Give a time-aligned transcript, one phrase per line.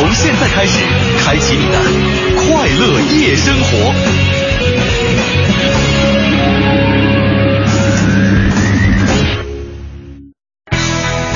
[0.00, 0.78] 从现在开始，
[1.22, 1.78] 开启你的
[2.38, 3.92] 快乐夜生活。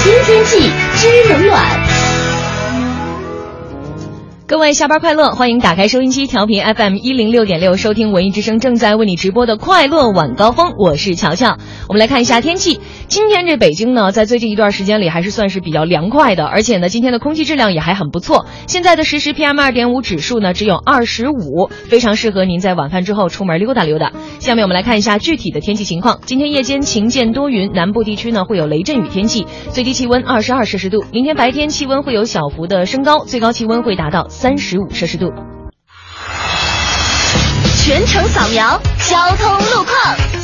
[0.02, 1.93] 听天气知冷暖。
[4.64, 11.58] 各位下班快乐，欢迎打开收音机调频 FM 一零六点六，收听文艺之声正在为你直播的快乐晚高峰，我是乔乔。
[11.86, 18.46] 我们来看一下天气，今天这北京呢，在最近一段时间里还是算是比较凉快的，而且呢，今天的空气质量也还很不错。
[18.66, 24.12] 现在的实时 PM 二点五指数呢只有二十五，非常适合您在晚饭之后出门溜达溜达。
[24.38, 26.20] 下面我们来看一下具体的天气情况。
[26.24, 31.04] 今天夜间晴间多云，南部地区呢会有雷阵雨天气，最低气温二十二摄氏度。
[31.12, 35.32] 明天白天气温会有小幅的升高，最高气温会达到三三十五摄氏度。
[37.76, 40.43] 全程扫描交通路况。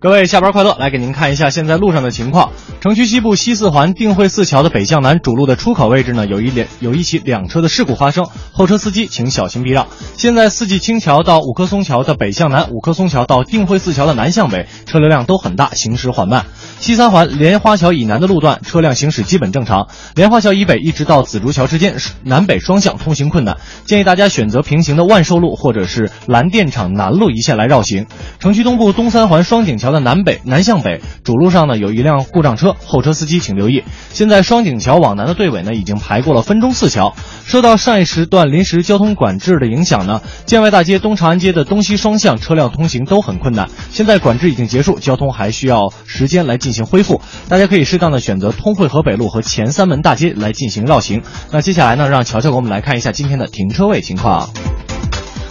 [0.00, 2.52] 各位下班快乐，来给您看一下现在路上的情况。
[2.80, 9.88] 城区西部西四环定慧寺桥的北向南主路的出口位置呢，有一两有一起两车的事故发生，后车司机请小心避让。
[10.16, 16.46] 现在四季青桥到五棵松桥的北向南，五棵松桥到定慧寺桥的南向北，车流量都很大，行驶缓慢。
[16.78, 28.06] 西三环莲花桥以南的路段车辆行驶基本正常，莲花桥以北一直到紫竹桥之间南北双向通行困难，建议大家选择平行的万寿路或者是蓝电厂南路一线来绕行。
[28.38, 33.84] 城区东部东三环双井桥的南北南向北主路上呢有一辆故障车，后车司机请留意。
[34.12, 37.14] 现在双井桥往南的队尾呢已经排过了分钟寺桥，
[37.44, 43.68] 受到上一时段临时交通管制的影响呢，建外大街、东长安街的东西双向车辆通行都很困难。
[43.90, 51.22] 现在管制已经结束，交通还需要时间来进行恢复，大家可以适当的选择通惠河北路和前三门大街来进行绕行。
[51.50, 54.50] 那接下来呢，让乔乔给我们来看一下今天的停车位情况。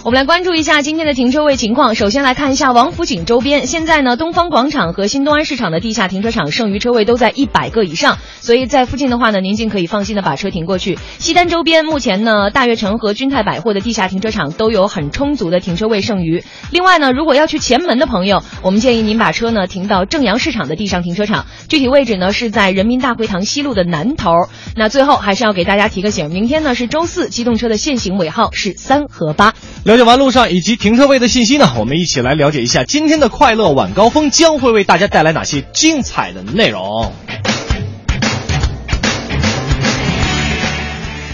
[0.04, 1.96] 我们来关注一下今天的停车位情况。
[1.96, 10.96] 首先来看一下王府井周边，现在呢，东方广场和新东安市场的地下停车场剩余车位都在一百个以上，所以在附近的话呢，您尽可以放心的把车停过去。
[11.18, 16.44] 西单周边目前呢，大悦城和君泰百货的地下停车场都有很充足的停车位剩余。
[16.70, 24.30] 另外呢，如果要去前门的朋友，我们建议您把车呢停到正阳市场的地上停车场，具体位置呢是在人民大会堂西路的南头。
[24.76, 29.54] 那最后还是要给大家提个醒，明天呢是周四，机动车的限行尾号是三和八。
[29.88, 37.10] 了解完路上以及停车位的信息呢，我们一起来了解一下今天的快乐晚高峰将会为大家带来哪些精彩的内容。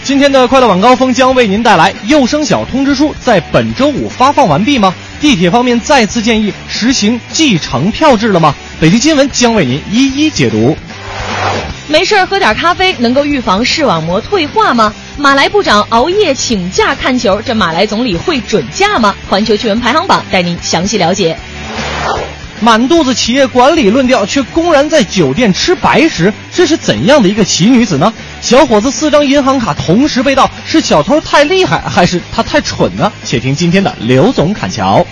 [0.05, 4.95] 今天的快乐晚高峰将为您带来幼升小通知书在本周五发放完毕吗？
[5.21, 8.55] 地铁方面再次建议实行计程票制了吗？
[8.81, 10.77] 北京新闻将为您一一解读。
[11.87, 14.93] 没事儿喝点咖啡能够预防视网膜退化吗？
[15.17, 19.15] 马来部长熬夜请假看球，这马来总理会准假吗？
[19.29, 21.37] 环球趣闻排行榜带您详细了解。
[22.61, 28.11] 满肚子企业管理论调，却公然在酒店吃白食，这是怎样的一个奇女子呢？
[28.41, 33.13] 小伙子四张银行卡同时被盗，是小偷太厉害，还是他太蠢呢？
[33.23, 35.07] 且听今天的刘总侃桥。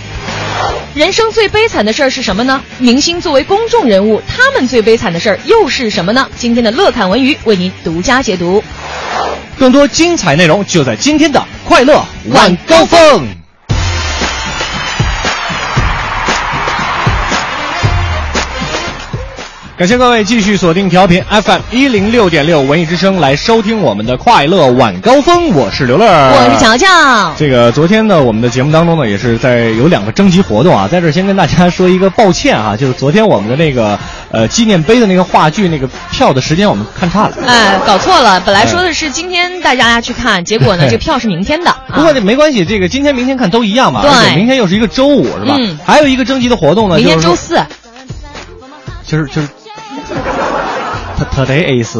[0.95, 2.61] 人生最悲惨的事儿是什么呢？
[2.77, 6.29] 明星作为公众人物，他们最悲惨的事儿又是什么呢？
[6.37, 8.63] 今天的乐侃文娱为您独家解读。
[9.57, 13.42] 更多精彩内容就在今天的快乐晚高峰。
[19.75, 27.33] 感谢各位继续锁定调频 FM 一零六点六文艺之声来收听我们的快乐晚高峰，我是刘乐，我是乔乔。
[27.35, 33.97] 这个昨天呢，我们的节目当中呢，也是在有两个征集活动啊，在这先跟大家说一个抱歉啊，就是昨天我们的那个
[34.29, 41.75] 呃纪念碑的那个话剧那个票的时间我们看差了，哎，搞错了，本来说的是今天带大家去看，结果呢，这票是明天的。
[41.95, 44.11] 不过这没关系，这个今天明天看都一样嘛，对。
[44.11, 45.55] 而且明天又是一个周五是吧？
[45.57, 45.79] 嗯。
[45.83, 47.59] 还有一个征集的活动呢，明天就是周四，
[49.07, 49.47] 就是就是
[51.25, 51.97] ，Today is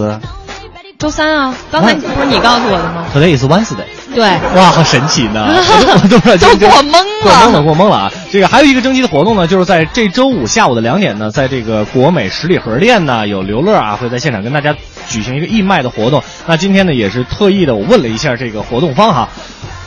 [1.00, 3.84] 周三啊，刚才不是你告诉我的吗？Today is Wednesday。
[4.16, 4.24] 对，
[4.56, 5.48] 哇，好神奇呢！
[5.52, 8.12] 我都我都不知道都这过懵了过懵了，过懵了啊！
[8.32, 14.74] 这个还有一个征集的活动呢，就是在这周五下午的两点呢，在这个国美十里河店呢，有刘乐啊会在现场跟大家
[15.10, 16.24] 举行一个义卖的活动。
[16.46, 19.28] 那今天呢，也是特意的，我问了一下这个活动方哈。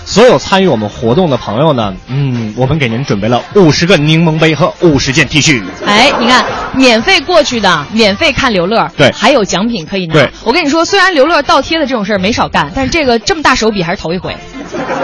[0.07, 5.61] 所有参与我们活动的朋友呢，嗯，我们给您准备了五十个柠檬杯和五十件 T 恤。
[5.85, 6.45] 哎，你看，
[6.75, 10.15] 免费过去的，免费看刘乐，对还有奖品可以拿。
[10.15, 14.35] 对我跟你说，虽然刘乐倒贴的这种事儿没少干，但是这个这么大手笔还是头一回。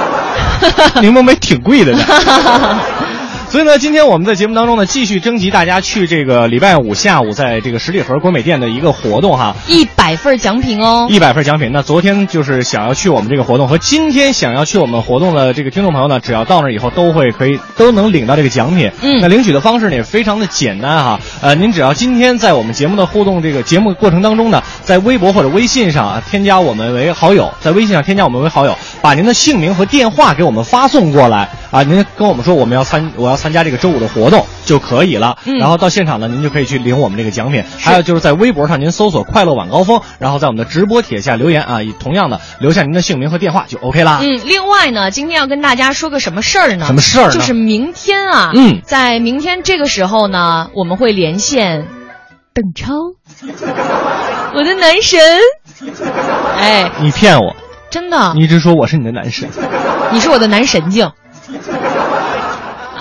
[1.02, 2.04] 柠檬杯挺贵的呢。
[3.52, 11.70] 所以呢，今天我们在节目当中呢，继续征集大家去这个礼拜五下午在这个十里河国美店的一个活动哈，一百份奖品哦，一百份奖品。
[11.70, 18.90] 那昨天就是想要去我们这个活动和今天想要去我们活动的这个听众朋友呢，只要到那以后都会可以都能领到这个奖品。
[19.02, 35.36] 嗯那领取的方式呢也非常的简单哈，呃，您只要今天在我们节目的互动这个节目过程当中呢，在微博或者微信上啊添加我们为好友，在微信上添加我们为好友，把您的姓名和电话给我们发送过来啊，您跟我们说我们要参我要参加这个周五的活动就可以了。
[35.44, 37.64] 嗯然后到现场呢，您就可以去领我们这个奖品。
[37.80, 44.20] 还有就是在微博上您搜索“快乐晚高峰”，然后在我们的直播帖下留言啊，以同样的留下您的姓名和电话就 OK 啦。
[44.22, 46.86] 嗯，另外呢，今天要跟大家说个什么事儿呢？
[46.86, 51.88] 什么事儿就是明天啊，嗯在明天这个时候呢，我们会连线
[52.54, 52.92] 邓超，
[54.54, 55.20] 我的男神。
[56.56, 57.56] 哎，你骗我，
[57.90, 59.48] 真的，你一直说我是你的男神。
[60.12, 61.10] 你是我的男神经。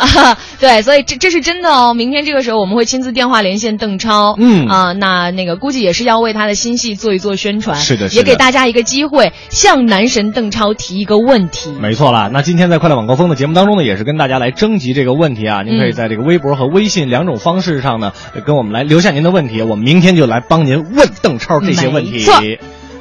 [0.02, 1.94] 啊， 对，所以这这是真的哦。
[1.94, 11.72] 明天这个时候我们会亲自电话连线邓超，嗯啊，那那个估计也是要为他的新戏做一做宣传，是的是的也给大家一个机会，向男神邓超提一个问题。
[11.80, 15.62] 没错啦，那今天在快乐晚高峰的节目当中呢，也是跟大家来征集这个问题啊。
[15.62, 22.42] 您可以在这个微博和微信两种方式上呢，呃跟我们来留下您的问题，我们明天就来帮您问邓超这些问题没错。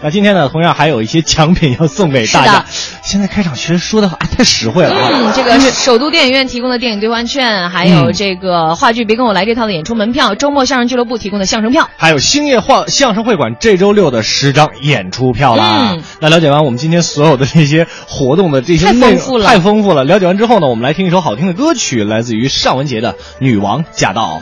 [0.03, 2.65] 那今天呢，同样还有一些奖品要送给大家。
[3.03, 5.11] 现在开场其实说的话太实惠了啊！
[5.13, 11.91] 嗯，这个首都电影院提供的电影兑换券，还有这个话剧《别跟我来这套》的演出门票，周末相声俱乐部提供的相声票。
[11.99, 15.91] 还有星夜话相声会馆这周六的十张演出票啦。
[15.93, 20.05] 嗯那了解完我们今天所有的这些活动的这些太内容丰富了太丰富了。
[20.05, 24.39] 了解完之后呢，我们来听一首好听的歌曲，来自于尚雯婕的《女王驾到》。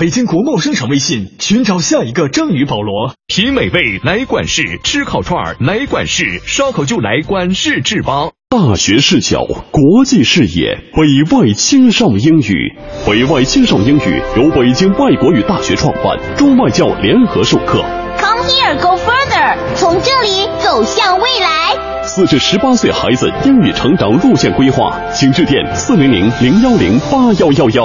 [0.00, 3.12] 北京国贸商场微信，寻找下一个章鱼保罗。
[3.26, 8.30] 品美味来管事，吃烤串儿来管事，烧烤就来管事制吧。
[8.48, 12.74] 大学视角，国际视野，北外青少英语。
[13.06, 17.84] 北外青少英语由北京外国语大学创办，中外教联合授课。
[18.16, 22.04] Come here, go further，从这里走向未来。
[22.04, 27.84] 四至十八岁孩子英语成长路线规划，请致电四零零零幺零八幺幺幺。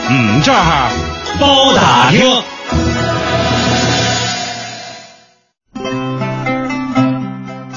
[0.13, 0.89] 嗯，这儿
[1.39, 2.29] 包打听。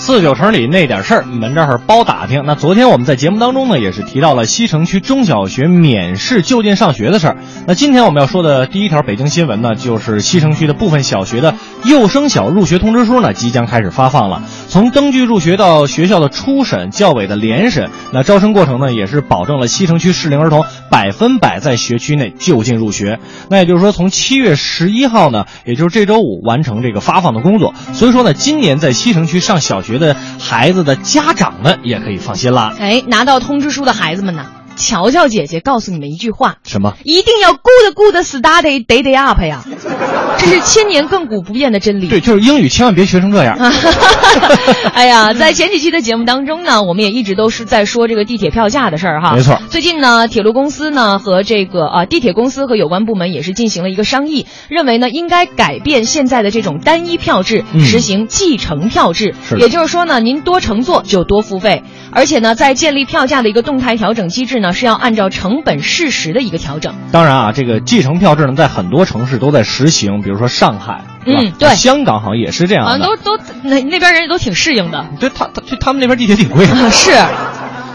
[0.07, 2.43] 四九城里那点事儿，你们这儿包打听。
[2.45, 7.39] 那昨天我们在节目当中呢，也是提到了西城区中小学免试就近上学的事儿。
[7.67, 11.55] 那今天我们要说的第一条北京新闻呢，就是西城区的部分小学的
[11.87, 14.43] 幼升小入学通知书呢，即将开始发放了。
[14.69, 23.21] 从登记入学到学校的初审、教委的联审，那招生过程呢，也是保证了西城区适龄儿童百分百在学区内就近入学。
[23.49, 27.73] 那也就是说，从七月十一号呢，也就是这周五完成这个发放的工作。
[27.95, 32.75] 所以说呢，今年在西城区上小学觉得孩子的家长们也可以放心了。
[32.81, 34.45] 哎，拿到通知书的孩子们呢，
[34.77, 36.95] 乔乔姐姐告诉你们一句话：什么？
[37.05, 39.65] 一定要 good good study day day up 呀！
[40.37, 42.09] 这是千年亘古不变的真理。
[42.09, 43.57] 对，就是英语千万别学成这样。
[44.93, 49.35] 哎呀，在前几期的节目当中呢，我们也一直都是在说这个地铁票价的事儿哈。
[49.35, 49.61] 没错。
[49.71, 59.35] 最近呢，铁路公司呢和这个啊地铁公司和有关部门也是进行了一个商议，认为呢应该改变现在的这种单一票制，嗯实行继承票制。
[59.49, 66.95] 是也就是说呢，您多乘坐就多付费，而且呢，在建立票价的一个动态调整机制呢，是要按照成本适时的一个调整。
[67.13, 72.91] 当然啊，这个继承票制呢，在很多城市都在实行，比如说上海，嗯对香港好像也是这样的。
[72.91, 75.07] 好像都都那那边人也都挺适应的。
[75.21, 76.75] 对他他去他们那边地铁挺贵的。
[76.91, 77.13] 是。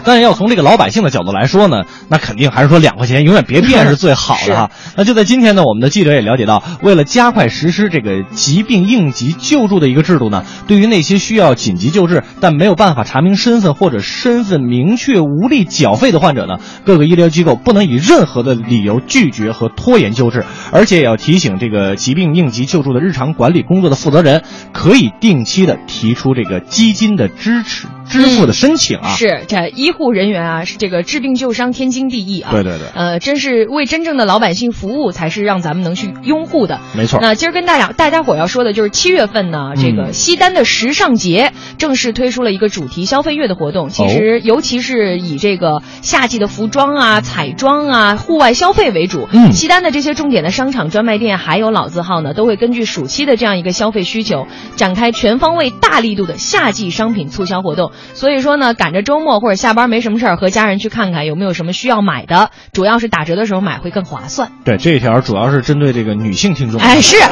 [0.04, 4.70] 但是要从这个老百姓的角度来说呢，那肯定还是说两块钱永远别变是最好的哈。
[4.96, 24.42] 那就在今天呢，我们的记者也了解到，为了加快实施这个疾病应急救助的一个制度呢，对于那些需要紧急救治但没有办法查明身份或者身份明确无力缴费的患者呢，各个医疗机构不能以任何的理由拒绝和拖延救治，而且也要提醒这个疾病应急救助的日常管理工作的负责人，
[24.72, 29.10] 可以定期的提出这个基金的支持支付的申请啊。
[29.10, 32.50] 是，这医护人员啊，是这个治病救伤天经地义啊。
[32.50, 36.80] 对对对呃，真是为真正的老百姓服务，才是让咱们能去拥护的。
[36.96, 43.90] 没错那今儿跟大家大家伙要说的就是七月份呢，这个嗯西单的时尚节正式推出了一个主题消费月的活动。
[43.90, 49.28] 其实，尤其是以这个夏季的服装啊、彩妆啊、户外消费为主。
[49.32, 57.90] 嗯西单的这些重点的商场、专卖店还有老字号呢，都会根据暑期的这样一个消费需求，展开全方位、大力度的夏季商品促销活动。
[58.14, 64.52] 所以说呢，赶着周末或者下班没什么事儿，和家人去看看有没有什么需要买的，主要是打折的时候买会更划算。
[64.66, 66.78] 对这一条主要是针对这个女性听众。
[66.78, 67.16] 哎，是，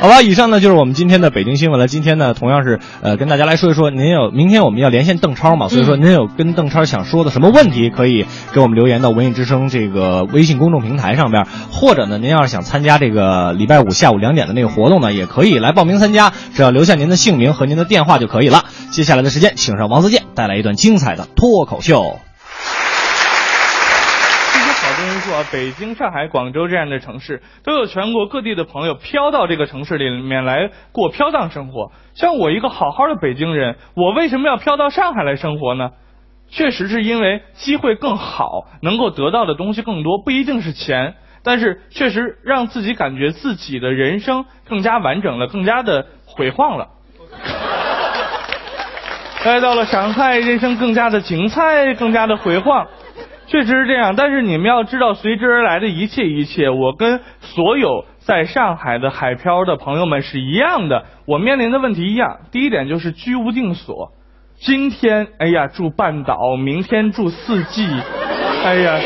[0.00, 1.88] 好吧，以上呢就是我们今天的北京新闻了。
[1.88, 18.64] 今天呢，同样是呃跟大家来说一说，您有明天我们要连线邓超嘛，所以说您有跟邓超想说的什么问题，可以给我们留言到文艺之声这个微信公众平台上边，或者呢，您要是想参加这个礼拜五下午两点的那个活动呢，也可以来报名参加，只要留下您的姓名和您的电话就可以了。
[18.92, 22.18] 接下来的时间，请上王自健带来一段精彩的脱口秀。
[24.52, 31.92] 其实好多人说啊，北京、上海、广州这样的城市都有全国各地的朋友飘到这个城市里面来过飘荡生活。
[32.14, 35.92] 像我一个好好的北京人，我为什么要飘到上海来生活呢？
[36.50, 46.88] 确实是因为机会更好，能够得到的东西更多，不一定是钱，但是确实让自己感觉自己的人生更加完整了，更加的辉煌了。
[49.44, 52.86] 来到了上海，人生更加的精彩，更加的辉煌。
[53.46, 62.40] 确实是这样，但是你们要知道，随之而来的一切一切，我跟所有在上海的海漂的朋友们是一样的，我面临的问题一样。
[62.52, 64.12] 第一点就是居无定所，
[64.60, 67.88] 今天哎呀住半岛，明天住四季，
[68.64, 69.00] 哎呀，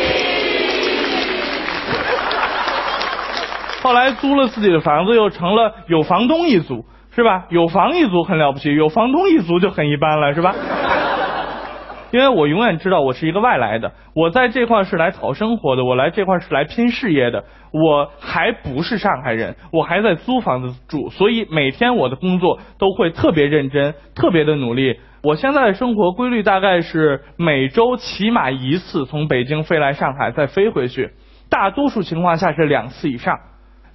[3.82, 6.84] 后来租了自己的房子，又成了有房东一族。
[7.14, 7.47] 是吧？
[7.49, 10.54] 有房一族很了不起，有房东一族就很一般了，是吧？
[12.11, 17.42] 因为我永远知道我是一个外来的，我在这块是来讨生活的，我来这块是来拼事业的，
[17.73, 25.00] 我还不是上海人，我还在租房子住，所以每天我的工作都会特别认真，特别的努力。
[25.25, 31.11] 我现在的生活规律大概是每周起码一次从北京飞来上海，再飞回去，
[31.50, 33.38] 大多数情况下是两次以上。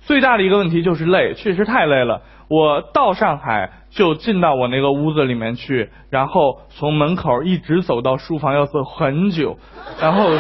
[0.02, 2.22] 最大的一个问题就是累，确实太累了。
[2.50, 9.58] 我到上海就进到我那个屋子里面去，然后从门口一直走到书房要走很久，
[10.02, 10.32] 然后，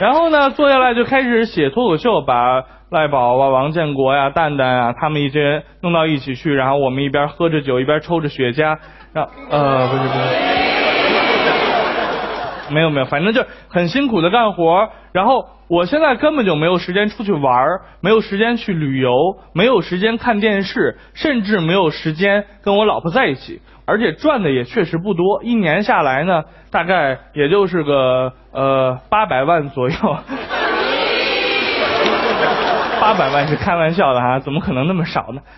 [0.00, 8.78] 然后呢坐下来就开始写脱口秀，把赖宝啊、王建国呀、蛋蛋啊他们一些人弄到一起去，然后我们一边喝着酒一边抽着雪茄，
[9.12, 10.14] 让呃不是不是。
[12.72, 14.88] 没有没有，反正就很辛苦的干活。
[15.12, 17.64] 然后我现在根本就没有时间出去玩，
[18.00, 23.62] 没有时间去旅游，没有时间看电视，甚至没有时间跟我老婆在一起。
[23.86, 29.94] 而且赚的也确实不多，一年下来呢，大概也就是个呃八百万左右。
[33.00, 35.40] 八百万是开玩笑的哈，怎么可能那么少呢？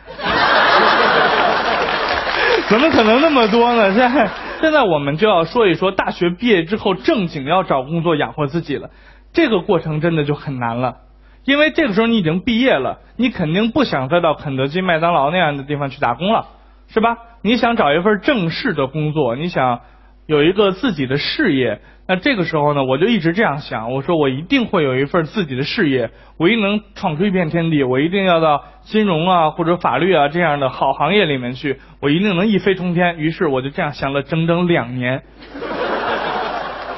[2.69, 3.95] 怎么可能那么多呢？
[3.95, 4.29] 现在
[4.61, 8.91] 现在我们就要说一说大学毕业之后正经要找工作养活自己了，
[9.33, 10.97] 这个过程真的就很难了，
[11.45, 16.47] 因为这个时候你已经毕业了，你肯定不想再到肯德基、麦当劳那样的地方去打工了，
[16.89, 17.17] 是吧？
[17.43, 19.81] 你想找一份正式的工作，你想
[20.27, 21.81] 有一个自己的事业。
[22.07, 33.19] 那这个时候呢，我就一直这样想，我说我一定会有一份自己的事业，我一定能闯出一片天地，我一定要到金融啊或者法律啊这样的好行业里面去，我一定能一飞冲天。
[33.19, 35.23] 于是我就这样想了整整两年。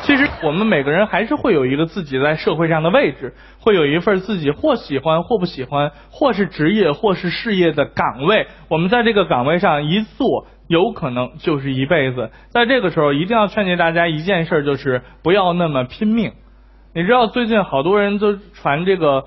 [0.04, 8.46] 其实我们每个人还是会有一个自己在社会上的位置，会有一份自己或喜欢或不喜欢，或是职业或是事业的岗位。
[8.68, 10.46] 我们在这个岗位上一做。
[10.66, 16.32] 有可能就是一辈子，在这个时候一定要劝诫大家一件事，就是不要那么拼命。
[16.94, 19.26] 你知道最近好多人都传这个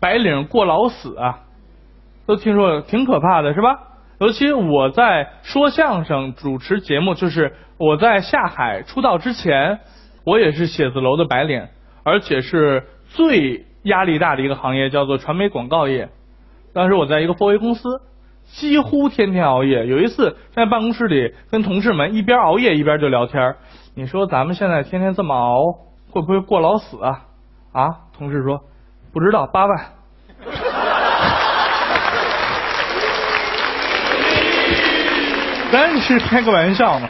[0.00, 1.40] 白领过劳死啊，
[2.26, 3.78] 都听说挺可怕的，是吧？
[4.20, 9.80] 尤其我在说相声主持节目，就是我在下海出道之前，
[10.24, 11.66] 我也是写字楼的白领，
[12.02, 16.08] 而且是最压力大的一个行业，叫做传媒广告业。
[16.72, 18.02] 当时我在一个 4A 公司。
[18.52, 19.86] 几乎天天熬夜。
[19.86, 23.54] 有一次在办公室里跟同事们一边熬夜一边就聊天
[23.94, 25.78] 你说咱们现在天天这么熬，
[26.10, 27.26] 会不会过劳死啊？
[27.70, 27.94] 啊？
[28.12, 28.64] 同事说
[29.12, 29.78] 不知道，八万。
[35.70, 37.08] 咱是开个玩笑嘛。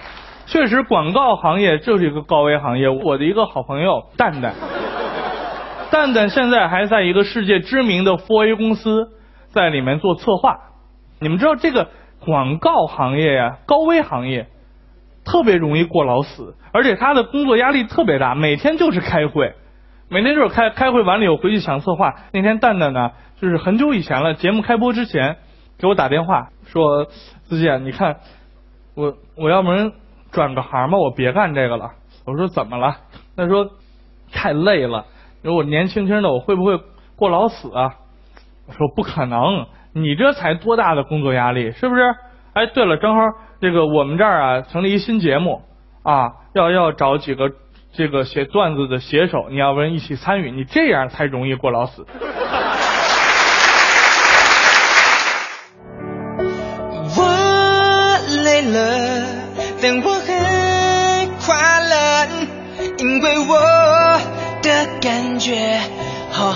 [0.51, 2.89] 确实，广告行业就是一个高危行业。
[2.89, 4.55] 我的一个好朋友蛋蛋，
[5.93, 9.13] 蛋蛋现在还在一个世界知名的 4A 公司，
[9.51, 10.59] 在里面做策划。
[11.21, 14.49] 你们知道这个广告行业呀，高危行业，
[15.25, 19.55] 特别容易过劳死，而且他的工作压力特别大，每天就是开会，
[20.09, 22.17] 每天就是开开会完了以后回去想策划。
[22.33, 25.37] 那天蛋蛋呢，就是很久以前了，节目开播之前
[25.79, 27.05] 给我打电话说
[27.47, 28.17] ：“子健，你看
[28.97, 29.93] 我我要不然
[30.31, 31.91] 转个行吧，我别干这个了。”
[32.27, 32.97] 我说：“怎么了？”
[33.37, 33.69] 他说
[34.33, 35.07] ：“太累了，
[35.43, 36.79] 说我年轻轻的，我会不会
[37.17, 37.95] 过劳死啊？”
[38.69, 42.15] 我说：“不可能。”你这才多大的工作压力，是不是？
[42.53, 43.23] 哎，对了，正好
[43.61, 45.63] 这个我们这儿啊成立一新节目
[46.05, 47.51] 啊，要要找几个
[47.93, 52.07] 这个写段子的写手，你要不然一起参与，你这样才容易过劳死。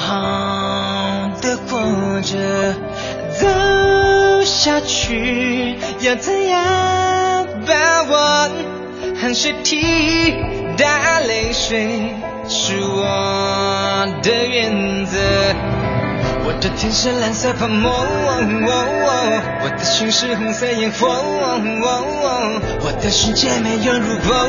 [0.07, 2.75] 好的活着。
[3.41, 3.49] 走
[4.45, 8.51] 下去，要怎样把握？
[9.21, 10.33] 汗水替
[10.77, 12.15] 代泪水
[12.49, 15.19] 是我的原则。
[16.47, 17.91] 我的天是蓝色泡沫，
[19.65, 21.09] 我的心是红色烟火，
[22.85, 24.49] 我的世界没有如果。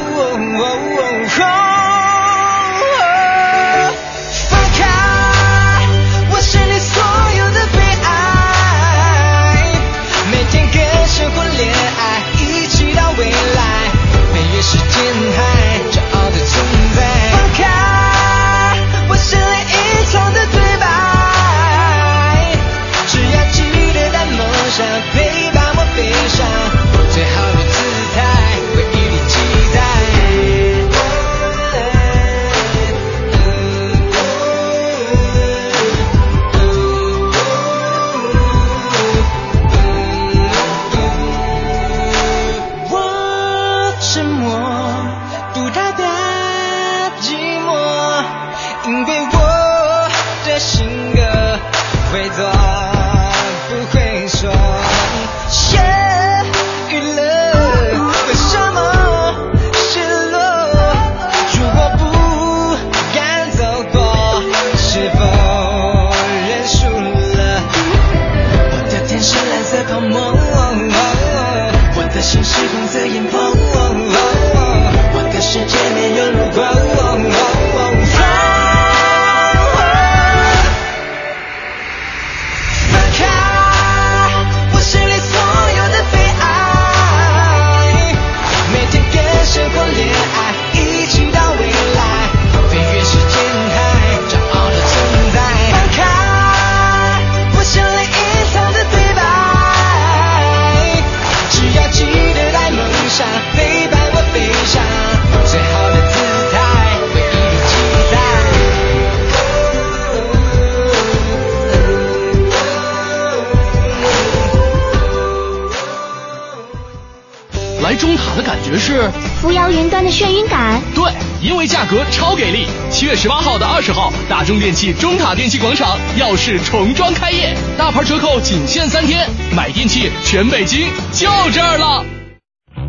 [117.85, 120.81] 来中塔的感觉是扶摇云端的眩晕感。
[120.95, 121.03] 对，
[121.39, 122.65] 因为价格超给力。
[122.89, 132.03] 七月十八号到二十号，大中电器中塔电器广场耀世重装开业，大牌折扣仅限三天，买电器全北京就这儿了。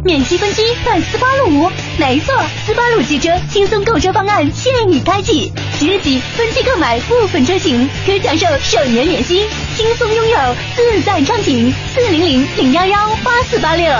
[0.02, 9.44] 免息分期在斯巴鲁，没错，斯巴鲁汽车轻松购车方案现已开启，即日起分期购买部分车型可享受首年免息，
[9.76, 10.38] 轻松拥有
[10.74, 11.70] 自在畅行。
[11.94, 13.92] 四零零零幺幺八四八六。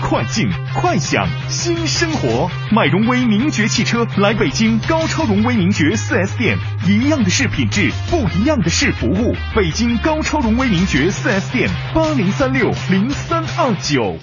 [0.00, 9.34] 快进快享新生活，买荣威名爵汽车来北京高超荣威名爵 4S 店，一样的是品质，不一样的是服务。
[9.54, 14.18] 北京高超荣威名爵 4S 店八零三六零三二九。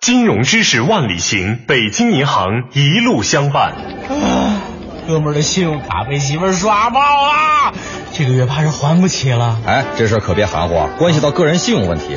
[0.00, 3.72] 金融知识万里行，北京银行一路相伴。
[4.08, 4.60] 啊，
[5.08, 7.72] 哥们儿的信用卡被媳妇儿刷爆了，
[8.12, 9.58] 这个月怕是还不起了。
[9.66, 12.16] 哎，这事儿可别含糊啊，关系到个人信用问题。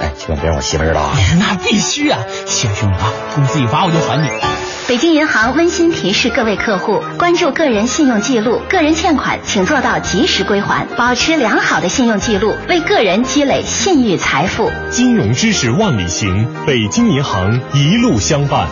[0.00, 1.16] 哎，千万别让我媳妇知道啊！
[1.38, 2.18] 那必须啊！
[2.46, 4.28] 行兄弟啊，工资一发我就还你。
[4.88, 14.70] 北京银行温馨提示各位客户：关注个人信用记录，个人欠款请做到及时归还，保持良好的信用记录，为个人积累信誉财富。
[14.90, 18.68] 金融知识万里行，北京银行一路相伴。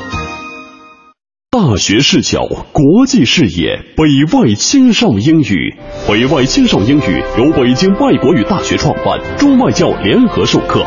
[1.50, 5.76] 大学视角，国际视野，北外青少英语。
[6.06, 10.84] 北外青少英语由北京外国语大学创办，中外教联合授课。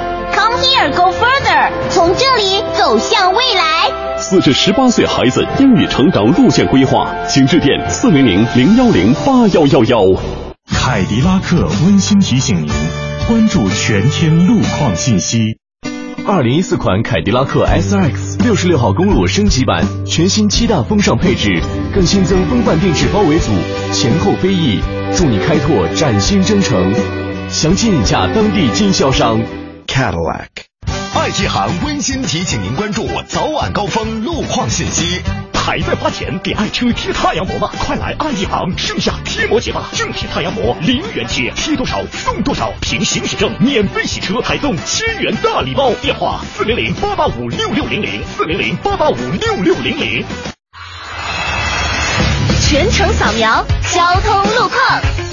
[2.87, 4.17] 走向未来。
[4.17, 9.99] 四至十八岁孩子英语成长路线规划，请致电四零零零幺零八幺幺幺。
[10.71, 12.69] 凯迪拉克温馨提醒您，
[13.27, 15.57] 关注全天路况信息。
[16.25, 21.61] 二零一四款凯迪拉克 SRX 六十六号公路升级版，全新七大风尚配置，
[21.93, 23.51] 更新增风范定制包围组，
[23.91, 24.79] 前后飞翼，
[25.13, 26.93] 助你开拓崭新征程。
[27.49, 29.41] 详情请洽当地经销商。
[29.87, 30.47] Cadillac。
[31.17, 35.19] 爱记行温馨提醒您关注早晚高峰路况信息。
[35.51, 37.69] 还在花钱给爱车贴太阳膜吗？
[37.79, 39.89] 快来爱一行盛夏贴膜节吧！
[39.93, 45.91] 正品太阳膜零元贴，贴多少送多少，凭行驶证免费洗车，还送千元大礼包。
[45.95, 50.23] 电话四零零八八五六六零零四零零八八五六六零零。
[52.69, 55.26] 全程扫描交通路况。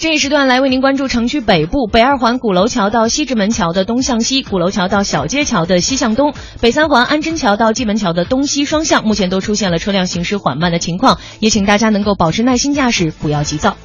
[0.00, 13.76] 这一时段来为您关注城区北部北二环鼓楼桥到西直门桥的东向西，鼓楼桥到小街桥的西向东，北三环安贞桥到蓟门桥的东西双向，目前都出现了车辆行驶缓慢的情况，也请大家能够保持耐心驾驶，不要急躁。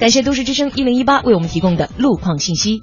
[0.00, 2.82] 感谢都市之声一零一八为我们提供的路况信息。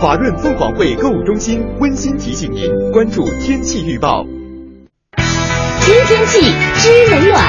[0.00, 4.24] 华润凤凰汇购物中心温馨提醒您关注天气预报。
[5.88, 6.40] 知天气，
[6.74, 7.42] 知冷暖。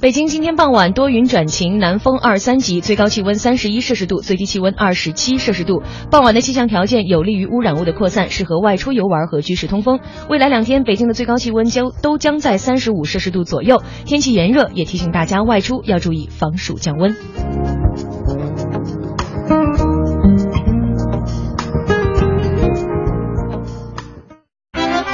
[0.00, 5.82] 北京今天傍晚多云转晴，南风二三级，最高气温三十一摄氏度，最低气温二十七摄氏度。
[6.12, 9.98] 傍晚的气象条件有利于污染物的扩散，适合外出游玩和居室通风。
[10.30, 17.16] 未来两天，北京的最高气温将都将在三十五摄氏度左右，天气炎热，也提醒大家外出要注意防暑降温。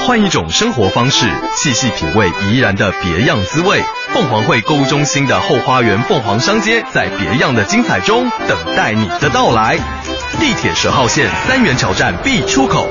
[0.09, 3.79] 换一种生活方式，细细品味怡然的别样滋味。
[4.15, 9.77] 凤凰汇购物中心的后花园凤凰商街，在别样的精彩中等待你的到来。
[10.41, 12.89] 地铁十号线三元桥站 B 出口。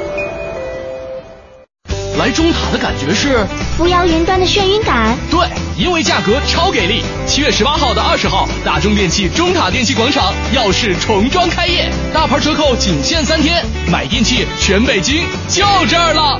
[2.19, 3.43] 来中塔的感觉是
[3.75, 5.17] 扶摇云端的眩晕感。
[5.31, 5.39] 对，
[5.75, 7.01] 因为价格超给力。
[7.25, 16.39] 七月十八号到二十号，大中电器中塔电器广场耀世重装开业，大牌折扣仅限三天，买电器全北京就这儿了。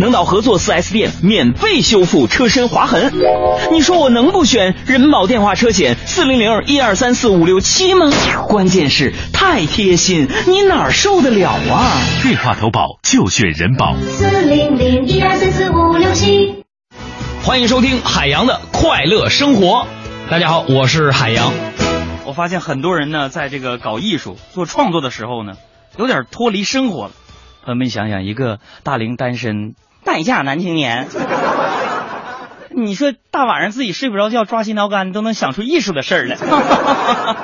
[0.00, 3.12] 能到合作 4S 店免费修复车身划痕。
[3.70, 8.10] 你说我能不选人保电话车险四零零一二三四五六七吗？
[8.48, 12.00] 关键是太贴心，你哪儿受得了啊？
[12.22, 13.94] 电话投保就选人保。
[14.08, 16.64] 四零零一二三四五六七。
[17.44, 19.86] 欢迎收听海洋的快乐生活。
[20.30, 21.52] 大家好，我是海洋。
[22.24, 25.52] 我发现很多人呢，在这个搞艺术、做创作的时候呢，
[25.98, 27.10] 有点脱离生活了。
[27.62, 31.08] 朋友们想想，一个大龄单身待嫁男青年，
[32.70, 36.36] 你说大晚上自己睡不着觉、抓心挠肝，都能想出艺术的事儿来。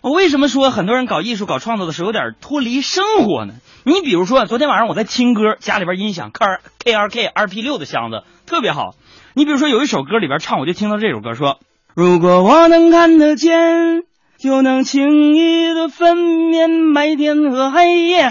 [0.00, 3.54] 我为什么说很多人搞艺术、搞创作的时候有点脱离生活呢？
[3.84, 6.44] 你比如说，昨天晚上我在听歌，家里边音响 K
[6.84, 8.94] K R K R P 六的箱子特别好。
[9.32, 11.58] 你比如说有一首歌里边唱，我就听到这首歌说。
[11.94, 14.02] 如果我能看得见，
[14.36, 18.30] 就能轻易的分辨白天和黑夜。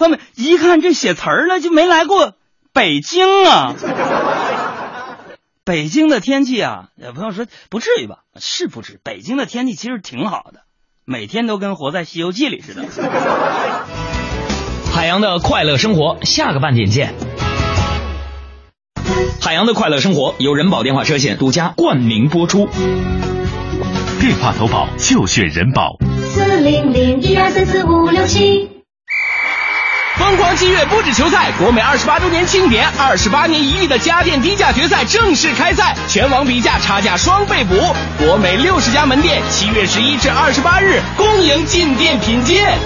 [0.00, 2.32] 朋友们，一看这写词儿了，就没来过
[2.72, 3.74] 北京啊。
[5.62, 8.20] 北京的天气啊，有朋友说不至于吧？
[8.40, 8.98] 是不至。
[9.04, 10.60] 北京的天气其实挺好的，
[11.04, 12.86] 每天都跟活在《西游记》里似的。
[14.90, 17.12] 海洋的快乐生活，下个半点见。
[19.42, 22.70] 海洋的快乐生活由人保电话车险独家冠名播出。
[24.18, 25.98] 电话投保就选人保。
[26.30, 28.69] 四零零一二三四五六七。
[30.20, 37.74] 疯狂七月不止球赛，国美二十八周年庆典，二十八年一遇的家电低价决赛正式开赛，全网比价，差价双倍补。
[38.22, 42.78] 国美六十家门店，七月十一至二十八日恭迎进店品鉴。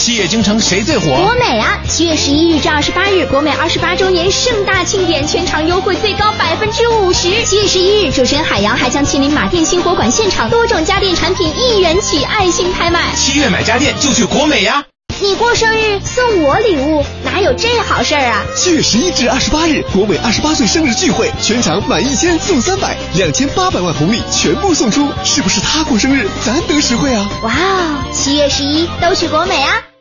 [0.00, 1.14] 七月京城谁最火？
[1.14, 1.78] 国美啊！
[1.86, 7.44] 七月十一日至二十八日，国美二十八周年盛大庆典，全场优惠最高百分之五十。
[7.44, 13.10] 七月十一日，主持人海洋还将亲临马店新火馆现场，多种家电产品一元起爱心拍卖。
[13.14, 14.82] 七月买家电就去国美呀！
[15.22, 18.44] 你过生日送我礼物，哪有这好事儿啊？
[18.56, 27.30] 七月十一至二十八日，国美二十八岁生日聚会，全场满一千送三百，两千八百万红利全部送出，是不是他过生日，咱得实惠啊？
[27.44, 28.04] 哇哦！
[28.12, 29.91] 七月十一都去国美啊！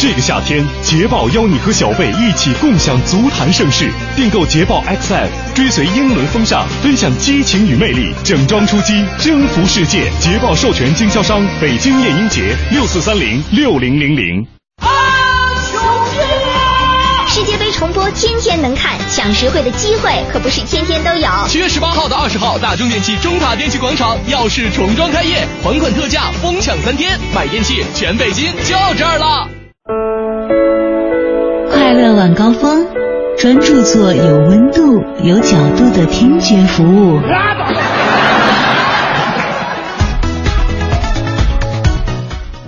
[0.00, 3.90] 这个夏天，捷豹邀你和小贝一起共享足坛盛世。
[4.14, 10.08] 订购捷豹 XF，追随英伦风尚，分享激情与魅力，整装出击，征服世界。
[10.20, 14.46] 捷豹授权经销商北京燕鹰节六四三零六零零零。
[17.26, 21.28] 世界杯重播天天能看，抢实惠的机会可不是天天都有。
[21.48, 29.57] 七月十八号到二十号，大中电器中塔电器广场耀世重装开业，还款特价，疯抢三天，买电器全北京就这儿了。
[29.88, 29.96] 快
[31.94, 32.86] 乐晚高峰，
[33.38, 37.18] 专注做有温度、有角度的听觉服务。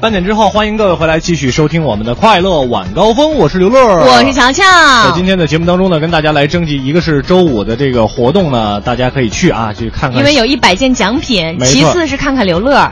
[0.00, 4.62] 半点之后，欢迎各位回来继续收听我们的快乐晚高峰，我是刘乐，我是乔乔。
[5.04, 11.58] 在今天的节目当中呢，跟大家来征集，一个是周五的这个活动呢，大家可以去啊去看看，因为有一百件奖品。
[11.60, 12.90] 其次是看看刘乐。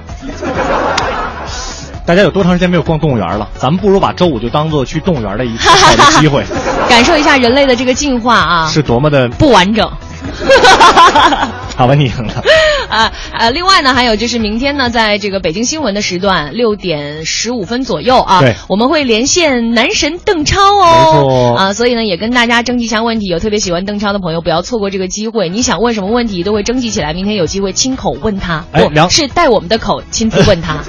[2.08, 3.46] 大家有多长时间没有逛动物园了？
[3.58, 6.42] 咱们不如把周五就当做去动物园的一次 好的机会，
[6.88, 9.86] 感受一下人类的这个进化啊，是多么的不完整。
[11.76, 12.42] 好吧，你赢了。
[12.88, 25.48] 啊呃，另外呢，还有就是明天呢，在这个北京新闻的时段六点十五分左右啊，对我们会连线男神邓超哦，啊，所以呢，也跟大家征集一下问题，有特别喜欢邓超的朋友，不要错过这个机会。
[25.48, 30.78] 你想问什么问题，都会征集起来，明天有机会亲口问他，哎梁是带我们的口亲自问他。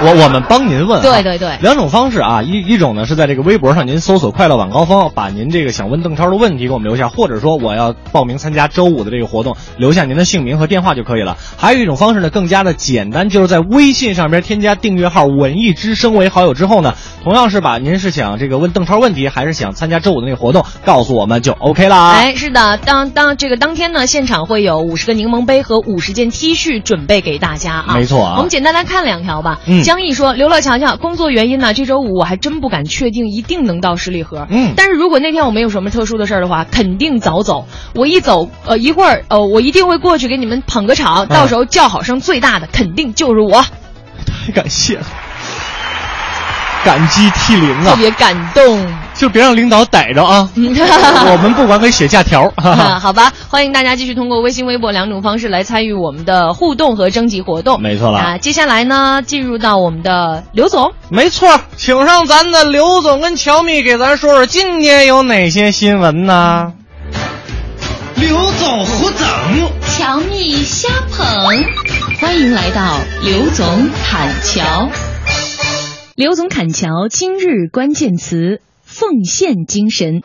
[0.00, 11.36] 我我们帮您问、啊，对对对两种方式啊，一一种呢是在这个微博上您搜索“快乐晚高峰”，把您这个想问邓超的问题给我们留下，或者说我要报名参加周五的这个活动，留下您的姓名和电话就可以了。
[11.56, 22.12] 还有一种方式呢，更加的简单，就是在微信上边添加订阅号“文艺之声”为好友之后呢，同样是把您是想这个问邓超问题，还是想参加周五的那个活动，告诉我们就 OK 啦。
[22.12, 27.94] 哎，是的，当当这个当天呢，现场会有五十个柠檬杯和五十件 T 恤准备给大家啊。
[27.94, 29.60] 没错啊我们简单来看两条吧。
[29.66, 34.46] 嗯江毅说：“刘乐瞧瞧，工作原因呢，这周五我还真不敢确定一定能到十里河。
[34.50, 37.66] 嗯但是如果那天我没有什么特殊的事儿的话，肯定早走。
[37.94, 43.64] 我一走，呃，一会儿，呃，我一定会过去给你们捧个场，到时候叫好声最大的肯定就是我。
[44.26, 45.06] 太感谢了。
[46.84, 48.86] 感激涕零啊，特别感动。
[49.14, 50.48] 就别让领导逮着啊！
[50.54, 52.48] 我们不管给写假条。
[53.00, 57.82] 好吧，欢迎大家继续通过微信、微博两种方式来参与我们的互动和征集活动。
[57.82, 58.20] 没错了。
[58.20, 60.92] 啊，接下来呢，进入到我们的刘总。
[61.08, 66.74] 没错，请上咱的刘总跟乔蜜给咱说说今天有哪些新闻呢？
[68.20, 69.28] 刘总胡整，
[69.82, 71.24] 乔蜜瞎捧，
[72.20, 74.90] 欢迎来到刘总侃桥。
[76.16, 78.60] 刘总侃桥今日关键词。
[78.82, 80.22] 奉献精神。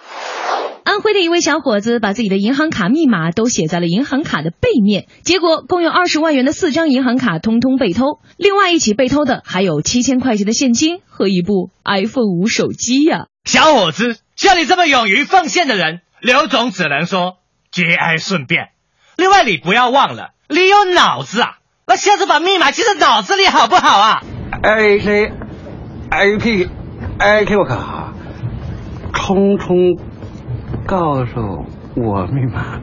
[0.83, 8.19] 安徽的一位小伙子把自己的银行卡密码都写在了银行卡的背面，结果共有二十万元的四张银行卡通通被偷。
[8.37, 13.27] 另外一起被偷的还有七千块钱的现金和一部 iPhone 五手机呀！
[13.45, 17.35] 小伙子，像你这么勇于奉献的人，刘总只能说
[17.73, 18.69] 节哀顺变。
[19.17, 21.57] 另外，你不要忘了，你有脑子啊，
[21.87, 24.21] 那下次把密码记在脑子里好不好啊
[24.61, 25.31] ？A C
[26.11, 26.69] A P
[27.17, 28.13] A K 我靠！
[29.13, 29.99] 匆匆
[30.85, 32.79] 告诉我密码。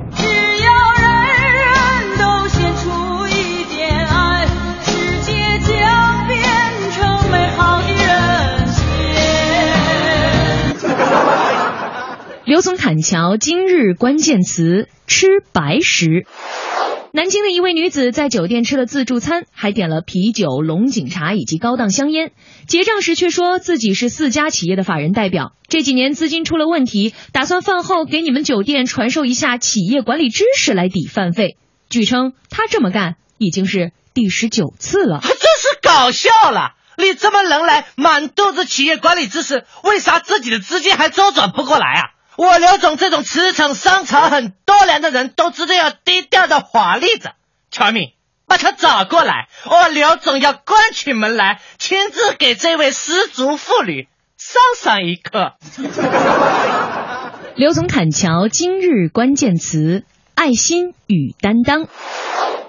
[12.51, 16.27] 刘总砍桥今日关键词：吃白食。
[17.13, 22.33] 南京的一位女子在酒店吃了自助餐，还点了啤酒、龙井茶以及高档香烟。
[22.67, 31.57] 结账时却说自己是四家企业的法人代表，这几年资金出了问题，打算饭后给你们酒店传授一下企业管理知识来抵饭费。
[31.89, 36.73] 据称，他这么干已经是第十九次了，真是搞笑了！
[36.99, 42.03] 你这么能来，满肚子企业管理知识，为啥自己的资金还周转不过来啊？
[42.41, 47.35] 我刘总这种驰骋商场很多年的人都知道要低调的华丽着，
[47.71, 48.15] 乔敏，
[48.47, 55.57] 把他找过来，我刘总要关起门来亲自给这位失足妇女上上一课。
[57.57, 61.89] 刘总砍桥今日关键词：爱心与担当。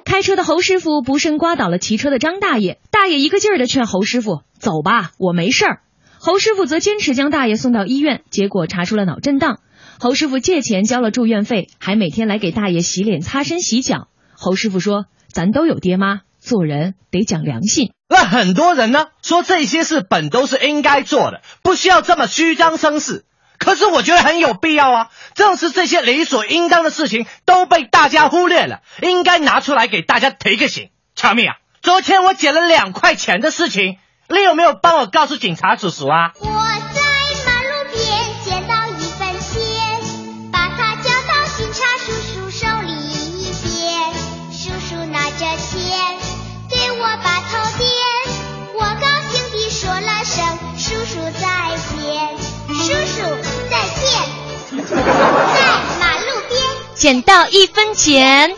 [0.04, 5.80] 开车的侯师傅不慎刮倒了骑车的张大爷，大爷一个劲儿的劝侯师傅走吧，我没事儿。
[6.24, 9.58] 侯师傅则坚持将大爷送到医院，结果查出了脑震荡。
[10.00, 14.08] 侯师傅借钱交了住院费，还每天来给大爷洗脸、擦身、洗脚。
[14.34, 23.26] 侯师傅说：“咱都有爹妈，做人得讲良心。”那很多人呢说这些事本都是应该做的，不需要这么虚张声势。
[23.58, 25.10] 可是我觉得很有必要啊！
[25.34, 30.90] 正是这些理所应当的事情都被大家忽略了，应该拿出来给大家提个醒。
[31.16, 33.98] 乔蜜啊，昨天我捡了两块钱的事情。
[34.38, 36.32] 你有没有帮我告诉警察叔叔啊？
[36.40, 36.50] 我在
[37.46, 38.02] 马路边
[38.44, 39.54] 捡到一分钱，
[40.52, 43.70] 把它交到警察叔叔手里一边。
[44.52, 46.18] 叔叔拿着钱
[46.70, 47.88] 对我把头点，
[48.76, 51.42] 我高兴地说了声叔叔再
[51.92, 52.04] 见，
[52.70, 53.22] 叔叔
[53.70, 54.02] 再见。
[54.72, 55.62] 在
[56.00, 56.62] 马路边
[56.96, 58.56] 捡到一分钱，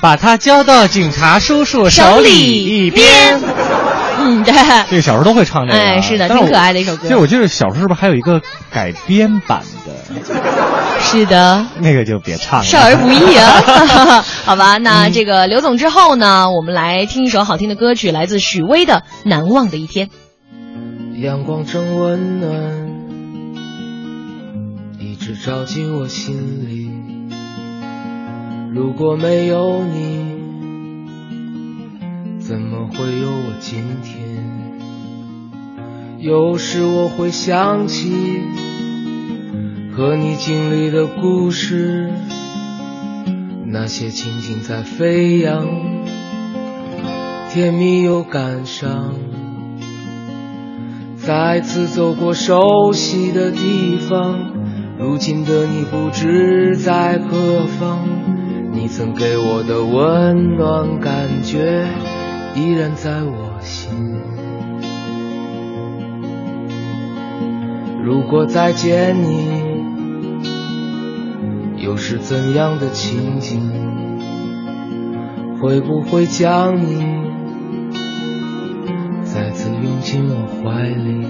[0.00, 3.40] 把它交到警察叔叔手里一边。
[4.20, 4.52] 嗯，对，
[4.90, 7.02] 这个小时候都会唱这个，哎，是的，挺可爱的一首歌。
[7.02, 9.92] 其实我记得小时候是不是还有一个改编版的？
[11.00, 14.22] 是的，那个就别唱了，少儿不宜啊。
[14.44, 18.94] 好吧，那这个刘总之后呢，我们来听一首好听的歌曲，来自许巍的
[19.28, 20.08] 《难忘的一天》。
[21.22, 22.52] 阳光正温暖，
[24.98, 26.90] 一直照进我心里。
[28.74, 30.39] 如果没有你。
[32.50, 34.18] 怎么会有我今天？
[36.18, 38.10] 有时我会想起
[39.92, 42.10] 和你经历的故事，
[43.66, 45.64] 那些情景在飞扬，
[47.52, 49.14] 甜蜜又感伤。
[51.18, 54.34] 再次走过熟悉的地方，
[54.98, 58.00] 如今的你不知在何方？
[58.72, 61.86] 你曾给我的温暖感觉。
[62.54, 64.20] 依然在我心。
[68.02, 69.82] 如果再见你，
[71.76, 73.70] 又是怎样的情景？
[75.60, 77.04] 会不会将你
[79.22, 81.26] 再次拥进我怀里？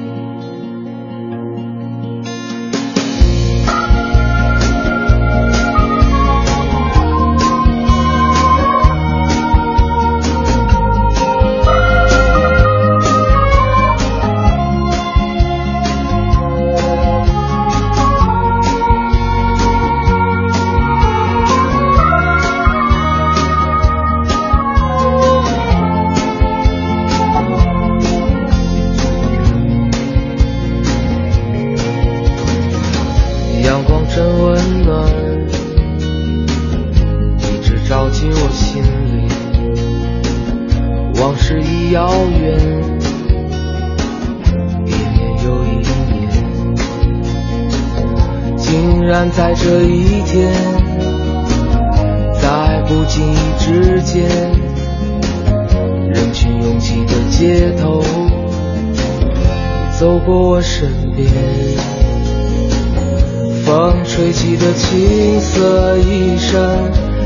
[66.50, 66.58] 衣衫。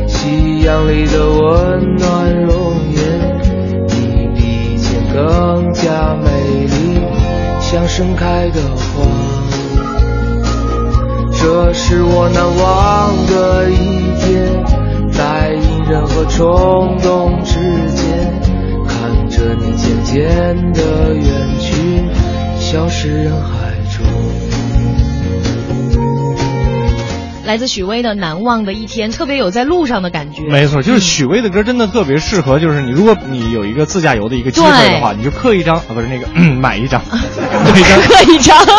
[0.07, 3.01] 夕阳里的温暖容颜，
[3.89, 7.01] 你比以前更加美丽，
[7.61, 9.03] 像盛开的花。
[11.33, 14.63] 这是我难忘的一天，
[15.11, 17.59] 在隐忍和冲动之
[17.95, 18.31] 间，
[18.87, 21.25] 看着你渐渐的远
[21.59, 22.05] 去，
[22.61, 23.54] 消失人海
[27.45, 30.43] 来自许巍的《难忘的一天》，特别有在路上的感觉。
[30.49, 36.27] 没错，就是许巍的歌真的特别适合，就是你如果你有一个自驾游的一个机会的话，你就刻一张啊，不是那个
[36.57, 38.75] 买一张，刻一张，刻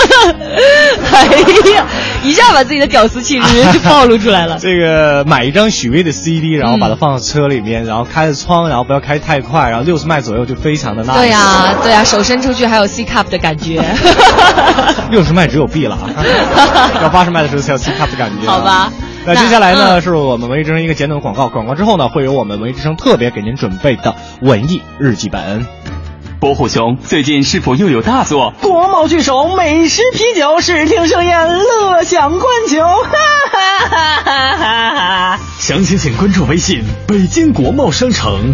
[1.38, 1.66] 一张。
[1.68, 1.86] 哎呀，
[2.26, 4.58] 一下把自己的屌丝气质就暴露出来了。
[4.62, 11.18] 这个买一张许巍的 CD，然后把它放到车里面，然后开着窗，然后不要开太快，然后六十迈左右就非常的 nice。
[11.18, 13.84] 对呀，对呀，手伸出去还有 C cup 的感觉。
[15.12, 16.10] 六十迈只有 B 了啊，
[17.02, 18.48] 要八十迈的时候才有 C cup 的感觉。
[18.48, 18.92] 好吧，
[19.26, 25.66] 那接下来呢，是我们文艺之声一个简短的广告，广告之后呢，会有我们文艺之声特别给您准备的文艺日记本。
[26.40, 28.54] 伯虎兄，最近是否又有大作？
[28.62, 33.12] 国贸巨首，美食啤酒，视听盛宴，乐享观球，哈
[33.50, 35.40] 哈哈哈哈哈！
[35.60, 38.54] 详情请关注微信北京国贸商城。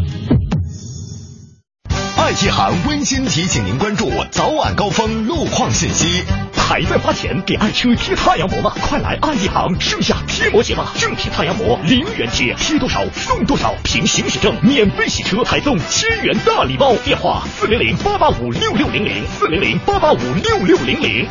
[2.21, 6.23] 爱一行温馨提醒您关注早晚高峰路况信息。
[6.53, 8.71] 还在花钱给爱车贴太阳膜吗？
[8.79, 10.93] 快来爱一行盛夏贴膜节吧！
[10.99, 16.95] 正品太阳膜零元贴，贴多少送多少，凭行驶证免费洗车，还送千元大礼包。
[16.97, 21.27] 电话四零零八八五六六零零四零零八八五六六零零。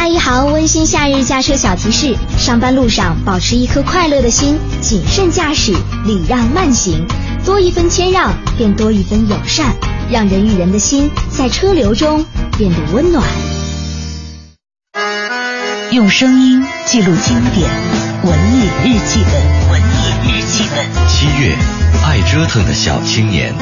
[0.00, 5.74] 爱一行温馨夏日驾车小提示：上班路上保持一颗快乐的心，谨慎驾驶，
[6.06, 7.06] 礼让慢行，
[7.44, 9.76] 多一分谦让，便多一分友善，
[10.10, 12.24] 让人与人的心在车流中
[12.56, 13.22] 变得温暖。
[15.92, 17.70] 用声音记录经典，
[18.24, 21.08] 文艺日记本，文艺日记本。
[21.08, 21.54] 七月，
[22.06, 23.54] 爱折腾的小青年。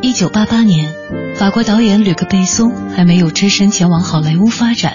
[0.00, 0.90] 一九八八年，
[1.36, 4.94] 法国导演吕克·贝松还没有只身前往好莱坞发展，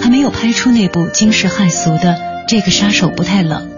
[0.00, 2.14] 还没有拍出那部惊世骇俗的
[2.48, 3.68] 《这个杀手不太冷》，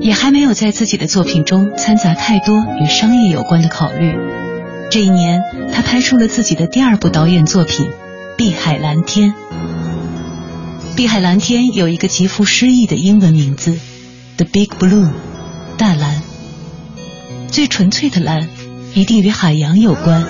[0.00, 4.16] 也还没有在自己的作品中掺杂太多与商业有关的考虑。
[4.90, 5.42] 这一年，
[5.72, 7.86] 他拍出了自己的第二部导演作品
[8.36, 9.30] 《碧海蓝天》。
[10.96, 13.78] 碧海蓝天有一个极富诗意的英文名字
[14.36, 15.10] ，The Big Blue，
[15.76, 16.22] 大蓝。
[17.50, 18.48] 最纯粹的蓝，
[18.94, 20.24] 一定与海洋有关。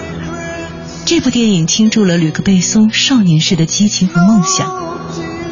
[1.05, 4.71] 这部电影倾注了吕克·贝松少年时的激情和梦想，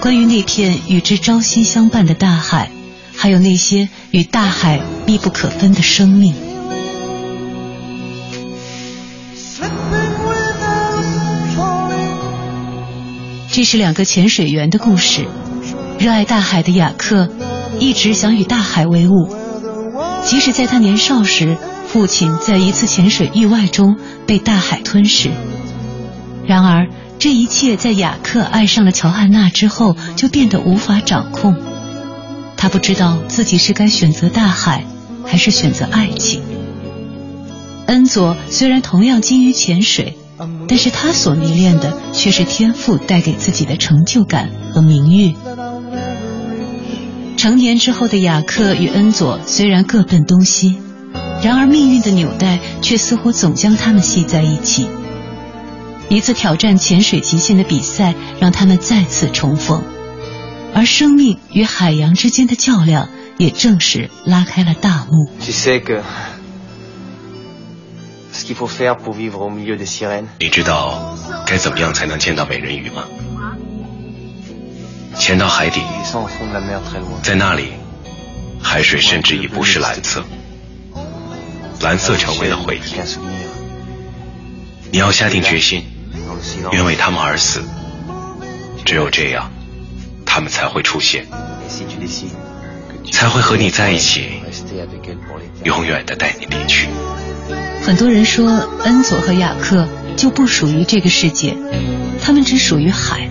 [0.00, 2.70] 关于那片与之朝夕相伴的大海，
[3.16, 6.34] 还有那些与大海密不可分的生命。
[13.50, 15.26] 这是两个潜水员的故事。
[15.98, 17.30] 热爱大海的雅克
[17.80, 19.34] 一直想与大海为伍，
[20.24, 21.56] 即使在他年少时，
[21.88, 25.30] 父亲在一次潜水意外中被大海吞噬。
[26.46, 26.86] 然而，
[27.18, 31.56] 这一切在雅克爱上了乔汉娜之后就变得无法掌控。
[32.56, 34.84] 他不知道自己是该选择大海，
[35.24, 36.42] 还是选择爱情。
[37.86, 40.16] 恩佐虽然同样精于潜水。
[40.68, 45.34] 但是他所迷恋的却是天赋带给自己的成就感和名誉。
[47.38, 50.76] 成年之后的雅克与恩佐虽然各奔东西，
[51.42, 54.88] 然而命运的纽带却似乎总将他们系在一起。
[56.08, 59.82] 一次挑战潜水极限的比赛让他们再次重逢，
[60.74, 65.28] 而生命与海洋之间的较量也正式拉开了大幕。
[70.38, 73.04] 你知道该怎么样才能见到美人鱼吗？
[75.18, 75.80] 潜到海底，
[77.22, 77.72] 在那里，
[78.62, 80.24] 海水甚至已不是蓝色，
[81.80, 82.80] 蓝色成为了回忆。
[84.92, 85.84] 你要下定决心，
[86.72, 87.62] 愿为他们而死，
[88.84, 89.50] 只有这样，
[90.24, 91.26] 他们才会出现。
[93.12, 94.28] 才会和你在一起，
[95.62, 96.88] 永远的带你离去。
[97.82, 98.50] 很多人说
[98.84, 101.56] 恩佐和雅克就不属于这个世界，
[102.20, 103.28] 他们只属于海。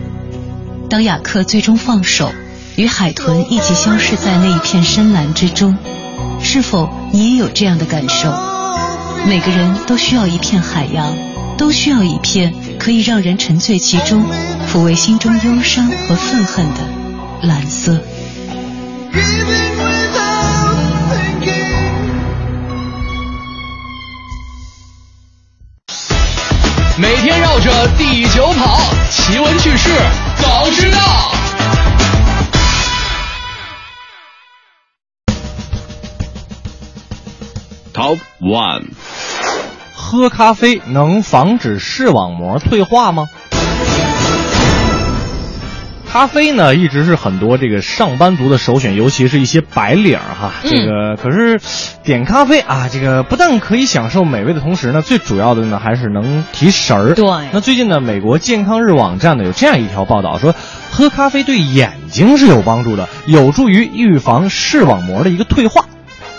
[0.90, 2.32] 当雅克最终放手，
[2.78, 5.78] 与海豚一起消失在那一片深蓝之中，
[6.42, 8.32] 是否你也有这样的感受？
[9.28, 11.14] 每个人都需要一片海洋，
[11.58, 14.24] 都需要一片可以让人沉醉其中、
[14.72, 16.82] 抚慰心中忧伤和愤恨的
[17.44, 18.00] 蓝色。
[26.98, 28.80] 每天绕着地球跑，
[29.12, 29.90] 奇闻趣事
[30.42, 30.98] 早知道。
[37.94, 38.90] Top One，
[40.06, 43.28] 喝咖啡能防止视网膜退化吗？
[46.08, 50.52] 咖啡呢，一直是很多这个上班族的首选，尤其是一些白领儿哈。
[50.64, 51.60] 嗯这个可是
[52.04, 57.16] 点咖啡啊，这个不但可以享受美味的同时呢，最主要的呢还是能提神儿。
[57.16, 60.54] 对那最近呢，美国健康日网站呢有这样一条报道说，
[60.92, 65.86] 喝咖啡对眼睛是有帮助的，有助于预防视网膜的一个退化。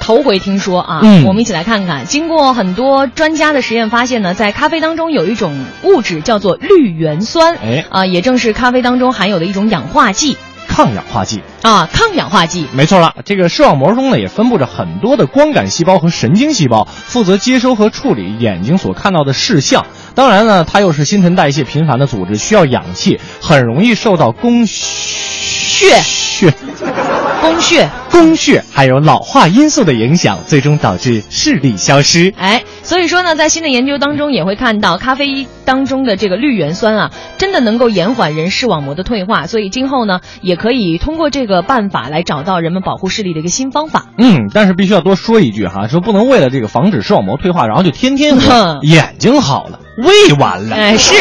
[0.07, 2.07] 头回听说啊，嗯我们一起来看看。
[2.07, 10.37] 经过很多专家的实验发现呢，在咖啡当中有一种物质叫做绿原酸，哎啊，也正是咖啡当中含有的一种氧化剂
[10.69, 11.43] 抗氧化剂。
[11.63, 12.69] 啊，抗氧化剂。
[12.73, 19.87] 没错了，这个视网膜中呢也分布着很多的光感细胞和神经细胞，负责接收和处理眼睛所看到的视像。
[20.15, 26.55] 当然呢，它又是新陈代谢频繁的组织，需要氧气，很容易受到供血血
[27.47, 32.35] 供血宫血还有老化因素的影响，最终导致视力消失。
[32.37, 39.47] 哎，所以说呢，在新的研究当中也会看到，咖啡当中的这个绿原酸啊，真的能够延缓人视网膜的退化。
[39.47, 44.07] 所以今后呢，也可以通过这个办法来找到人们保护视力的一个新方法。
[44.19, 50.75] 嗯，但是必须要多说一句哈，说不能为了这个防止视网膜退化，然后就天天喝，眼睛好了，胃完了。
[50.75, 51.15] 哎，是，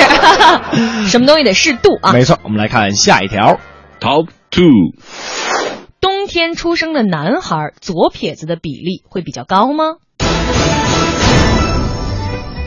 [1.08, 2.14] 什么东西得适度啊。
[2.14, 3.60] 没错，我们来看下一条
[4.00, 5.75] ，Top Two。
[6.26, 9.98] 冬天出生的男孩左撇子的比例会比较高吗？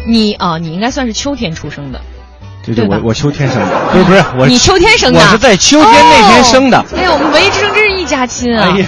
[0.07, 2.01] 你啊，你应该算是秋天出生的。
[2.65, 6.79] 对对，对我我秋天生的，不是不是我，你秋天生的，我是在秋天那天生的。
[6.79, 8.71] 哦哎呀，我们文艺之声真是一家亲啊！
[8.73, 8.87] 哎呀，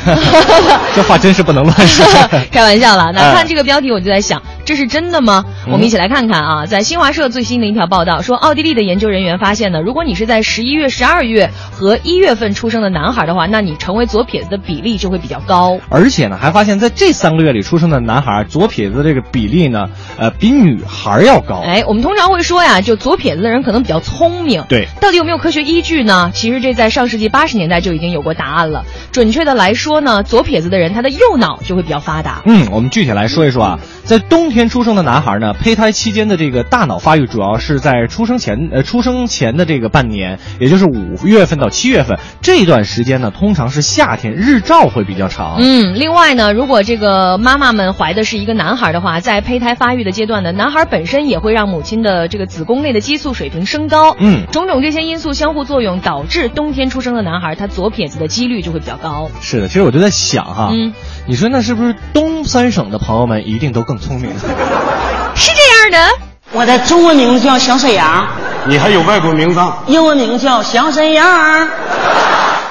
[0.96, 2.06] 这话真是不能乱说。
[2.50, 3.12] 开玩笑了。
[3.12, 5.44] 那哎看这个标题，我就在想，这是真的吗？
[5.66, 15.78] 嗯我们一起来看看啊，在新华社最新的一条报道说，奥地利的研究人员发现呢，如果你是在十一月、十二月和一月份出生的男孩的话，那你成为左撇子的比例就会比较高。
[15.90, 21.60] 而且呢，还发现在这三个月里出生的男孩，左撇子这个比例呢，呃，比女孩要高。
[21.62, 24.64] 哎，我们通常会说呀，就左撇子的人可能比较聪明。
[24.66, 26.30] 对，到底有没有科学依据呢？
[26.32, 28.84] 其实这在上世纪八十年代就已经有过答案了。
[29.12, 32.42] 准确的来说呢，左撇子的人他的右脑就会比较发达。
[32.46, 45.56] 嗯，我们具体来说一说啊，在冬天出生的男孩呢，胚胎期间的这个大脑发育主要是在出生前，呃，出生前的这个半年，也就是五月份到七月份这段时间呢，通常是夏天，日照会比较长。
[45.58, 54.14] 嗯，另外呢，如果这个妈妈们怀的是一个男孩的话，在胚胎发育的阶段呢，男孩本身也会让母亲的这个子宫内的激素水平升高。
[54.18, 59.30] 嗯，种种这些因素相互作用，导致冬天出生的男孩他左撇子的几率就会比较高。
[59.40, 60.92] 是的，其实我就在想哈，嗯，
[61.26, 64.30] 你说那是不是东三省的朋友们一定都更聪明？
[65.34, 66.18] 是这样的。
[66.52, 68.26] 我的中文名字叫小沈阳，
[68.66, 69.60] 你还有外国名字？
[69.86, 71.68] 英文名叫小沈阳，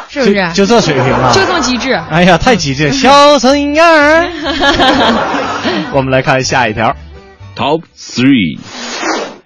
[0.09, 0.33] 是不是？
[0.53, 1.31] 就就这水平啊？
[1.33, 1.93] 就这么机智？
[2.09, 2.91] 哎呀，太机智！
[2.93, 4.27] 小沈阳儿。
[5.95, 6.93] 我们来看下一条
[7.55, 8.59] ，Top Three。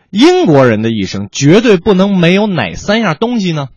[0.09, 3.67] 英国人的一生绝对不能没有哪三样东西呢？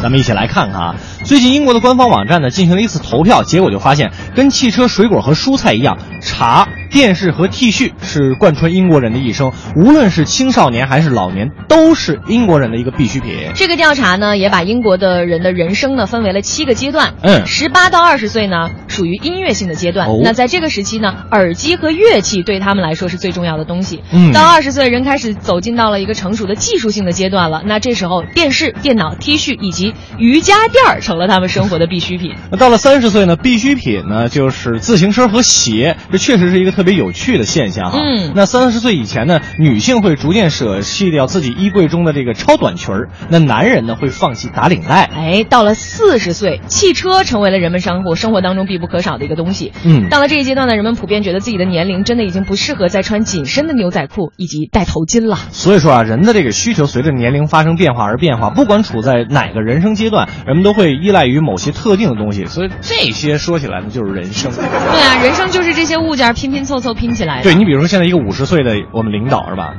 [0.00, 0.94] 咱们一起来看看啊，
[1.24, 13.50] 最近英国的官方网站呢进行了一次投票，结果就发现，跟汽车、水果和蔬菜一样，茶、电视和 T 恤是贯穿英国人的一生，无论是青少年还是老年，都是英国人的一个必需品。
[13.54, 17.14] 这个调查呢，也把英国的人的人生呢分为了七个阶段。
[17.22, 20.08] 嗯十八到二十岁呢属于音乐性的阶段。
[20.08, 24.02] 哦那在这个时期呢，耳机和乐器对他们来说是最重要的东西。
[24.12, 27.62] 嗯到二十岁，人开始走进到了一个成熟的技术性的阶段了。
[27.66, 29.87] 那这时候，电视、电脑、T 恤以及
[30.18, 32.34] 瑜伽垫儿成了他们生活的必需品。
[32.50, 37.98] 那到了三十岁呢，必需品呢就是自行车和鞋，这确实是一个特别有趣的现象哈。
[38.02, 45.04] 嗯那三十岁以前呢，女性会逐渐舍弃掉自己衣柜中的这个超短裙儿，那男人呢会放弃打领带。
[45.04, 49.72] 哎，到了四十岁，汽车成为了人们生活生活当中必不可少的一个东西。
[49.84, 55.38] 嗯到了这一阶段呢，人们普遍觉得自己的年龄真的已经不适合再穿紧身的牛仔裤以及戴头巾了。
[55.50, 64.50] 所以说啊，人的这个需求随着年龄发生变化而变化，不管处在哪个人人生阶段，人们都会依赖于某些特定的东西，所以这些说起来呢，就是人生。
[64.52, 64.64] 对
[65.00, 67.42] 啊，人生就是这些物件拼拼凑凑拼起来的。
[67.44, 69.74] 对你比如说现在一个五十岁的我们领导是吧？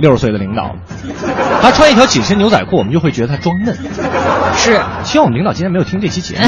[0.00, 0.74] 六十岁的领导，
[1.62, 3.76] 他穿一条紧身牛仔裤，我们就会觉得他装嫩。
[4.56, 6.42] 是，希望我们领导今天没有听这期节目。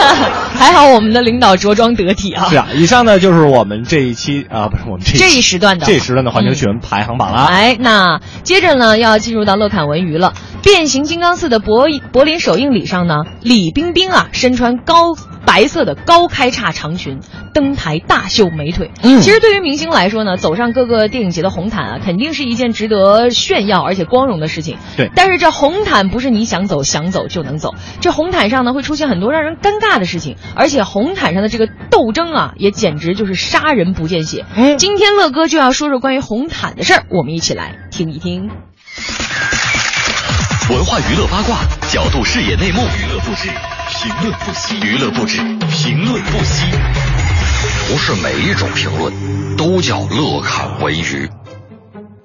[0.54, 2.48] 还好我们的领导着装得体啊。
[2.48, 7.46] 是啊，以上呢就是我们这一期啊，不是我们这这一时段的这一时段的环球趣闻排行榜了。
[7.46, 10.34] 哎，那接着呢要进入到乐侃文娱了。
[10.62, 15.14] 变形金刚四的柏柏林首映礼上呢，李冰冰啊身穿高
[15.50, 17.18] 白色的高开叉长裙
[17.52, 18.92] 登台大秀美腿。
[19.02, 24.78] 嗯，其实对于明星来说呢，走上各个电影节的红毯啊，肯定是一件值得炫耀而且光荣的事情。
[24.96, 34.46] 对，但是这红毯不是你想走想走就能走，这红毯上呢会出现很多让人尴尬的事情，而且红毯上的这个斗争啊，也简直就是杀人不见血。
[34.54, 38.50] 嗯，今天乐哥就要说说关于红毯的事儿，我们一起来听一听。
[40.70, 41.58] 文化娱乐八卦，
[41.90, 43.48] 角度视野内幕，娱乐不止，
[43.92, 45.38] 评论不息，娱乐不止，
[45.68, 46.64] 评论不息。
[47.88, 51.28] 不是每一种评论都叫乐看文娱。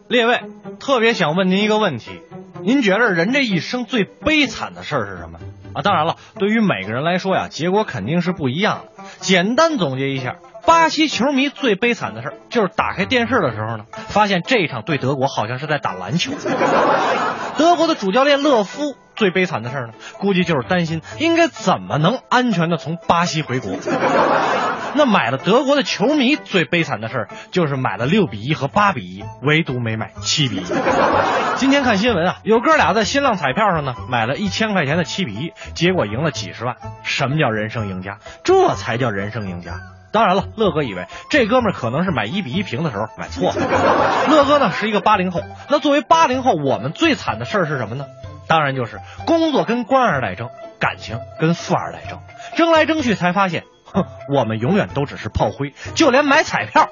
[0.07, 0.41] 列位，
[0.79, 2.21] 特别想问您一个问题：
[2.61, 5.39] 您觉得人这一生最悲惨的事儿是什么？
[5.73, 9.03] 啊，当然了，对于每个人来说呀，结果肯定是不一样的。
[9.19, 10.35] 简单总结一下，
[10.65, 16.31] 巴西球迷最悲惨的事儿就是打开电视的时候呢，发现这一场对德国好像是在打篮球。
[17.57, 23.77] 德国的主教练勒夫最悲惨的事儿呢，估计就是担心应该怎么能安全的从巴西回国。
[24.97, 30.63] 那买了德国的球迷最悲惨的事儿，就是买了六比一和八比一，唯独没买七比一。
[31.57, 36.77] 今天看新闻啊，有哥俩在新浪彩票上呢买了一千块钱的七比一，结果赢了几十万。
[37.03, 38.19] 什么叫人生赢家？
[38.43, 39.73] 这才叫人生赢家。
[40.15, 43.55] 当然了，乐哥以为这哥们儿可能是买一比一平的时候买错了。
[44.31, 48.05] 乐哥呢是一个八零后，那作为八零后，我们最惨的事儿是什么呢？
[48.47, 50.49] 当然就是工作跟官二代争，
[50.79, 52.21] 感情跟富二代争，
[52.55, 56.87] 争来争去才发现，哼，我们永远都只是炮灰，就连买彩票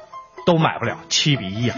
[0.45, 1.77] 都买不了七比一啊。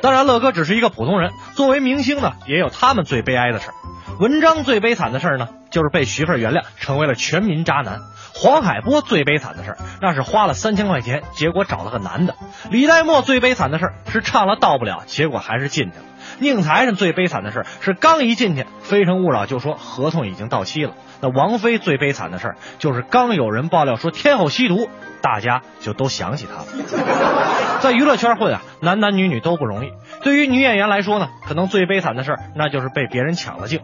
[0.00, 3.74] 当然，乐哥只是一个普通人，作为明星呢，也有他们最悲哀的事儿。
[4.20, 8.00] 文章最悲惨的事儿呢，就是被媳妇儿原谅，成为了全民渣男。
[8.34, 12.36] 黄海波最悲惨的事儿，那是花了三千块钱，结果找了个男的。
[12.70, 16.04] 李代沫最悲惨的事儿是唱了到不了，结果还是进去了。
[16.38, 20.94] 宁财神最悲惨的事儿是刚一进去，《非诚勿扰》就说合同已经到期了。
[21.20, 24.88] 那王菲最悲惨的事儿就是刚有人爆料说天后吸毒，
[25.20, 27.80] 大家就都想起她了。
[27.80, 29.92] 在娱乐圈混啊，男男女女都不容易。
[30.22, 33.80] 对于女演员来说呢，可能最悲惨的事儿那就是被别人抢了镜。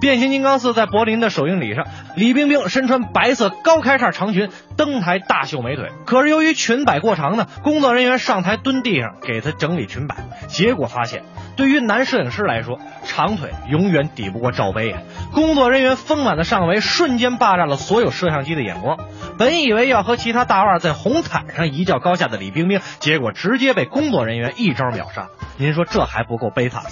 [0.00, 1.86] 变形金刚四在柏林的首映礼上，
[2.16, 5.90] 李冰冰身穿白色高开叉长裙登台大秀美腿。
[6.06, 10.16] 可是由于裙摆过长呢，工作人员上台蹲地上给她整理裙摆，
[10.48, 11.22] 结果发现，
[11.56, 15.02] 对于男摄影师来说，长腿永远抵不过罩杯啊！
[15.32, 18.98] 工作人员丰满的上围瞬间霸占了所有摄像机的眼光。
[19.38, 25.28] 本以为要和其他大腕在红毯上一较高下的李冰冰，结果直接被工作人员一招秒杀。
[25.56, 26.90] 您说这还不够悲惨吗？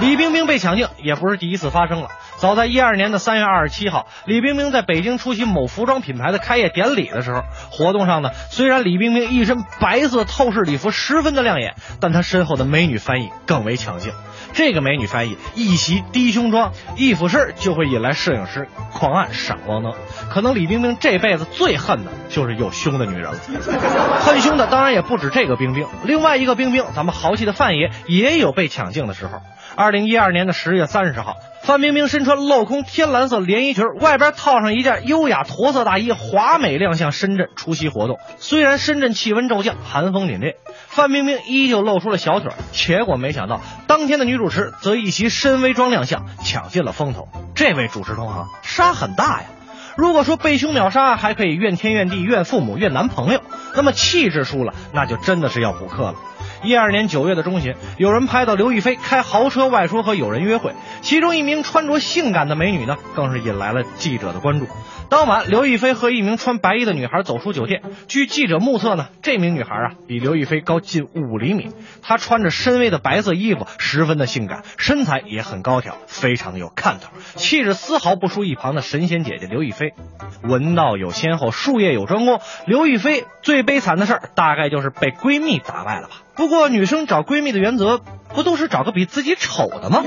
[0.00, 2.08] 李冰冰被抢镜也不是第一次发生了。
[2.36, 14.12] 早在一二年的三月二十七号，李冰冰在北京出席某服装品牌的开业典礼的时候，活动上呢，虽然李冰冰一身白色透视礼服十分的亮眼，但她身后的美女翻译更为抢镜。
[14.52, 19.92] 这个美女翻译一袭低胸装，一俯身就会引来摄影师狂按闪光灯。
[20.30, 23.38] 可能李冰冰这辈子最恨的就是有胸的女人了。
[24.22, 29.40] 恨胸的当然也不止这个冰冰，另外一个冰冰，咱们豪气的范爷也有被抢镜的时候。
[29.76, 38.18] 二零一二年的十月三十号，范冰冰身穿镂空天蓝色连衣裙，外边套上一件优雅驼色大衣，华美亮相深圳出席活动。
[38.36, 40.56] 虽然深圳气温骤降，寒风凛冽，
[40.88, 42.52] 范冰冰依旧露出了小腿。
[42.72, 47.28] 结果没想到，当天的女主持则一袭深 V 装亮相，抢尽了风头。
[47.54, 49.46] 这位主持同行杀很大呀！
[49.96, 53.40] 如果说被胸秒杀还可以怨天怨地怨父母怨男朋友，
[53.74, 56.14] 那么气质输了，那就真的是要补课了。
[56.64, 64.66] 一二年九月的中旬，有人拍到刘亦菲开豪车外出和友人约会，其中一名穿着性感的美女呢，更是引来了记者的关注。
[65.10, 67.82] 当晚，刘亦菲和一名穿白衣的女孩走出酒店。
[68.08, 71.68] 据记者目测呢，这名女孩啊比刘亦菲高近五厘米，
[72.02, 79.92] 她穿着深 V 的白色衣服，十分的性感，身材也很高挑，非常的有看头，气质丝毫不输一旁的神仙姐姐刘亦菲。
[80.42, 82.40] 文道有先后，术业有专攻。
[82.66, 86.14] 刘亦菲最悲惨的事儿，大概就是被闺蜜打败了吧。
[86.36, 88.00] 不过，女生找闺蜜的原则，
[88.34, 90.02] 不都是找个比自己丑的吗？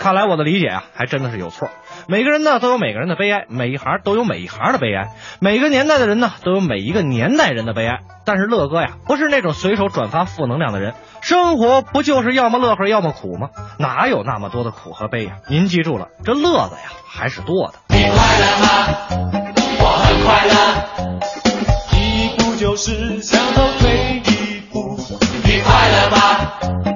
[0.00, 1.70] 看来我的理解啊，还真的是有错。
[2.06, 5.08] 每个人呢都有每个人的悲哀，每一行都有每一行的悲哀，
[5.40, 8.00] 每个年代的人呢都有每一个年代人的悲哀。
[8.26, 13.48] 但是乐哥呀，不是那种随手转发负能量的人，生活不就是要么乐呵要么苦吗？
[13.78, 15.36] 哪有那么多的苦和悲呀？
[15.48, 17.78] 您记住了，这乐子呀还是多的。
[17.88, 18.68] 你快乐吗？
[19.80, 20.54] 我很快乐。
[21.98, 24.30] 一步就是向后退一步。
[24.30, 24.33] 你
[26.14, 26.93] 快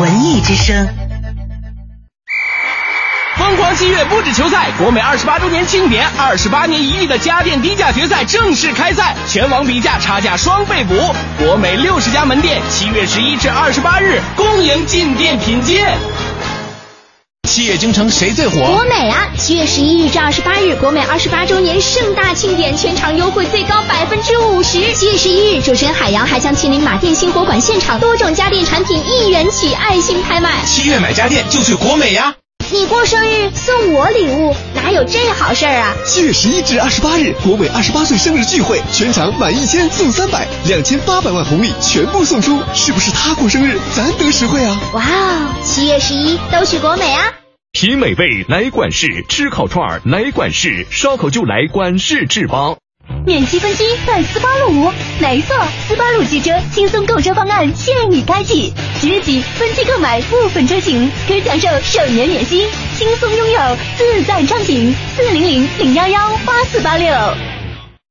[0.00, 0.88] 文艺之声。
[3.36, 10.94] 疯狂七月不止球赛，国美二十八周年庆典，二十八年一遇的家电低价决赛正式开赛，全网比价，差价双倍补。
[11.38, 15.96] 国美六十家门店，七月十一至二十八日恭迎进店品鉴。
[17.58, 18.60] 七月京城谁最火？
[18.60, 19.26] 国美啊！
[19.36, 24.94] 七月十一日至二十八日，国美二十八周年盛大庆典，全场优惠最高百分之五十。
[24.94, 30.64] 七月十一日，主持人海洋还将亲临马店新火馆现场，多种家电产品一元起爱心拍卖。
[30.66, 32.32] 七月买家电就去国美呀！
[32.70, 35.96] 你过生日送我礼物，哪有这好事儿啊？
[36.06, 44.80] 七月十一至二十八日，国美二十八岁生日聚会，全场满一千送三百，两千八百万红利全部送出，是不是他过生日，咱得实惠啊？
[44.92, 45.54] 哇哦！
[45.64, 47.24] 七月十一都去国美啊！
[47.72, 52.76] 品美味来管事，吃烤串来管事，烧烤就来管事志邦。
[53.24, 54.90] 免息分期在斯巴鲁，
[55.20, 55.54] 没错，
[55.86, 62.66] 斯巴鲁汽车轻松购车方案现已开启，即日起分期购买部分车型可享受首年免息，
[62.96, 64.92] 轻松拥有自在畅行。
[65.14, 67.12] 四零零零幺幺八四八六。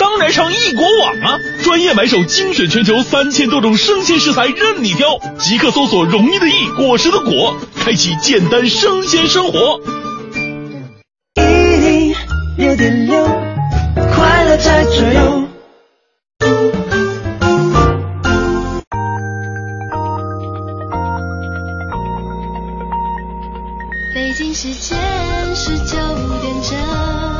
[0.00, 1.38] 当然上易果网啊！
[1.62, 9.78] 专业买手精选全球三千多种生鲜食材任你挑，即刻搜索“容易的易，果实的果”，开启简单生鲜生活。
[11.36, 12.14] 一零
[12.56, 13.26] 六点六，
[14.14, 15.44] 快乐在左右。
[24.14, 24.98] 北京时间
[25.54, 25.96] 十九
[26.40, 27.39] 点整。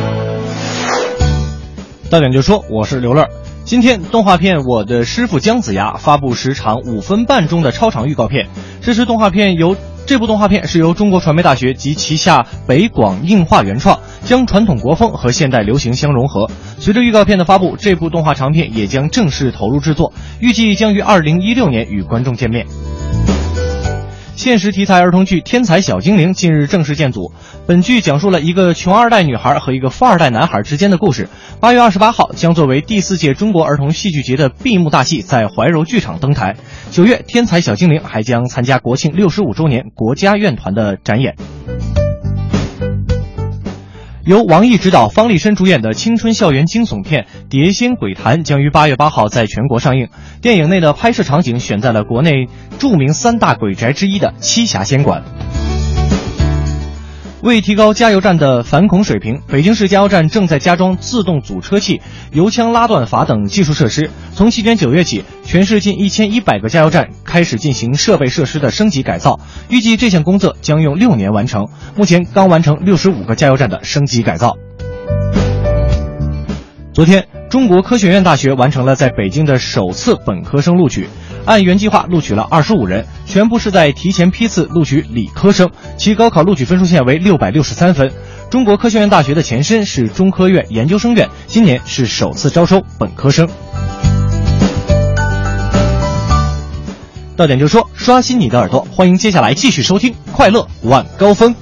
[2.11, 3.25] 到点就说，我是刘乐。
[3.63, 8.49] 今天，动画片《我的师傅姜子牙》发布时长五分半钟的超长预告片。
[8.81, 16.51] 这是动画片由这部动画片是由中国传媒大学及旗下北广映画原创，将传统国风和现代流行相融合。
[16.79, 22.67] 随着预告片的发布，这部动画长片也将正式投入制作，预计将于二零一六年与观众见面。
[24.41, 27.31] 现实题材儿童剧《天才小精灵》近日正式建组。
[27.67, 31.29] 本剧讲述了一个穷二代女孩和一个富二代男孩之间的故事。
[31.59, 36.55] 八月二十八号将作为第四届中国儿童戏剧节的闭幕大戏，在怀柔剧场登台。
[36.89, 41.35] 九月，《天才小精灵》还将参加国庆六十五周年国家院团的展演。
[44.23, 50.09] 由王毅执导、方力申主演的青春校园惊悚片《碟仙鬼谈》将于八月八号在全国上映。
[50.41, 52.47] 电影内的拍摄场景选在了国内
[52.77, 55.23] 著名三大鬼宅之一的栖霞仙馆。
[57.41, 61.99] 为提高加油站的反恐水平，北京市加油站正在加装自动阻车器、
[62.31, 64.11] 油枪拉断阀等技术设施。
[64.35, 69.39] 从去年九月起，全市近一千一百个加油站开始进行设备设施的升级改造，
[69.69, 71.67] 预计这项工作将用六年完成。
[71.95, 74.55] 目前刚完成六十五个加油站的升级改造。
[76.93, 81.07] 昨天，中国科学院大学完成了在北京的首次本科生录取。
[81.45, 88.11] 按原计划录取了二十五人，全部是在提前批次录取理科生，其高考录取分数线为六百六十三分。
[88.49, 93.47] 中国科学院大学的前身是中科院研究生院，今年是首次招收本科生。
[97.35, 101.55] 到点就说，刷新你的耳朵，欢迎接下来继续收听《快乐晚高峰》。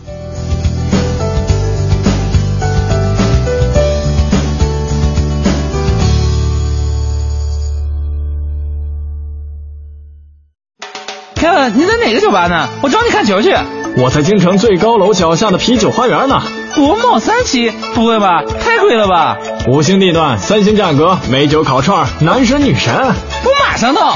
[12.09, 12.67] 哪个酒吧呢？
[12.81, 13.55] 我找你看球去。
[13.95, 16.41] 我在京城最高楼脚下的啤酒花园呢。
[16.73, 17.69] 国贸三期？
[17.93, 19.37] 不会吧，太贵了吧！
[19.67, 22.91] 五星地段，三星价格，美酒烤串，男神女神。
[22.95, 24.15] 我马上到。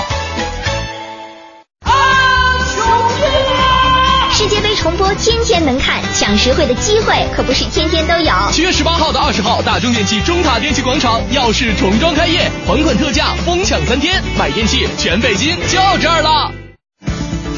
[4.32, 8.34] 世界杯重播天天能看，抢实惠的机会可不是天天都有。
[8.50, 16.52] 七月十八号到二十号，大中电器中塔电器广场耀世重装开业，还款特价，疯抢三天，买电器全北京就这儿了。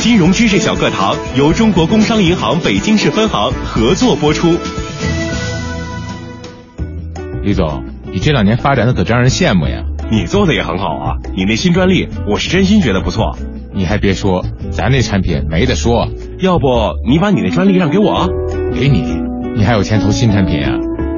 [0.05, 4.55] 金融知识小课堂由中国工商银行北京市分行合作播出。
[7.41, 7.83] 李总，
[8.13, 9.81] 你这两年发展的可真让人羡慕呀！
[10.11, 13.35] 你做的也很好啊，你那新专利，我是真心觉得不错。
[13.73, 16.07] 你还别说，咱那产品没得说。
[16.37, 16.67] 要不
[17.09, 18.29] 你把你那专利让给我？
[18.75, 19.17] 给你，
[19.55, 20.77] 你还有钱投新产品啊？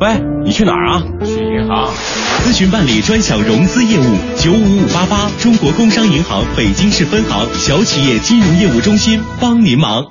[0.00, 1.02] 喂，你去哪儿啊？
[1.24, 1.88] 去银行。
[2.44, 10.04] 咨询办理专享融资业务，九五五八八，中国工商银行北京市分行小企业金融业务中心帮您忙。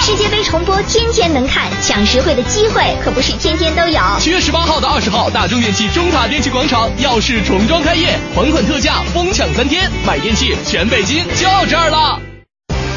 [0.00, 4.00] 世界杯重播天天能看，抢实惠的机会可不是天天都有。
[4.18, 12.20] 七月十八号到二十号，大中电器中塔电器广场耀世重装开业，款款特价，疯抢三天，买电器全北京就这儿了。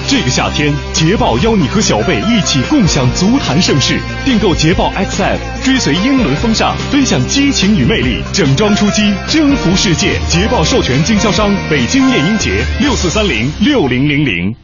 [0.07, 3.99] 这个夏天，捷豹邀你和小贝一起共享足坛盛世。
[4.23, 10.19] 订购捷豹 XF，追随英伦风尚，分享激情与魅力，整装出击，征服世界。
[10.29, 14.55] 捷豹授权经销商北京夜鹰节六四三零六零零零。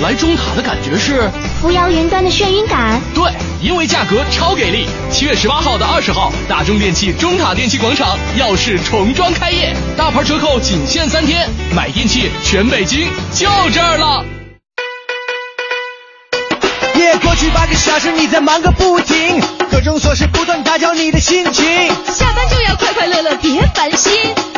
[0.00, 1.28] 来中塔的感觉是
[1.60, 3.00] 扶摇云端的眩晕感。
[3.12, 3.24] 对，
[3.60, 4.86] 因为价格超给力。
[5.10, 14.24] 七月十八号到二十号，大中电器中塔电器广场耀世重装开业，大牌折扣仅限三天，买电器全北京就这儿了。
[17.26, 21.64] 耶，过去八个小时你在忙个不停，各种琐事不断打搅你的心情。
[22.06, 24.12] 下班就要快快乐乐，别烦心，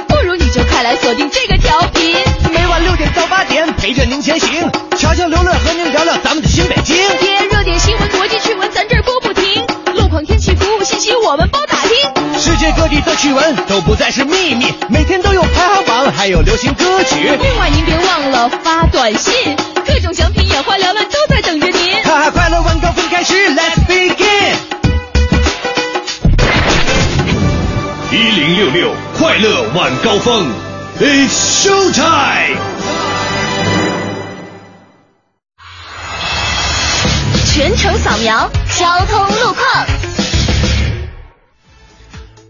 [0.06, 2.14] 不如你就快来锁定这个调频，
[2.52, 6.96] 每晚六点到八点陪着您前行，瞧瞧刘乐和您聊聊咱们的新北京。
[7.18, 9.64] 天，热点新闻、国际趣闻，咱这儿播不停，
[9.94, 12.38] 路况、天气、服务信息我们包打听。
[12.38, 17.16] 世界各地的趣闻都不再是秘密，每天都有排行榜，还有流行歌曲。
[17.40, 19.56] 另外您别忘了发短信，
[19.86, 21.07] 各种奖品眼花缭乱
[29.18, 30.48] 快乐晚高峰
[31.00, 32.56] ，It's show time。
[37.52, 38.48] 全程扫描
[38.78, 40.07] 交通路况。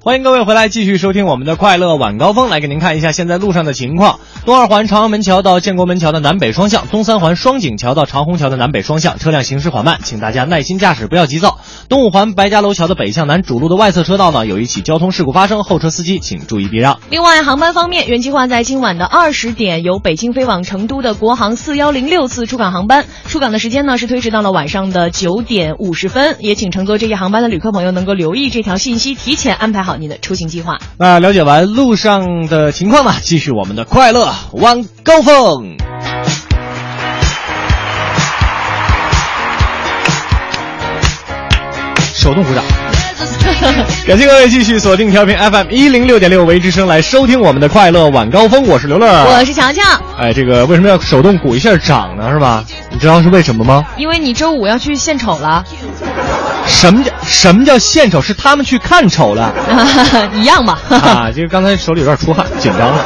[0.01, 4.21] 欢迎各位回来，继续收听我们的快乐晚高峰，来给您看一下现在路上的情况。
[4.47, 11.59] 东二环朝阳门桥到建国门桥的南北双向，东三环双井桥到长虹桥的南北双向车辆行驶缓慢，请大家耐心驾驶，不要急躁。
[11.89, 17.01] 东五环白家楼桥的北向南主路的外侧车道呢，有一起交通事故发生，后车司机请注意避让。
[17.11, 30.79] 另外，航班方面，原计划在今晚的二十点由北京飞往成都的国航四幺零六次出港航班，出港的时间呢是推迟到了晚上的九点五十分，也请乘坐这一航班的旅客朋友能够留意这条信息，提前安排好你的出行计划。
[30.99, 35.77] 那了解完路上的情况呢， 继续我们的快乐晚高峰。
[42.15, 42.88] 手动鼓掌。
[44.07, 49.85] 感谢各位继续锁定调频 FM 一零六点六维之声来收听我们的快乐晚高峰，我是刘乐，我是强强。
[50.19, 52.31] 哎，这个为什么要手动鼓一下掌呢？
[52.31, 52.65] 是吧？
[52.91, 53.85] 你知道是为什么吗？
[53.97, 55.65] 因为你周五要去献丑了。
[56.67, 58.21] 什么叫什么叫献丑？
[58.21, 59.53] 是他们去看丑了，
[60.35, 60.79] 一样嘛。
[60.91, 63.05] 啊，就是刚才手里有点出汗，紧张了。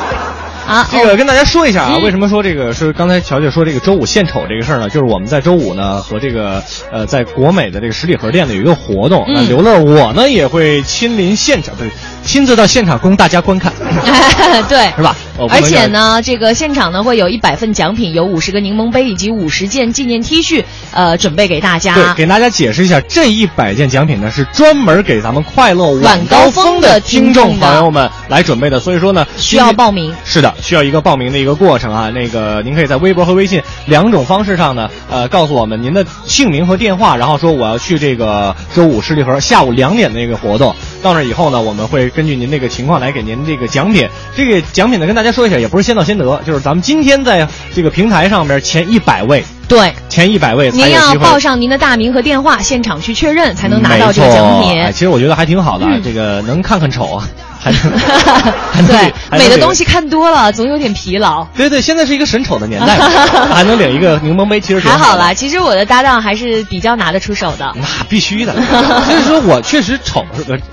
[0.67, 4.89] 啊，这个跟大家说一下啊，为什么说这个是刚才乔姐说这个周五献丑这个事儿呢？
[4.89, 11.91] 就是我们在周五呢和这个呃在国美的这个十里河店呢有一个活动，那刘乐我呢也会亲临现场，对，
[12.25, 13.73] 亲自到现场供大家观看，
[14.69, 15.17] 对，是吧？
[15.51, 21.95] 而且呢，这个现场呢会有一百份奖品，有五十个柠檬杯以及五十件纪念 T 恤，呃，准备给大家。
[21.95, 28.79] 对，给大家解释一下，这一百件奖品呢是专门给咱们快乐晚高峰的听众朋友们来准备的。
[28.79, 30.15] 所以说呢，需要报名。
[30.25, 32.11] 是的，需要一个报名的一个过程啊。
[32.11, 40.75] 那个您可以在微博和微信两种方式上呢，呃，告诉我们您的姓名和电话，然后说我要去这个周五十里河下午两点的那个活动。
[41.03, 44.09] 到那以后呢，我们会根据您这个情况来给您这个奖品。
[44.37, 54.81] 这个奖品呢，跟大家说一下，也不是先到先得，就是咱们今天在这个平台上边前一百位，对，前一百位，您要报上您的大名和电话，现场去确认，才能拿到这个奖品。
[54.81, 57.29] 哎，其实我觉得还挺好的，这个能看看丑啊，
[57.63, 57.71] 还
[58.83, 61.45] 能对美的东西看多了，总有点疲劳。
[61.57, 62.97] 对对，现在是一个审丑的年代，
[63.55, 65.33] 还能领一个柠檬杯，其实还好啦。
[65.33, 68.53] 其实我的搭档还是比较拿得出手的，那必须的。
[68.53, 70.25] 所以说我确实丑，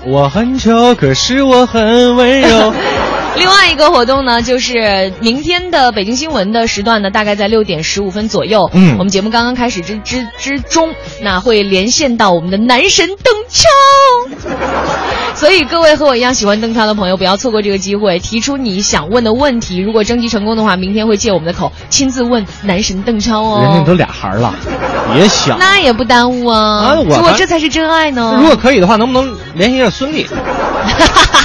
[0.04, 2.74] 我很丑，可是我很温柔。
[3.36, 8.68] 另外一个活动呢，就是明天的北京新闻的时段呢，大概在六点十五分左右。
[8.74, 13.68] 嗯，我们节目刚刚开始之之之中，那会连线到我们的男神邓超。
[15.34, 19.78] 所以各位和我一样喜欢邓超的朋友，不要错过这个机会，提出你想问的问题。
[19.78, 23.62] 如果征集成功的话，明天会借我们的口亲自问男神邓超哦。
[23.62, 24.52] 人家都俩孩了，
[25.14, 25.56] 别想。
[25.58, 26.58] 那也不耽误啊。
[26.60, 28.38] 啊，我这才是真爱呢。
[28.40, 30.26] 如果可以的话，能不能联系一下孙俪？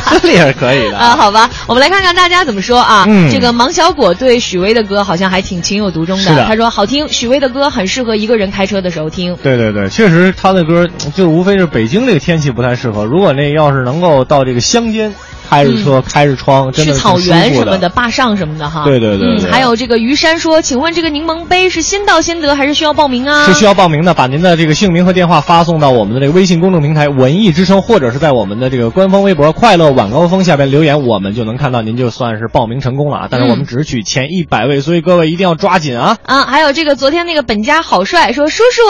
[0.09, 1.15] 孙俪也是可以的啊。
[1.15, 3.05] 好吧，我们来看看大家怎么说啊。
[3.07, 3.29] 嗯。
[3.31, 6.45] 这个芒小果对许巍的歌好像还挺情有独钟的。
[6.45, 9.35] 他说好听，许巍的歌很适合一个人开车的时候听。
[9.43, 13.05] 对对对，确实他的歌就无非是北京这个天气不太适合。
[13.05, 15.13] 如果那要是能够到这个乡间。
[15.49, 18.83] 开着车，开着窗，去草原什么的，坝上什么的哈。
[18.85, 19.27] 对对对。
[19.27, 23.45] 嗯，还有这个于山说，请问这个柠檬杯是先到先得，还是需要报名啊？
[23.45, 33.27] 是需要报名的，把您的这个姓名和电话发送到我们的这个微信公众平台“文艺之声”，或者是在我们的这个官方微博“快乐晚高峰”下边留言，我们就能看到，您就算是报名成功了啊！
[33.29, 36.17] 但是我们只取前一百位，所以各位一定要抓紧啊！
[36.25, 38.81] 啊，还有这个昨天那个本家好帅说，叔叔，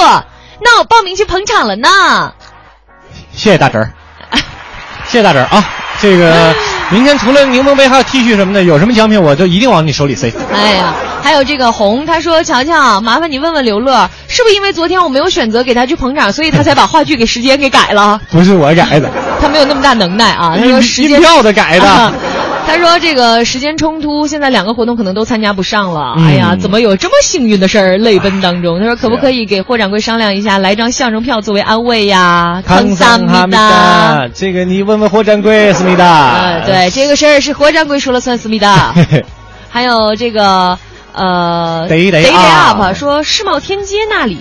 [0.62, 2.34] 那我报名去捧场了呢。
[3.32, 3.92] 谢谢大侄儿，
[5.06, 5.85] 谢谢大侄儿啊！
[6.06, 6.54] 这个
[6.92, 10.32] 明天除了柠檬杯，还有 T 恤什么的，有什么奖品我就一定往你手里塞。
[10.54, 10.94] 哎呀，
[11.24, 19.10] 还有这个红，他说：“乔乔，麻烦你问问刘乐，是不是因为昨天我没有选择给他去捧场，所以他才把话剧给时间给改了？”不是我改的，
[19.42, 20.56] 他没有那么大能耐啊。
[20.56, 22.14] 他说时间票的改的。
[22.68, 26.16] 他说这个时间冲突，现在两个活动可能都参加不上了。
[26.18, 27.98] 嗯、哎呀，怎么有这么幸运的事儿？
[27.98, 32.62] 泪奔当中，他说可不可以给霍掌柜商量一下，来张相声票作为安慰呀？
[32.66, 36.34] 康萨米达，这个你问问霍掌柜，思密达。
[36.34, 38.94] 呃，对，这个事儿是霍掌柜说了算，思密达。
[39.70, 40.78] 还有这个
[41.14, 44.40] 呃，day day up up 说世贸天阶那里。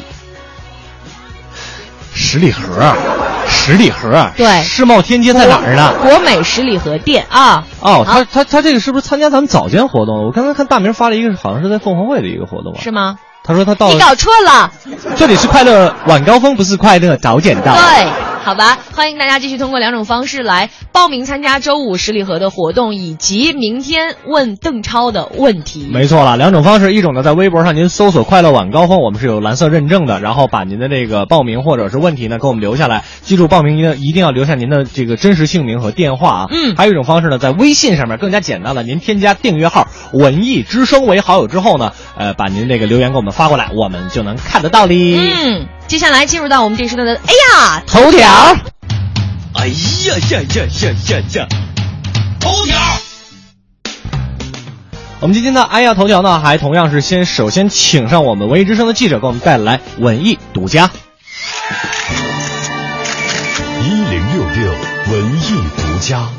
[2.15, 2.95] 十里河，
[3.49, 5.93] 十里河，对，世贸天阶在哪儿呢？
[6.01, 7.65] 国美十里河店啊。
[7.81, 10.25] 哦，他他他这个是不是参加咱们早间活动？
[10.25, 12.81] 我刚才看大明发了一个，好像是在凤凰会的一个活动吧？
[12.83, 13.19] 是吗？
[13.43, 14.73] 他说他到了你搞错了，
[15.17, 17.75] 这里是快乐晚高峰，不是快乐早点到。
[17.75, 18.07] 对，
[18.45, 25.89] 好吧，欢迎大家继续通过两种方式来报名参加周五十里河的活动，以及明天问邓超的问题。
[25.91, 36.47] 没错了，两种方式，一种呢在微博上您搜索“快乐晚高峰”，我们是有蓝色认证的，然后把您的这个报名或者是问题呢给我们留下来，记住报名一定一定要留下您的这个真实姓名和电话啊。
[36.51, 43.95] 嗯，还有一种方式呢，在微信上面更加简单了，您添加订阅号“文艺之声”为好友之后呢，呃，把您这个留言给我们发过来，我们。
[44.11, 45.17] 就能看得到哩。
[45.17, 48.26] 嗯，接下来进入到我们这时段的，哎呀，头条。
[49.55, 51.49] 哎呀呀呀呀呀呀！
[52.41, 52.78] 头条。
[55.20, 60.91] 我们今天的哎呀头条呢，还同样是先首先请上我们文艺之声的记者，给我们带来文艺独家。
[63.82, 64.72] 一零六六
[65.12, 66.30] 文艺独家。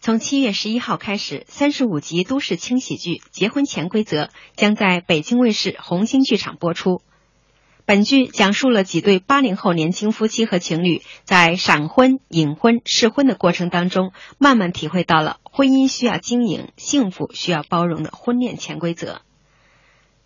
[0.00, 4.24] 从七月十一号开始，三十五集都市轻喜剧《结婚潜规则》
[4.56, 7.00] 将在北京卫视红星剧场播出。
[7.88, 19.22] 本剧讲述了几对八零后年轻夫妻和情侣在闪婚、隐婚、试婚的过程当中，慢慢体会到了婚姻需要经营、幸福需要包容的婚恋潜规则。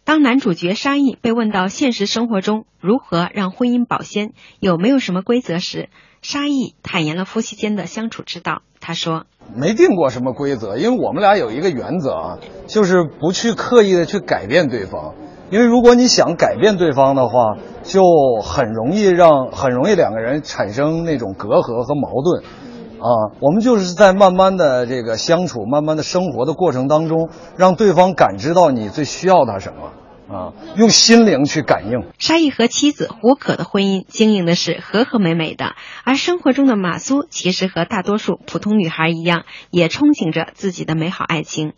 [0.03, 5.89] 当男主角沙溢被问到现实生活中如何让婚姻保鲜，有没有什么规则时，
[6.21, 8.63] 沙溢坦言了夫妻间的相处之道。
[8.81, 15.15] 他说：“没定过什么规则，因为我们俩有一个原则啊，就是不去刻意的去改变对方。
[15.53, 18.03] 因为如果你想改变对方的话，就
[18.43, 22.43] 很容易让很容易两个人产生那种隔阂和矛盾。
[22.99, 27.29] 啊，我们就是在慢慢的这个相处、慢慢的生活的过程当中，
[27.59, 29.93] 让对方感知到你最需要他什么。”
[30.35, 32.05] 啊，用心灵去感应。
[32.19, 35.75] 沙溢和妻子胡可的婚姻经营的是和和美美的，
[36.05, 41.75] 而生活中的马苏其实和大多数普通女孩一样，也憧憬着自己的美好爱情。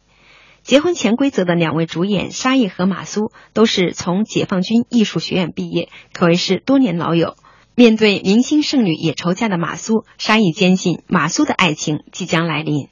[0.64, 7.36] 结婚潜规则的两位主演沙溢和马苏都是从解放军艺术学院毕业，可谓是多年老友。
[7.74, 12.88] 面对明星剩女也愁嫁的马苏，沙溢坚信马苏的爱情即将来临。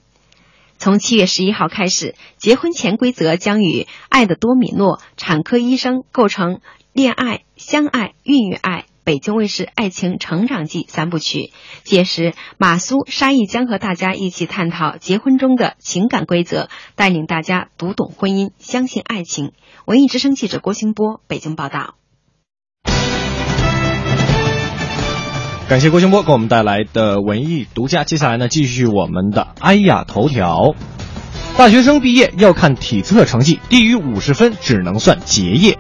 [0.77, 6.61] 从七月十一号开始，结婚潜规则将与《爱的多米诺》《产科医生》构成
[6.93, 11.51] 恋爱、相爱、孕育爱、北京卫视爱情成长记三部曲。
[11.83, 19.53] 届时，马苏、沙溢将和大家一起探讨结婚中的情感规则，带领大家读懂婚姻，相信爱情。
[19.87, 21.95] 文艺之声记者郭兴波北京报道。
[25.69, 28.05] 感谢郭兴波给我们带来的文艺独家。
[28.05, 30.75] 接下来呢，继续我们的哎呀头条。
[31.57, 35.79] 大学生毕业要看体测成绩，低于五十分只能算结业。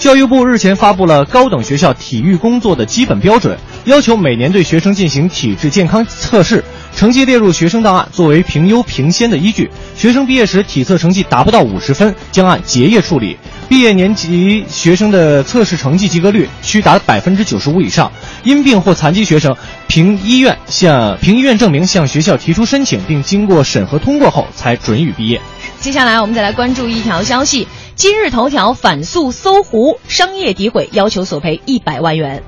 [0.00, 6.64] 教育部日前发布了高等学校体育工作的基本标准，要求每年对学生进行体质健康测试，
[6.96, 9.70] 成绩列入学生档案，作为评优评先的依据。
[9.94, 13.36] 学生毕业时体测成绩达不到五十分，将按结业处理。
[13.70, 18.10] 毕业年级学生的测试成绩及格率需达百分之九十五以上。
[18.42, 19.56] 因病或残疾学生，
[19.86, 25.40] 凭医院向凭医院证明向学校提出申请，并经过审核通过后，才准予毕业。
[25.78, 32.42] 接下来我们再来关注一条消息：今日头条反诉搜狐商业诋毁，要求索赔一百万元。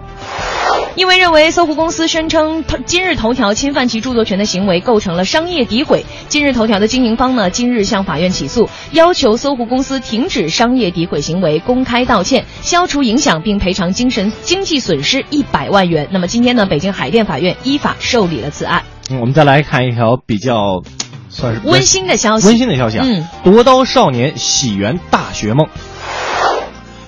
[0.94, 16.08] 因为认为搜狐公司声称今日头条侵犯其著作权的行为构成了商业诋毁，今日头条的经营方呢今日向法院起诉，要求搜狐公司停止商业诋毁行为，公开道歉，消除影响，并赔偿精神经济损失一百万元。
[16.10, 18.82] 那么今天呢，北京海淀法院依法受理了此案。
[19.10, 20.82] 嗯，我们再来看一条比较
[21.30, 23.06] 算是温馨的消息，温馨的消息啊！
[23.08, 25.68] 嗯，夺刀少年喜圆大学梦。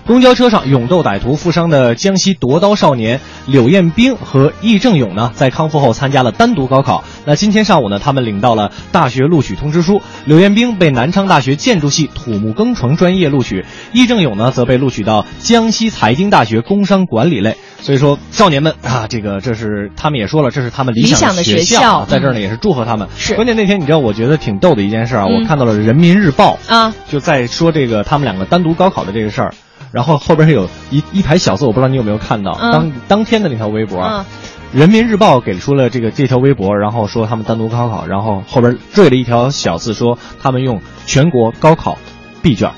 [0.06, 7.04] 公交车上勇斗歹徒负伤的江西夺刀少年柳彦兵和易正勇呢，在康复后参加了单独高考。
[7.24, 10.02] 那今天上午呢，他们领到了大学录取通知书。
[10.26, 13.64] 柳彦兵被南昌大学建筑系土木工程专业录取，
[13.94, 17.56] 易正勇呢则被录取到江西财经大学工商管理类。
[17.80, 23.08] 所以说，少年们啊，这个这是他们也说了，这是他们理想的学校，在这儿呢也是祝贺他们。
[23.16, 29.54] 是，关键那天你知道，我觉得挺逗的一件事啊，我看到了人民日报啊，就在说这个他们两个单独高考的这个事儿。
[29.94, 32.52] 然后后边有一一排小字，我不知道你有没有看到。
[32.72, 34.02] 当当天的那条微博，
[34.72, 41.96] 《人民日报》给出了这个这条微博，然后说他们单独高考，然后后边缀了一条小字，说他们用全国高考
[42.42, 42.72] 闭卷。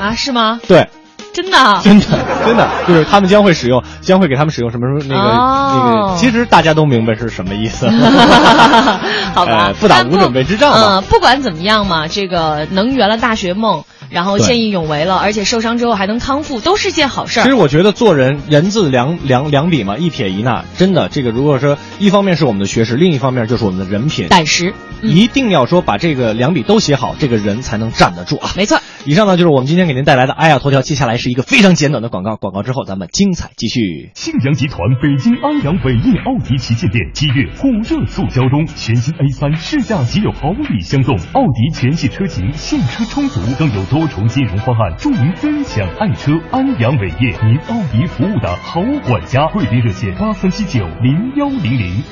[0.00, 0.58] 啊，是吗？
[0.66, 0.88] 对，
[1.32, 2.06] 真的，真的，
[2.44, 7.88] 真的，就是他们将会使用，将会给他们使用什么什么那个那个，其实大家都明白是什么意思。
[9.34, 10.98] 好吧， 不打无准备之仗嘛。
[10.98, 13.84] 嗯，不管怎么样嘛，这个能圆了大学梦。
[14.14, 17.42] 然后见义勇为了，而且受伤之后还能康复，都是件好事儿。
[17.42, 24.72] 其实我觉得做人人字两两两笔嘛，一撇一捺，真的这个如果说一方面是我们的学识，另一方面就是我们的人品、胆识，
[25.02, 28.50] 一定要说把这个两笔都写好，这个人才能站得住啊。
[28.56, 28.78] 没错。
[29.06, 34.10] 以上呢就是我们今天给您带来的哎呀头条，接下来是一个非常简短的广告，广告之后咱们精彩继续。
[34.14, 46.32] 信阳集团北京安阳伟业奥迪旗舰店七月火热促销中，全新 A 三试驾即有好礼相送，奥迪全系车型现车充足，更有多重金融方案助您分享爱车。
[46.50, 52.02] 安阳伟业，您奥迪服务的好管家，贵宾热线八三七九零幺零零。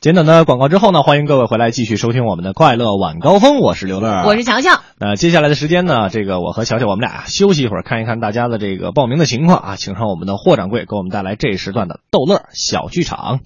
[0.00, 4.80] 简短的广告之后呢，欢迎各位回来继续收听我们的快乐晚高峰，我是刘乐，我是乔乔。
[4.98, 13.40] 那接下来的时间呢，这个我和乔乔我们俩休息一会儿，看一看大家的这个报名的情况啊，请上我们的霍掌柜给我们带来这一时段的逗乐小剧场。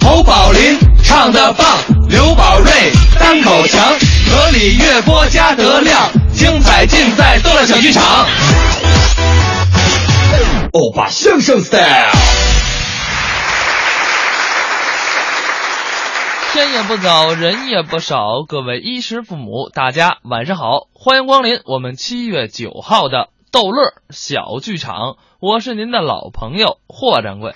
[0.00, 0.60] 侯宝林
[1.06, 1.64] 唱的棒，
[2.08, 2.70] 刘宝瑞
[3.18, 3.80] 单口强，
[4.28, 8.26] 河里月波加德亮，精彩尽在逗乐小剧场。
[10.72, 12.10] 欧巴相声 style。
[16.52, 27.54] 天也不早，人也不少，各位衣食父母，大家晚上好，欢迎光临我们七月九号的逗乐小剧场，我是您的老朋友霍掌柜。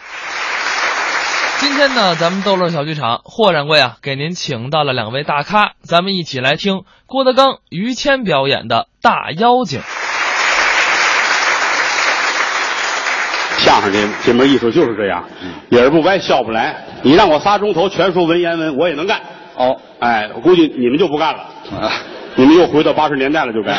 [1.60, 9.82] 今天呢，咱们逗乐小剧场，霍掌柜啊，给您请到了两位大咖，咱们一起来听郭德纲、于谦表演的大妖精。
[13.58, 15.22] 相声这这门艺术就是这样，
[15.68, 16.82] 理儿不歪，笑不来。
[17.02, 19.20] 你让我仨钟头全说文言文，我也能干。
[19.54, 21.40] 哦，哎，我估计你们就不干了，
[21.78, 21.92] 啊
[22.36, 23.72] 你们又回到八十年代了，就该。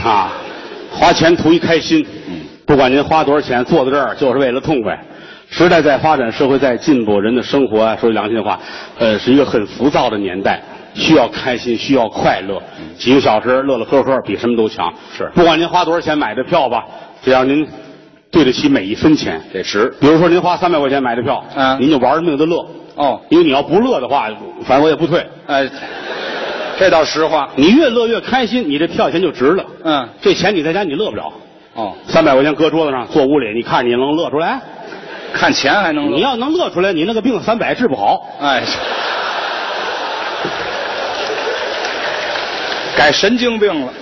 [0.08, 0.32] 啊，
[0.90, 2.06] 花钱图一开心，
[2.66, 4.98] 不管您花多少钱，坐在这儿就是为了痛快。
[5.52, 8.58] 时代在发展，社会在进步，人的生活啊，说句良心话，
[8.98, 10.62] 呃，是一个很浮躁的年代，
[10.94, 12.60] 需要开心，需要快乐，
[12.96, 14.90] 几个小时乐乐呵呵，比什么都强。
[15.14, 16.82] 是，不管您花多少钱买的票吧，
[17.22, 17.68] 只要您
[18.30, 19.94] 对得起每一分钱，得值。
[20.00, 22.66] 比如说您花三百块钱买的票，嗯，您就玩命的乐。
[22.94, 24.30] 哦，因为你要不乐的话，
[24.64, 25.22] 反正我也不退。
[25.46, 25.68] 哎，
[26.78, 27.50] 这倒实话。
[27.56, 29.64] 你越乐越开心，你这票钱就值了。
[29.84, 31.30] 嗯，这钱你在家你乐不了。
[31.74, 34.58] 哦，三百块钱搁桌子上，坐屋里，你看你能乐出来？
[35.32, 36.16] 看钱还能乐？
[36.16, 38.28] 你要能乐出来，你那个病三百治不好。
[38.40, 38.62] 哎，
[42.96, 43.92] 改神经病了。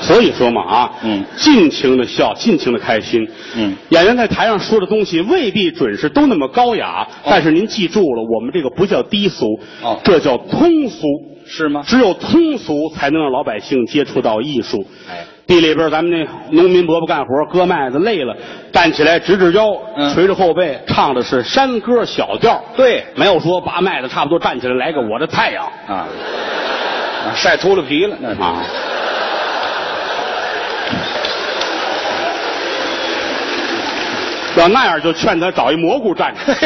[0.00, 3.24] 所以说嘛啊，嗯，尽情的笑，尽情的开心。
[3.54, 11.06] 嗯，演员在台上说的东西未必准是都那么高雅，但是您记住了，我们这个不叫低俗，哦，这叫通俗，
[11.54, 11.82] 是吗？
[11.86, 14.86] 只有通俗才能让老百姓接触到艺术。
[15.06, 18.34] 哎，地里边咱们那农民伯伯干活，割麦子累了，
[18.72, 19.70] 站起来直直腰，
[20.14, 22.58] 垂着后背，唱的是山歌小调。
[22.74, 26.08] 对，没有说拔麦子，差不多站起来来个我的太阳啊，
[27.34, 28.64] 晒秃了皮了那啊。
[34.56, 36.40] 要那样，就劝他找一蘑菇站着，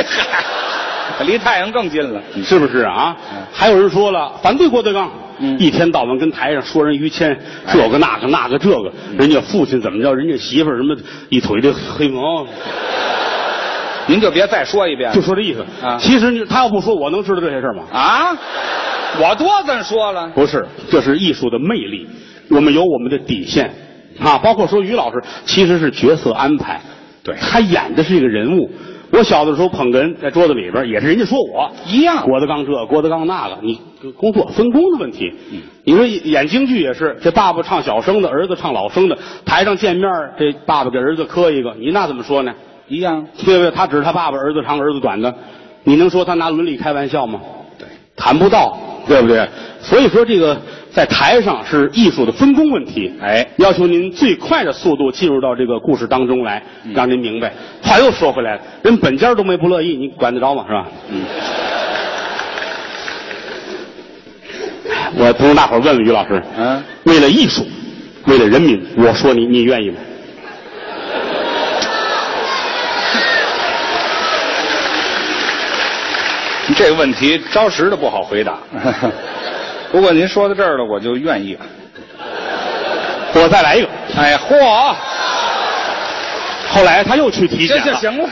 [1.25, 3.17] 离太阳更近了， 是不是啊？
[3.53, 5.11] 还有人说了，反对郭德纲，
[5.59, 7.39] 一天到晚跟台上说人于谦
[7.73, 10.97] 这个那个那个这个，人家父亲怎么着，人家媳妇什么
[11.29, 12.47] 一腿的黑毛，
[14.07, 15.99] 您就别再说一遍，就说这意思啊。
[15.99, 17.85] 其实他要不说，我能知道这些事吗？
[17.93, 18.37] 啊，
[19.21, 22.07] 我多咱说了，不是，这是艺术的魅力，
[22.51, 23.75] 我们有我们的底线
[24.21, 26.81] 啊，包括说于老师其实是角色安排。
[27.23, 28.71] 对他演的是一个人物。
[29.17, 32.23] 我小的时候捧哏在桌子里边，也是人家说我一样。
[32.27, 33.81] 郭德纲这，郭德纲那个，你
[34.15, 35.33] 工作分工的问题。
[35.85, 39.17] 你说演京剧也是，这爸爸唱小生的，儿子唱老生的，
[39.47, 42.53] 台上见面，这爸爸给儿子磕一个，你那怎么说呢？
[42.89, 43.71] 一样，对不对？
[43.71, 45.35] 他指他爸爸儿子长儿子短的，
[45.85, 47.41] 你能说他拿伦理开玩笑吗？
[47.79, 48.77] 对，谈不到，
[49.07, 49.49] 对不对？
[49.81, 50.61] 所以说这个。
[50.97, 56.63] 在台上是艺术的分工问题，哎，要求您最快的速度进入到这个故事当中来，
[56.95, 57.53] 让您明白。
[57.83, 60.65] 话又说回来了，人本家都没不乐意，你管得着吗？
[60.67, 60.89] 是吧？
[61.11, 61.23] 嗯。
[65.19, 67.67] 我同大伙问问于老师，嗯，为了艺术，
[68.29, 69.97] 为了人民，我说你，你愿意吗？
[76.75, 78.59] 这个问题着实的不好回答。
[79.93, 81.61] 不过您说到这儿了，我就愿意了。
[83.35, 83.89] 我再来一个。
[84.17, 84.95] 哎，嚯！
[86.69, 87.83] 后来他又去体检了。
[87.83, 88.29] 行行了，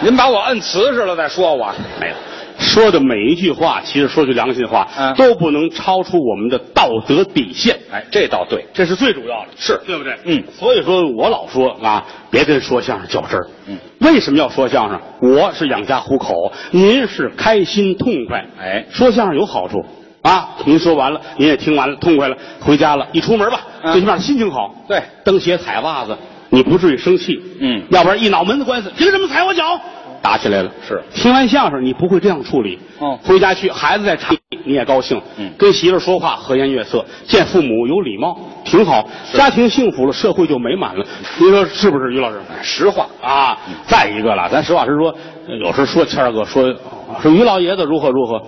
[0.00, 1.72] 您把我摁瓷实了再说我。
[1.98, 2.14] 没有，
[2.62, 7.78] 说的每一句话，其实说句良心话，都不能超出我们的道德底线。
[7.90, 10.16] 哎，这倒对，这是最主要的，是对不对？
[10.24, 10.42] 嗯。
[10.52, 13.46] 所以说我老说啊，别跟说相声较真儿。
[13.66, 13.76] 嗯。
[14.00, 15.00] 为什么要说相声？
[15.20, 18.44] 我是养家糊口，您是开心痛快。
[18.58, 19.84] 哎，说相声有好处。
[20.22, 23.60] 啊，您说完了，您也听完了，痛快了，回家了，一出门吧，
[23.92, 24.72] 最起码心情好。
[24.86, 26.16] 对，蹬鞋踩袜子，
[26.48, 27.42] 你不至于生气。
[27.60, 29.80] 嗯，要不然一脑门子官司，凭什么踩我脚？
[30.22, 30.70] 打起来了。
[30.86, 32.78] 是，听完相声你不会这样处理。
[32.98, 34.34] 哦，回家去，孩子在场，
[34.64, 35.20] 你也高兴。
[35.36, 39.06] 嗯，跟媳妇说话和颜悦色，见父母有礼貌，挺好。
[39.34, 41.04] 家庭幸福了，社会就美满了。
[41.38, 42.38] 您说是不是，于老师？
[42.62, 43.58] 实话啊。
[43.86, 45.12] 再一个了，咱实话实说，
[45.48, 46.72] 有时候说谦儿哥说
[47.20, 48.40] 说于老爷子如何如何。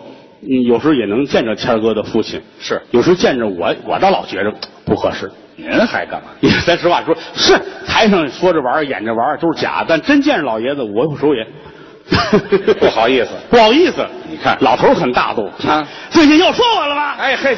[0.49, 4.53] 嗯，有时候也能见着谦儿哥的父亲，是有时候见着我，我倒老觉着
[4.85, 5.31] 不合适。
[5.57, 6.29] 您还干嘛？
[6.67, 11.47] 咱实话说，是台上说着玩儿演着玩儿都是假，但真见着老爷子，我有时候也
[12.81, 14.05] 不好意思，不好意思。
[14.29, 17.17] 你看老头儿很大度啊，最近又说我了吧？
[17.19, 17.57] 哎嘿，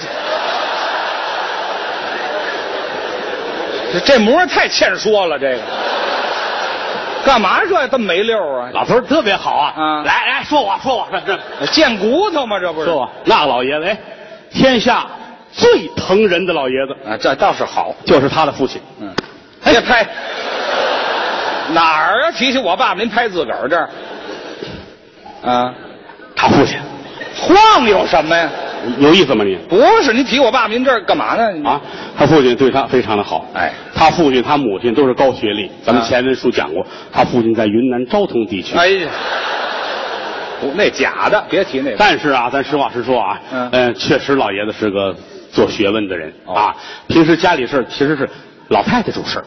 [3.93, 5.61] 这这模样太欠说了，这个
[7.27, 8.71] 干嘛这这么没溜啊？
[8.73, 12.61] 老头儿特别好啊，啊来来说我说我这这贱骨头吗？
[12.61, 13.99] 这不是说我那个老爷子，哎，
[14.53, 15.05] 天下
[15.53, 17.93] 最疼人的老爷子啊，这倒是好。
[18.05, 18.81] 就是他的父亲。
[19.01, 19.13] 嗯，
[19.65, 20.07] 别拍
[21.73, 22.31] 哪儿啊？
[22.31, 23.91] 提起我爸爸，您拍自个儿这儿
[25.45, 25.75] 啊？
[26.37, 26.79] 他父亲
[27.35, 28.51] 晃有什么呀？
[28.99, 29.57] 有意思吗你？
[29.69, 31.69] 不是，你提我爸爸，您这儿干嘛呢？
[31.69, 31.81] 啊，
[32.17, 33.45] 他父亲对他非常的好。
[33.53, 35.69] 哎，他父亲、他母亲都是高学历。
[35.85, 38.77] 咱们啊前文书讲过，他父亲在云南昭通地区。
[38.77, 39.11] 哎呀，
[40.61, 41.97] 不，那假的，别提那个。
[41.99, 45.15] 但是啊，咱实话实说啊，嗯呃确实老爷子是个
[45.51, 46.77] 做学问的人、哦啊。
[47.09, 48.29] 平时家里事儿其实是
[48.69, 49.45] 老太太主事儿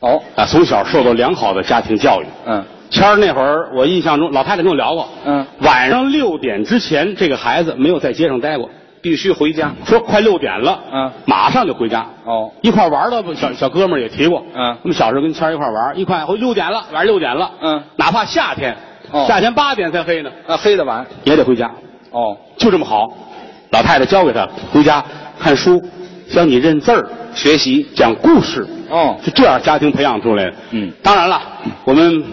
[0.00, 2.26] 哦，啊，从小受到良好的家庭教育。
[2.46, 8.68] 嗯谦儿那会儿，我印象中老太太跟我聊过，嗯，晚上六点之前，这个孩子没有在街上待过，
[9.02, 9.72] 必须回家。
[9.84, 12.06] 说快六点了，嗯，马上就回家。
[12.24, 18.76] 哦，一块玩的小小哥们儿也提过，嗯我们小时候跟谦儿一块玩，一块回六点了，晚上六点了，嗯，哪怕夏天，
[19.10, 21.06] 哦夏天八点才黑呢，啊，黑的晚。
[21.24, 21.70] 也得回家，
[22.10, 23.08] 哦，就这么好。
[23.70, 25.04] 老太太教给他回家
[25.38, 25.82] 看书，
[26.30, 30.54] 教你认字儿，学习讲故事，哦，是这样家庭培养出来的。
[30.70, 31.40] 嗯，当然了，
[31.84, 32.24] 我们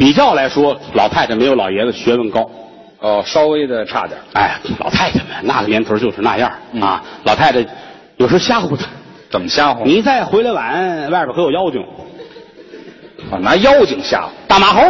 [0.00, 2.50] 比较来说，老太太没有老爷子学问高。
[3.00, 4.18] 哦，稍微的差点。
[4.32, 7.04] 哎，老太太们那个年头就是那样、嗯啊。
[7.24, 7.62] 老太太
[8.16, 8.86] 有时吓唬他，
[9.30, 9.84] 怎么吓唬？
[9.84, 11.84] 你再回来晚，外边可有妖精。
[13.30, 14.28] 啊，拿妖精吓唬。
[14.48, 14.80] 大马猴，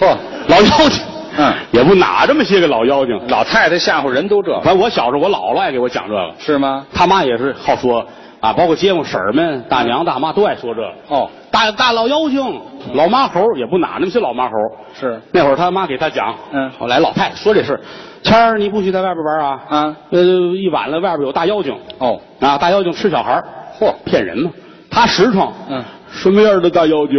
[0.00, 0.16] 嚯，
[0.48, 1.02] 老妖精，
[1.36, 3.20] 嗯，也不哪这么些个老妖精。
[3.28, 6.86] 老太太吓唬人都这，反正我小时候，我姥姥爱给我讲这个，是吗？
[6.94, 8.06] 他妈也是好说
[8.40, 10.80] 啊，包括街坊婶儿们、大娘大妈都爱说这。
[10.80, 10.92] 个。
[11.08, 12.60] 哦，大大老妖精、
[12.94, 14.52] 老妈猴也不哪那么些老妈猴。
[14.98, 15.20] 是。
[15.32, 16.70] 那会儿他妈给他讲，嗯。
[16.78, 17.78] 后来老太太说这事，
[18.22, 23.44] 谦儿你不许在外边玩啊，啊，呃，一晚了外边有大妖精，哦，啊，大妖精吃小孩儿
[23.78, 24.50] 嚯，骗人嘛，
[24.90, 27.16] 他实诚，嗯，什么样的大妖精？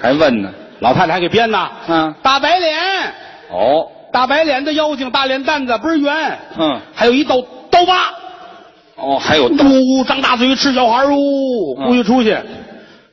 [0.00, 0.50] 还问呢？
[0.80, 2.78] 老太太还给编呢，嗯，大白脸，
[3.50, 7.36] 哦，大白脸的妖精，大脸蛋子倍儿圆，嗯，还有一道
[7.70, 7.94] 刀疤，
[9.00, 12.36] 哦，还有呜呜张大嘴吃小孩儿呜，嗯不许出去，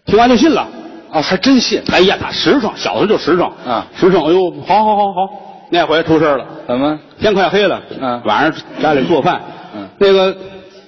[0.06, 0.68] 听完就信了。
[1.12, 1.82] 哦，还真信。
[1.92, 4.22] 哎呀，他实诚，小时候就实诚啊，实诚。
[4.24, 5.30] 哎呦，好好好好，
[5.70, 7.00] 那回出事了，怎么？
[7.20, 9.42] 天快黑了，嗯晚上家里做饭，
[9.76, 10.36] 嗯，那个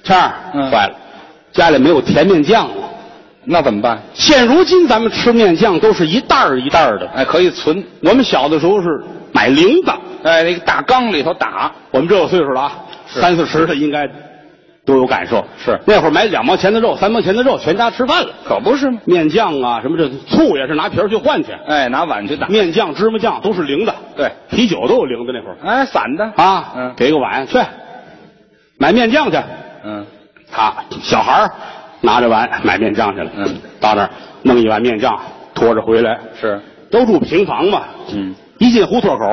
[0.04, 0.94] 谦儿，嗯坏了，
[1.52, 2.74] 家里没有甜面酱了。
[3.44, 3.98] 那怎么办？
[4.12, 7.82] 现如今咱们吃面酱都是一袋儿一袋儿的，哎，可以存。
[8.02, 9.02] 我们小的时候是
[9.32, 11.72] 买零的，哎，那个大缸里头打。
[11.90, 12.72] 我们这有岁数了啊，
[13.06, 14.06] 三四十的应该
[14.84, 15.44] 都有感受。
[15.58, 18.30] 是那会儿买两毛钱的肉，三毛钱的肉，全家吃饭了。
[18.44, 18.98] 可不是吗？
[19.04, 21.52] 面酱啊，什么这醋也是拿皮儿去换去。
[21.66, 22.46] 哎，拿碗去打。
[22.48, 26.24] 面酱、芝麻酱都是零的，对，啤酒都有零的那会儿哎，散的。
[26.36, 26.72] 啊。
[26.76, 27.58] 嗯给个碗去
[28.78, 29.38] 买面酱去。
[29.84, 30.06] 嗯，
[30.50, 31.50] 他小孩儿
[32.00, 33.30] 拿着碗买面酱去了。
[33.36, 34.10] 嗯，到那儿
[34.42, 35.18] 弄一碗面酱，
[35.54, 36.18] 拖着回来。
[36.40, 36.60] 是。
[36.90, 37.82] 都住平房嘛。
[38.12, 39.24] 嗯，一进胡同口，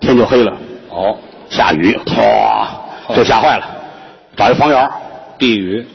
[0.00, 0.52] 天就黑了。
[0.90, 1.16] 哦，
[1.50, 2.68] 下雨，哗，
[3.16, 3.66] 就吓坏了，
[4.38, 4.90] 找一房檐儿
[5.36, 5.86] 避雨。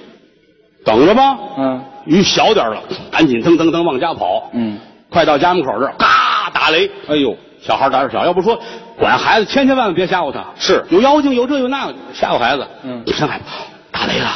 [0.85, 1.37] 等着吧。
[1.57, 4.49] 嗯，雨小点儿了，赶紧噔噔噔往家跑。
[4.51, 4.77] 嗯，
[5.09, 6.91] 快到家门口这儿，嘎打雷。
[7.07, 8.59] 哎呦，小孩胆儿小，要不说
[8.99, 10.43] 管孩子，千千万万别吓唬他。
[10.59, 12.67] 是有妖精，有这有那个，吓唬孩子。
[12.83, 14.29] 嗯真害怕，打雷了，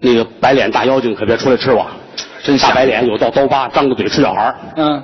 [0.00, 1.86] 那个白脸大妖精可别出来吃我。
[2.42, 5.02] 真吓大白脸有道刀疤，张着嘴吃小孩儿嗯，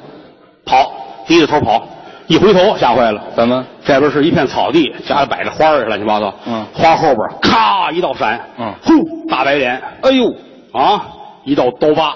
[0.64, 0.92] 跑，
[1.26, 1.86] 低着头跑，
[2.31, 3.20] 一回头吓坏了。
[3.35, 3.65] 怎么？
[3.85, 6.32] 这边是一片草地，家里摆着花儿，乱七八糟。
[6.47, 10.32] 嗯花后边咔一道闪，嗯呼，大白脸，哎呦，
[10.73, 11.02] 啊，
[11.43, 12.15] 一道刀疤，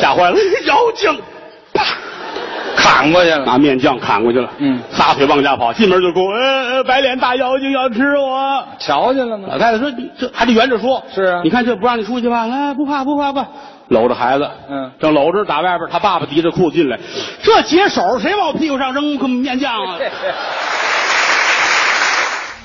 [0.00, 0.36] 吓坏了，
[0.66, 1.16] 妖精，
[1.72, 1.84] 啪，
[2.76, 3.44] 砍过去了。
[3.44, 4.50] 拿面酱砍过去了。
[4.58, 8.64] 嗯撒腿往家跑，进门就哭，呃，呃白脸大妖精要吃我。
[8.80, 9.46] 瞧见了吗？
[9.52, 12.46] 老太太说：“你这还得圆着说。”是啊你看这不让你出去吧？
[12.48, 13.46] 来，不怕不怕不怕，
[13.88, 16.98] 搂着孩子，嗯正搂着打外边，他爸爸提着裤子进来，
[17.42, 19.98] 这解手谁往我屁股上扔面酱啊？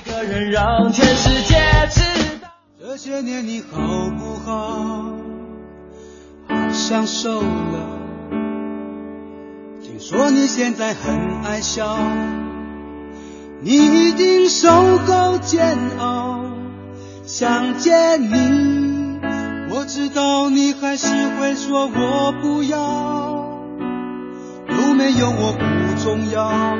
[0.04, 1.54] 一个人让全世界
[1.90, 2.02] 知
[2.40, 2.48] 道
[2.80, 3.78] 这些年你好
[4.18, 5.12] 不好？
[6.48, 7.98] 好像瘦了。
[9.82, 11.96] 听说你现在很爱笑，
[13.60, 16.40] 你一定受够煎熬。
[17.24, 19.20] 想见你，
[19.74, 22.76] 我知道你还是会说我不要，
[24.68, 25.64] 有没有我不
[26.04, 26.76] 重要。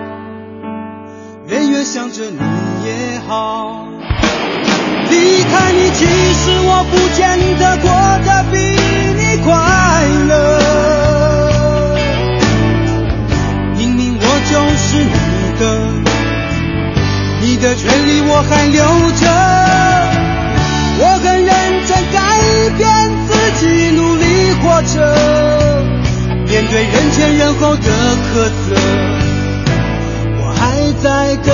[1.48, 2.36] 远远想着你
[2.84, 3.86] 也好。
[5.08, 7.90] 离开你，其实我不见得过
[8.26, 8.58] 得比
[9.16, 9.48] 你快
[10.28, 10.34] 乐。
[13.78, 15.10] 明明我就是你
[15.58, 15.62] 的，
[17.40, 18.84] 你的权利我还留
[19.16, 19.51] 着。
[24.86, 25.00] 着。
[26.46, 28.76] 面对人前人后的苛责，
[30.38, 31.52] 我还在等。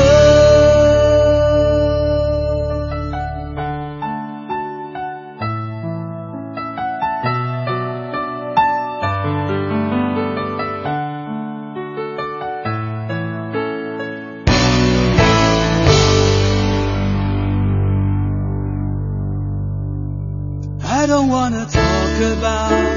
[20.90, 22.87] I don't wanna talk about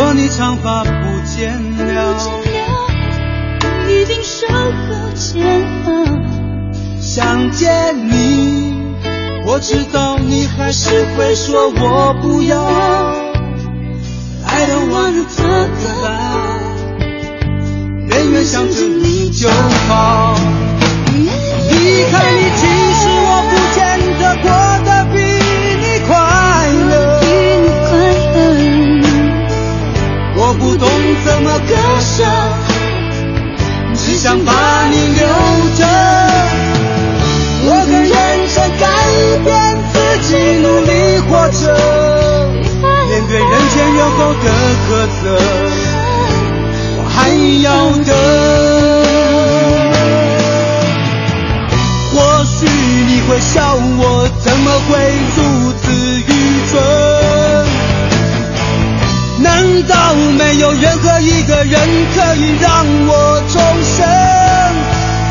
[0.00, 0.90] 听说你长发不
[1.26, 2.16] 见了，
[3.86, 5.44] 已经手和肩
[5.84, 6.24] 膀。
[6.98, 8.96] 想见你，
[9.44, 12.64] 我知道你还是会说我不要。
[14.46, 16.62] I don't wanna talk about
[18.08, 20.34] 远远想着你就好。
[31.24, 32.24] 怎么割舍，
[33.94, 34.52] 只想把
[34.90, 35.26] 你留
[35.76, 35.80] 着。
[37.62, 38.12] 我很认
[38.48, 38.84] 真改
[39.44, 39.48] 变
[39.92, 39.94] 自
[40.28, 40.30] 己，
[40.60, 40.90] 努力
[41.28, 41.62] 活着。
[43.08, 44.44] 面对人前人后的
[44.86, 44.88] 苛
[45.20, 45.22] 责，
[46.96, 47.16] 我还
[47.62, 47.66] 要
[48.06, 48.08] 等。
[52.12, 52.14] 或
[52.44, 52.56] 许
[53.06, 54.00] 你会笑我
[54.40, 54.90] 怎么会
[55.36, 55.38] 如
[55.82, 55.84] 此
[56.20, 56.28] 愚
[56.70, 57.09] 蠢？
[59.80, 61.80] 难道没有任何一个人
[62.14, 64.06] 可以让我重生？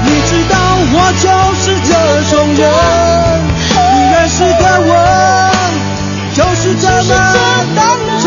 [0.04, 0.58] 你知道
[0.92, 1.94] 我就是这
[2.32, 2.62] 种人，
[3.94, 4.92] 你认识的我
[6.34, 7.10] 就是这么
[7.76, 7.88] 单
[8.22, 8.24] 纯。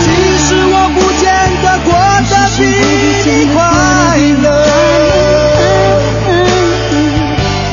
[0.00, 0.06] 其
[0.38, 1.22] 实我不见
[1.62, 1.90] 得过
[2.30, 2.60] 得比
[3.26, 3.58] 你快
[4.42, 4.46] 乐。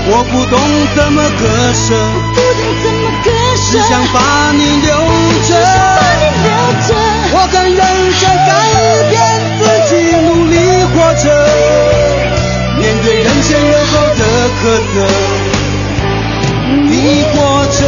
[0.10, 0.58] 我不懂
[0.96, 1.44] 怎么割
[1.74, 1.86] 舍，
[3.70, 4.18] 只想把
[4.54, 4.90] 你留
[5.48, 5.50] 着。
[7.34, 7.78] 我更认
[8.20, 8.50] 真改
[9.10, 9.14] 变
[9.60, 10.56] 自己，努力
[10.94, 11.26] 活着。
[12.78, 14.22] 面对人前人后的
[14.62, 14.64] 苛
[14.94, 14.96] 责，
[16.90, 16.94] 你
[17.34, 17.36] 活
[17.68, 17.80] 着。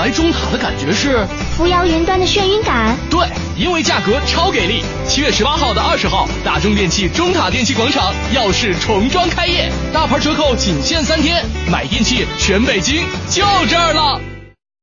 [0.00, 2.96] 来中塔的感觉是扶摇云端的眩晕感。
[3.10, 3.20] 对，
[3.54, 4.82] 因为价格超给力。
[5.06, 14.18] 七月十八号到二十号，大中电器中塔电器广场耀世重装开业，大牌折扣仅限三天，买电器全北京就这儿了。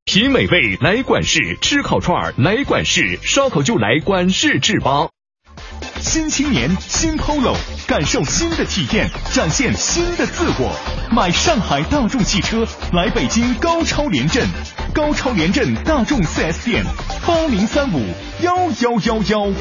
[0.06, 5.08] 品美味来管事，吃烤串来管事，烧烤就来管事制吧。
[6.00, 7.56] 新青年新 Polo，
[7.88, 10.76] 感受新的体验，展现新的自我。
[11.10, 14.46] 买上海大众汽车，来北京高超联镇，
[14.94, 16.84] 高超联镇大众 4S 店，
[17.26, 18.06] 八零三五
[18.42, 19.54] 幺幺幺幺。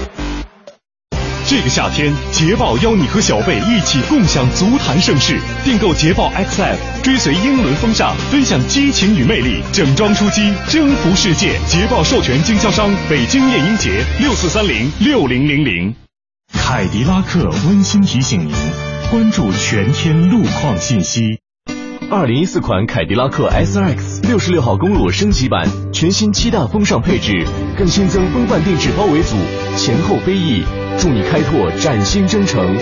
[1.48, 5.38] 这个夏天，捷豹邀你和小贝一起共享足坛盛世。
[5.64, 11.56] 订购捷豹 XF，追随英伦风尚，分享激情与魅力，整装出击，征服世界。
[11.68, 16.05] 捷豹授权经销商北京燕鹰节六四三零六零零零。
[16.52, 18.54] 凯迪拉克温馨提醒您，
[19.10, 21.40] 关注全天路况信息。
[22.10, 27.46] 二零一四款凯迪拉克 SRX 六十六号公路升级版，全新七大风尚配置，
[27.78, 29.36] 更新增风范定制包围组，
[29.76, 30.64] 前后飞翼，
[30.98, 32.76] 助你开拓崭新征程。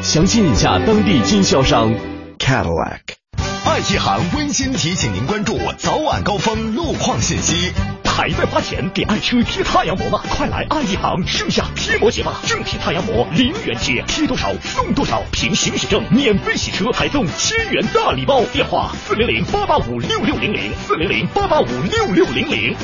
[0.00, 1.92] 详情请洽当地经销商
[2.38, 3.23] Cadillac。
[3.66, 7.72] 爱一行温馨提醒您关注早晚高峰路况信息。
[8.04, 10.20] 还在花钱给爱车贴太阳膜吗？
[10.28, 12.34] 快来爱一行盛夏贴膜节吧！
[12.46, 18.42] 正品太阳膜零元贴，贴多少送多少，凭行驶证免费洗车，还送千元大礼包。
[18.52, 22.76] 电话四零零八八五六六零零四零零八八五六六零零。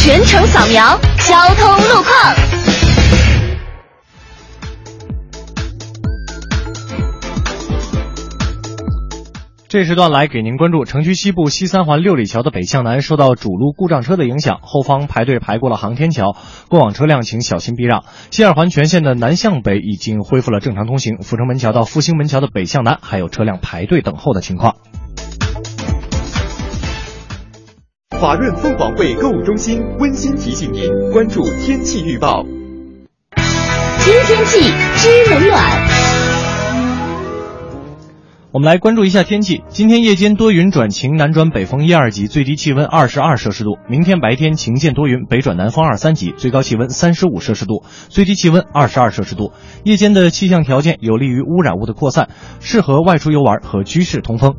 [0.00, 0.98] 全程扫描
[1.28, 2.07] 交通路况。
[9.68, 16.34] 这时段来给您关注城区西部西三环六里桥的北向南受到主路故障车的影响，后方排队排过了航天桥，
[16.70, 18.02] 过往车辆请小心避让。
[18.30, 24.76] 西二环全线的南向北已经恢复了正常通行，阜成门桥到复兴门桥的北向南还有车辆排队等候的情况。
[28.18, 32.42] 华润凤凰汇购物中心温馨提醒您关注天气预报。
[33.98, 34.60] 知天气
[34.96, 35.87] 知冷暖。
[38.50, 39.62] 我们来关注一下天气。
[39.68, 43.76] 今天夜间多云转晴，南转北风一二级，最低气温二十二摄氏度。
[43.90, 49.52] 明天白天晴见多云，北转南风二三级，最高气温三十五摄氏度，最低气温二十二摄氏度。
[49.84, 54.54] 夜间的气象条件有利于污染物的扩散，适合外出游玩和居室通风。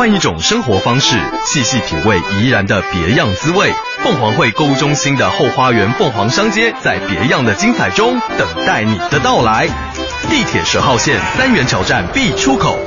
[0.00, 1.14] 换一种生活方式，
[1.44, 3.70] 细细品味怡然的别样滋味。
[4.02, 9.68] 凤凰汇购物中心的后花园凤凰商街，在别样的精彩中等待你的到来。
[10.30, 12.78] 地铁十号线三元桥站 B 出口。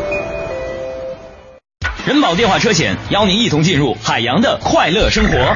[2.08, 5.56] 人保电话车险邀您一同进入海洋的快乐生活。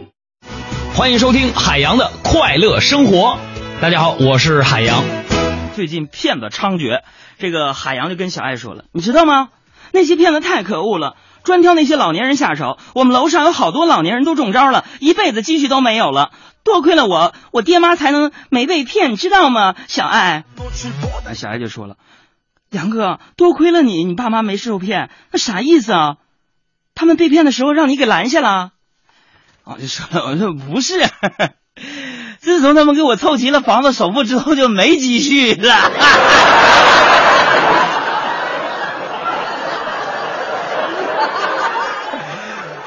[0.93, 3.39] 欢迎收听海洋的快乐生活。
[3.81, 5.03] 大家好，我是海洋。
[5.73, 7.01] 最近骗子猖獗，
[7.39, 9.49] 这个海洋就跟小爱说了，你知道吗？
[9.93, 12.77] 那些骗子太可恶了，专挑那些老年人下手。
[12.93, 16.31] 我们楼上有好多老年人都中招了，一辈子积蓄都没有了。
[16.63, 19.75] 多亏了我，我爹妈才能没被骗，你知道吗？
[19.87, 20.43] 小爱，
[21.25, 21.95] 那小爱就说了，
[22.69, 25.09] 杨哥，多亏了你，你爸妈没受骗。
[25.31, 26.17] 那啥意思啊？
[26.93, 28.71] 他们被骗的时候让你给拦下了？
[29.73, 30.93] 我就说了，我说不是，
[32.39, 35.75] 自从他们给我凑齐了房子首付之后，就没积蓄了。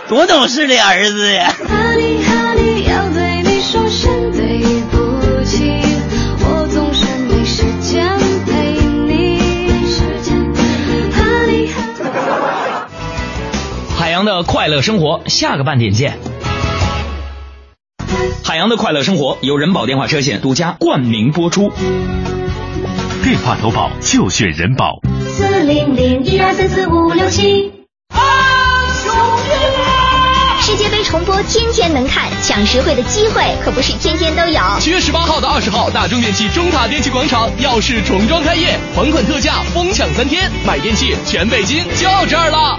[0.08, 1.54] 多懂事的儿子呀！
[13.96, 16.18] 海洋的快乐生活，下个半点见。
[18.46, 21.72] 海洋的快乐生活由人保电话车险独家冠名播出。
[23.22, 25.00] 电话投保就选人保。
[25.26, 27.72] 四零零一二三四五六七。
[30.60, 34.60] 世界杯重播天天能看，抢实惠的机会可不是天天都有。
[34.78, 42.78] 七月十八号到二十号，大中电器中塔电器广场耀世重装开业，还款特价，疯抢三天，买电器全北京就这儿了。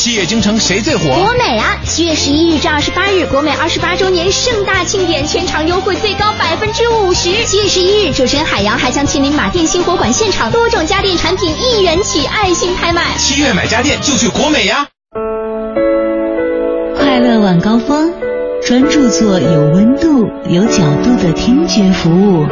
[0.00, 1.10] 七月京城谁最火？
[1.10, 1.76] 国美啊！
[1.84, 7.44] 七月十一日至二十八日，国美二十八周年盛大庆典，全场优惠最高百分之五十。
[7.44, 13.14] 七月十一日，主持人海洋还将亲临马店新火馆现场，多种家电产品一元起，爱心拍卖。
[13.18, 14.86] 七月买家电就去国美呀！
[16.96, 18.10] 快乐晚高峰，
[18.64, 22.46] 专注做有温度、有角度的听觉服务。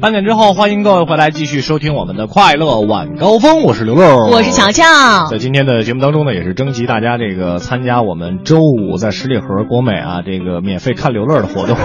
[0.00, 4.84] 半点之后，欢迎各位回来继续收听我们的快乐晚高峰，我是刘乐，我是乔乔。
[5.28, 11.76] 在今天的节目当中呢，也是征集大家这个参加我们周五在十里河国美啊这个免费看刘乐的活动，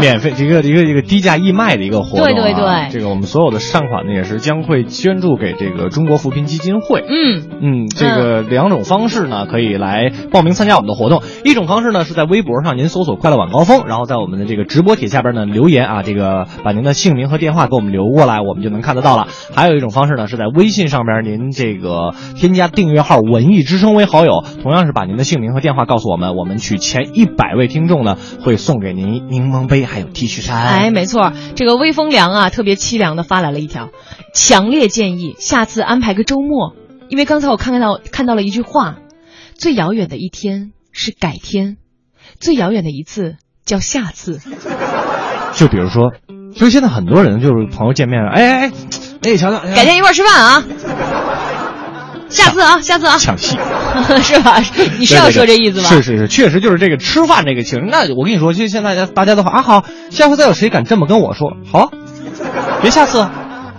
[0.00, 2.32] 免费一个一个一个低价义卖的一个活动、啊。
[2.32, 7.04] 对对对，这个我们所有的善款呢，也是将会捐助给这个中国扶贫基金会。
[7.08, 11.22] 嗯嗯，这个两种方式呢，可以来报名参加我们的活动。
[11.44, 19.28] 一种方式呢是在微博上您搜索“快乐晚高峰”，然后在我们的这个直播帖下边呢留言啊，这个把您的姓名和电话给我们留过来，我们就能看得到了。
[19.54, 30.62] 还有一种方式呢是在微信上边您这个添加订阅号“文艺之声”为好友，同样是把您的姓名和电话告诉我们，我们取前一百位听众呢会送给您柠檬杯还有 T 恤衫。
[30.66, 33.90] 哎，没错，这个微风凉啊，特别凄凉的发来了一条，
[34.34, 36.74] 强烈建议下次安排个周末，
[37.08, 38.96] 因为刚才我看到看到了一句话，
[39.54, 41.76] 最遥远的一天是改天，
[42.40, 44.40] 最遥远的一次叫下次。
[45.54, 46.12] 就比如说，
[46.54, 48.72] 就是现在很多人就是朋友见面，哎哎哎，
[49.22, 50.64] 哎，瞧瞧，改天一块吃饭啊。
[52.32, 53.56] 下次啊，下次啊，抢戏
[54.22, 54.60] 是吧？
[54.98, 55.88] 你是要说这意思吧？
[55.88, 57.86] 是是是，确实就是这个吃饭这个情。
[57.90, 61.90] 那我跟你说，就现在大家大家都啊好，下回再有谁敢这么跟我说，好，
[62.80, 63.28] 别下次，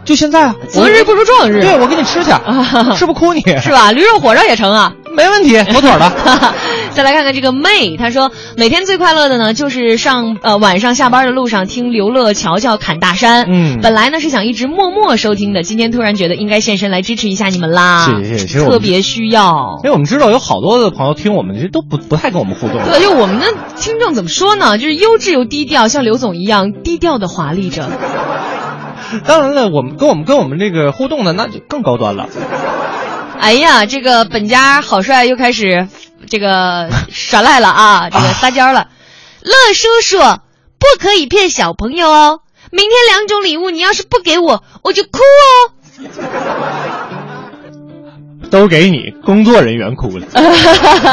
[0.05, 1.61] 就现在啊，择日不如撞日。
[1.61, 2.31] 对，我给你吃去，
[2.95, 3.91] 吃不哭你是吧？
[3.91, 6.11] 驴肉火烧也成啊，没问题，妥妥的。
[6.93, 13.45] 再来看看这个妹，她说每天最快乐的呢，就是上呃晚上下班的路上听刘乐、乔乔侃大山。
[13.49, 18.05] 嗯本来呢是想一直默默收听的，今天突然觉得应该现身来支持一下你们啦。
[18.05, 19.79] 谢谢谢谢其实特别需要。
[19.83, 22.77] 因为我们知道有好多的朋友听我们，其实都不不太跟我们互动。
[22.83, 23.45] 对，就我们的
[23.77, 24.77] 听众怎么说呢？
[24.77, 27.89] 就是优质又低调，像刘总一样低调的华丽着。
[29.25, 32.27] 当然了，我们跟我们跟我们这个互动的那就更高端了。
[33.43, 35.89] 哎呀，这个本家好帅又开始
[36.29, 38.87] 这个 耍赖了啊，这个撒娇了。
[39.41, 40.17] 乐叔叔，
[40.79, 42.39] 不可以骗小朋友哦。
[42.71, 45.73] 明天两种礼物，你要是不给我，我就哭哦。
[48.53, 50.27] 都给你，工作人员哭了。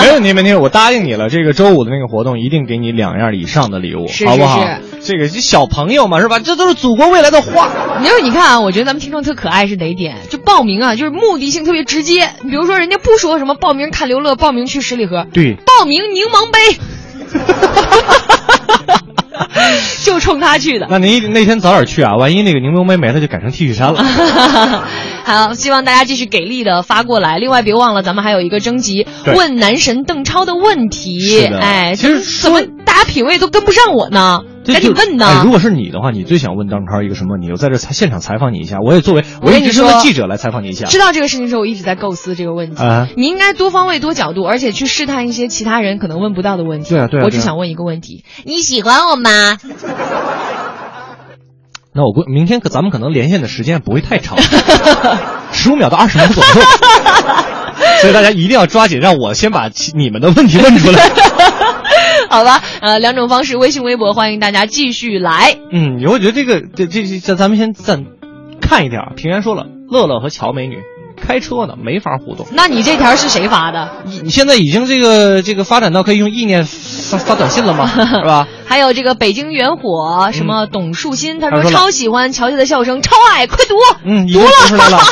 [0.03, 1.31] 没问题，没问题，我答应你了。
[1.31, 4.63] 这个周五的那个活动一定给你两样以上的礼物，是好不好？
[4.63, 6.39] 是这个小朋友嘛，是吧？
[6.39, 7.71] 这都是祖国未来的花。
[7.99, 10.19] 你就是你看啊，我觉得咱们听众特可爱是哪一点？
[10.29, 12.29] 就报名啊，就是目的性特别直接。
[12.43, 16.59] 比如说，人家不说什么报名看刘乐，报名去十里河，对，报名柠檬杯，
[20.05, 20.87] 就冲他去的。
[20.91, 24.03] 那您那天早点去啊，万一那个柠檬妹没了，就改成 T 恤衫了。
[25.25, 27.39] 好，希望大家继续给力的发过来。
[27.39, 31.47] 另外，别忘了咱们还有一个征集，问男神邓超的问题。
[31.47, 34.41] 哎，其实怎么大家品味都跟不上我呢？
[34.63, 35.27] 赶紧问呢。
[35.27, 37.51] 哎如果是你的话，你最想问邓超一个什么问题？
[37.51, 40.87] 我在这现场采访你一下，我也作为我跟你文艺之声的说记者来采访你一下。
[40.87, 42.83] 知道这个事情之后，我一直在构思这个问题。
[42.83, 46.91] 啊你应该多方位、多角度，而且去试探一些其他人可能问不到的问题。
[46.91, 49.57] 对啊对啊对啊我只想问一个问题：你喜欢我吗？
[51.93, 54.39] 那我估明天可咱们可能连线的时间不会太长，
[55.53, 56.51] 十五秒到二十秒左右，
[58.01, 61.11] 所以大家一定要抓紧，让我先把你们的问题问出来。
[62.31, 65.59] 好吧，呃，两种方式，微信、微博，欢迎大家继续来。
[65.73, 68.05] 嗯，我觉得这个这这这，咱咱们先暂
[68.61, 69.03] 看一点。
[69.17, 70.79] 平安说了，乐乐和乔美女
[71.21, 72.47] 开车呢，没法互动。
[72.53, 73.91] 那你这条是谁发的？
[74.05, 77.87] 你你现在已经这个这个发展到可以用意念发发短信了吗？
[77.93, 78.49] 是吧？
[78.67, 83.75] 还有这个北京元火，什么董树新，他说超喜欢乔乔的笑声，超爱，快读。
[84.05, 84.99] 嗯，读出来了。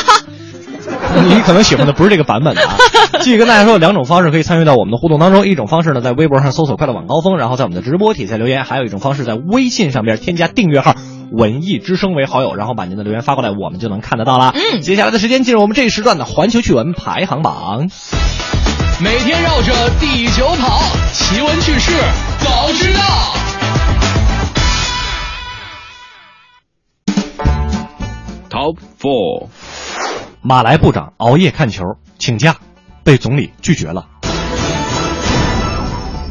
[1.27, 2.75] 你可能喜欢的不是这个版本的啊。
[3.19, 5.45] 继续跟大家说，两种方式可以参与到我们的互动当中。
[5.45, 10.95] 一种方式呢，在微博上搜索“快乐晚高峰”，然后在我们的直播底下留言；还有一种方式，在微信上边添加订阅号
[11.31, 14.51] “文艺之声”为好友，然后把您的留言发过来，我们就能看得到啦。
[14.55, 17.89] 嗯，接下来的时间进入我们这一时段的环球趣闻排行榜。
[19.01, 20.81] 每天绕着地球跑，
[21.13, 21.93] 奇闻趣事
[22.39, 22.99] 早知道。
[28.49, 29.47] Top Four，
[30.41, 31.83] 马来部长熬夜看球
[32.17, 32.57] 请假，
[33.03, 34.07] 被总理拒绝了。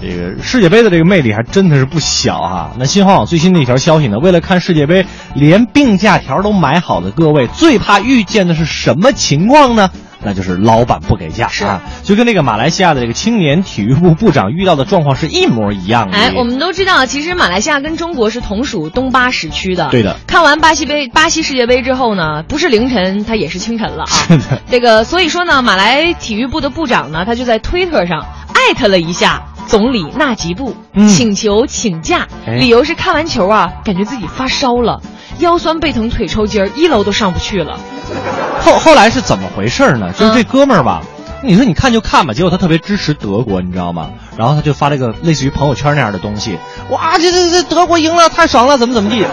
[0.08, 5.04] 这个世界杯的这个魅力还真的是不小哈、那新华网最新的一条消息呢，为了看世界杯，
[5.34, 9.90] 连病假条都买好的各位，最怕遇见的是什么情况呢？
[10.20, 16.16] 那就是老板不给假啊，就跟那个马来西亚的这个青年体育部部长遇到的状况是一模一样的。
[16.18, 19.90] 哎，我们都知道，其实马来西亚跟中国是同属东巴时区的。
[19.90, 24.10] 对的看完巴西杯、巴西世界杯之后呢，不是凌晨，它也是清晨了啊。
[24.26, 35.00] 是的，这个，所以说呢，马来体育部的部长呢，他就在推特上艾特了一下总理纳吉布，嗯请求请假，哎理由是看完球啊，感觉自己发烧了，
[35.38, 37.78] 腰酸背疼腿抽筋儿，一楼都上不去了。
[38.64, 40.10] 后后来是怎么回事呢？
[40.18, 41.02] 就是这哥们儿吧，
[41.44, 44.10] 你说你看就看吧，结果他特别支持德国，你知道吗？
[44.38, 46.58] 然后他就发了一个类似于朋友圈那样的东西，
[46.88, 49.24] 哇，这这这德国赢了，太爽了，怎么怎么地。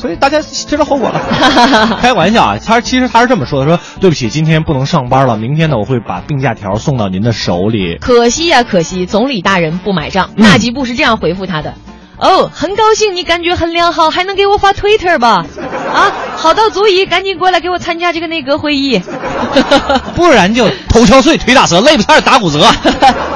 [0.00, 1.20] 所以大家知道后果了。
[2.00, 7.98] 开玩笑啊，他其实他是这么说的：说对不起，今天不能上班了，明天呢我会把病假条送到您的手里。
[8.00, 10.30] 可惜呀、可惜，总理大人不买账。
[10.36, 11.74] 纳吉布是这样回复他的
[12.16, 15.44] ：“哦，很高兴你感觉很良好，还能给我发 Twitter 吧？
[15.92, 19.02] 啊，好到足以，赶紧过来给我参加这个内阁会议。
[20.16, 22.66] 不然就头敲碎，腿打折，肋部差点打骨折。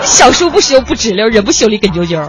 [0.01, 2.27] 小树不修不直溜，人不修理跟啾啾。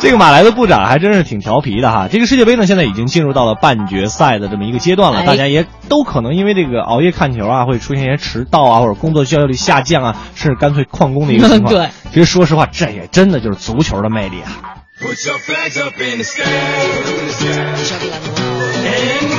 [0.00, 2.08] 这个马来的部长还真是挺调皮的哈。
[2.10, 11.72] 这个世界杯呢，现在已经进入到了半决赛的这么一个阶段了，哎大家也都可能因为这个熬夜看球啊，会出现一些迟到啊，或者工作效率下降啊，甚至干脆旷工的一个情况。
[11.74, 14.80] 对，其实说实话，这也真的就是足球的魅力啊。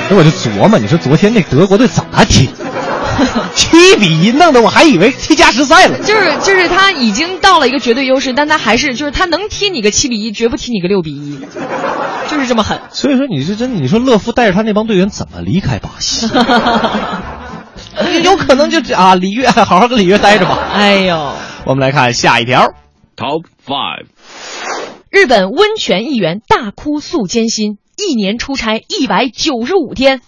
[0.09, 2.49] 那我就琢磨，你说昨天那德国队怎么踢？
[3.55, 5.97] 七比一，弄得我还以为踢加时赛了。
[5.99, 11.39] 就是就是他已经到了一个绝对优势，但他还是就是他能踢你个七比一，绝不踢你个六比一，
[12.29, 12.79] 就是这么狠。
[12.91, 16.27] 所以说，你是真，你说勒夫带着他那帮队员怎么离开巴西？
[18.23, 20.59] 有可能就啊，里约好好跟里约待着吧。
[20.73, 21.33] 哎呦，
[21.65, 22.73] 我们来看下一条。
[23.15, 24.07] Top Five，
[25.09, 30.19] 日本温泉议员大哭诉艰辛，一年出差一百九十五天。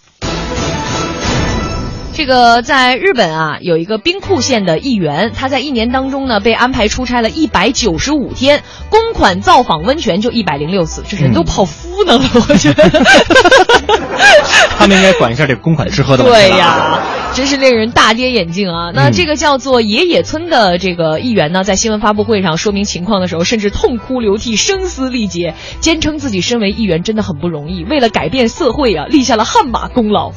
[2.18, 12.90] 这个在日本啊，有一个兵库县的议员，他在一年当中呢被安排出差了一百九十五天，公款造访温泉就一百零六次，这人都泡芙呢了，我觉得。
[14.76, 16.98] 他们应该管一下这个公款吃喝的问题对呀，
[17.38, 18.90] 真是令人大跌眼镜啊！
[18.92, 30.32] 那嗯这个叫做野野村的这个议员呢，在新闻发布会上说明情况的时候，甚至痛哭流涕、声嘶力竭，坚称自己身为议员真的很不容易，为了改变社会啊，立下了汗马功劳。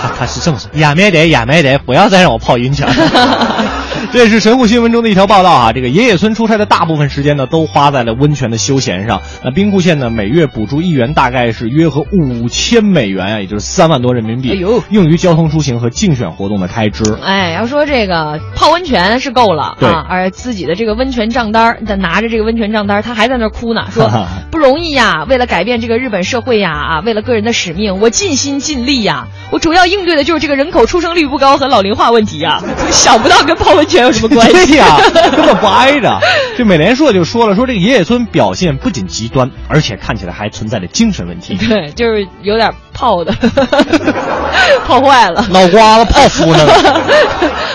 [0.00, 2.86] 他他是这么说，亚美得亚美得，不要再让我泡晕泉。
[4.12, 9.22] 这是神户新闻中的一条报道啊，这个野野村出差的大部分时间呢，都花在了温泉的休闲上。
[9.44, 17.04] 那兵库县呢，每月补助一元大概是约合五千美元啊，也就是三万多人民币，哎呦用于交通出行和竞选活动的开支。
[17.22, 24.10] 哎，要说这个泡温泉是够了对啊，而自己的这个温泉账单儿，他拿着这个温泉账单，他还在那哭呢，说
[24.50, 34.96] 不容易呀，为了改变这个日本社会呀，啊，为了个人的使命，我尽心尽力呀，我主要应对的就是这个人口出生率不高和老龄化问题呀，想不到跟泡温泉有什么 关系对呀，
[35.32, 36.20] 根本不挨着。
[36.56, 41.54] 这美联社就说了，说这个爷爷村表现不仅极端，而且看起来还存在着精神问题。
[41.56, 43.32] 对，就是有点泡的，
[44.86, 46.66] 泡坏了，脑瓜子泡 芙呢。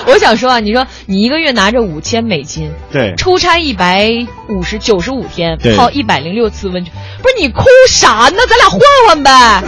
[0.06, 4.10] 我想说啊，你说你一个月拿着五千美金，对，出差一百
[4.50, 8.38] 五十九十五天，泡一百零六次温泉，不是你哭啥呢？
[8.50, 9.64] 咱俩换换呗。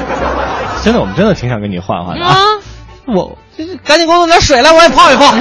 [0.84, 2.34] 真的，我们真的挺想跟你换换的啊。
[2.34, 2.40] 啊，
[3.08, 3.38] 我
[3.84, 5.34] 赶紧给我弄点水来，我也泡一泡。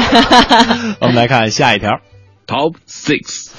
[1.01, 1.91] 我们来看下一条
[2.47, 3.51] ，Top Six。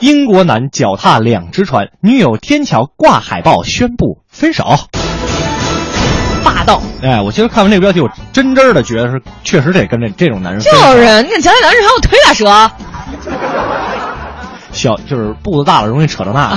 [0.00, 4.64] 英国男脚踏两只船，女友天桥挂海报宣布分手。
[6.42, 6.80] 霸道。
[7.02, 10.62] 哎，我其实看完这个标题，我真真的觉得是，确实得跟这这种男人。
[10.62, 12.70] 就是，你看脚踏两只船，我腿打折？
[14.72, 16.56] 小就是步子大了容易扯到那，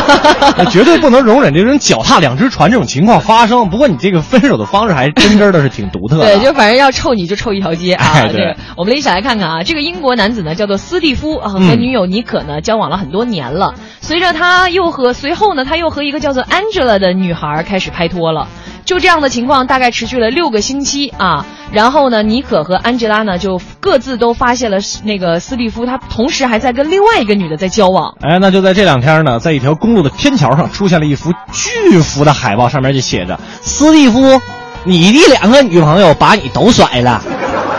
[0.58, 3.68] 那绝对不能容忍这种脚踏两只船这种情况发生。
[3.70, 6.24] 不过你这个分手的方式还真真的是挺独特的。
[6.24, 8.04] 对，就反正要臭你就臭一条街啊！
[8.14, 13.74] 哎对这个我们一起来看看啊，这个英国男子呢叫做斯蒂夫啊，和嗯女友妮可呢交往了很多年了。
[14.00, 18.48] 随着他又和随后呢，他又和一个叫做 Angela 的女孩开始拍拖了。
[18.84, 28.14] 就这样的情况大概持续了六个星期啊，然后呢，妮可和安吉拉呢就各自都发现了那个斯蒂夫他同时还在跟另外一个女的在交往。
[28.20, 34.40] 哎，那就在这两天呢，在一条公路的天桥上出现了一幅巨幅的海报，上面就写着：“斯蒂夫，
[34.84, 37.22] 你的两个女朋友把你都甩了。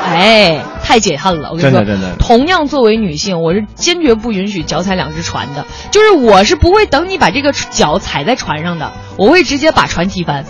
[0.08, 1.50] 哎，太解恨了！
[1.52, 5.66] 我跟你说，真的真的同样作为女性，我是坚决不允许脚踩两只船的。
[5.90, 10.46] 就是我是不会等你把这个脚踩在船上的，我会直接把船踢翻。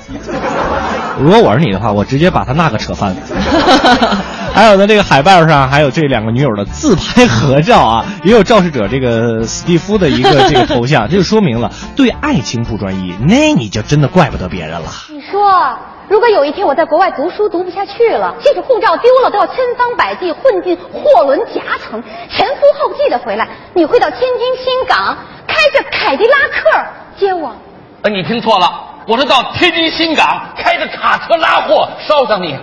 [1.17, 3.15] 如果我是你的话，我直接把他那个扯翻。
[4.53, 14.89] 还有呢，这个海报上还有这两个女友的自拍合照啊，也有肇事者这个史蒂夫的一个这个头像，这就说明了对爱情不专一，那你就真的怪不得别人了。
[15.09, 25.17] 你说，如果有一天我在国外读书读不下去了，即使护照丢了，都要千方百计混进货轮夹层，前赴后继的回来，你会到天津新港
[25.47, 26.85] 开着凯迪拉克
[27.17, 27.55] 接我？
[28.03, 28.71] 呃，你听错了，
[29.07, 32.57] 我是到天津新港开着卡车拉货捎上你。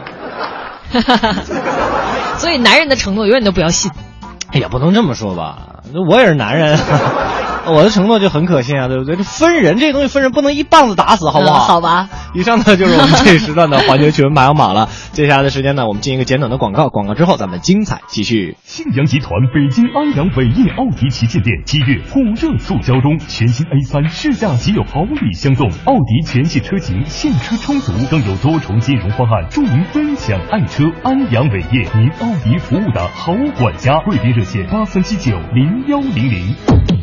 [2.38, 3.90] 所以男人的承诺永远都不要信。
[4.52, 5.56] 也不能这么说吧，
[6.08, 6.78] 我也是男人，
[7.66, 9.16] 我的承诺就很可信啊，对不对？
[9.16, 11.64] 这分人这东西分人不能一棒子打死，好不好？
[11.64, 12.08] 嗯好吧。
[12.34, 14.88] 以上呢就是我们这一时段的环球趣闻排行榜了。
[15.12, 18.56] 接下来的时间呢，我们进一个简短的广告，广告之后咱们精彩继续。
[18.64, 30.84] 信阳集团北京安阳伟业奥迪旗舰店七月火热促销中，全新 A 三试驾即有好礼相送，奥迪全系车型现车充足，更有多重金融方案助您分享爱车。
[31.04, 37.01] 安阳伟业，您奥迪服务的好管家，贵宾热线八三七九零幺零零。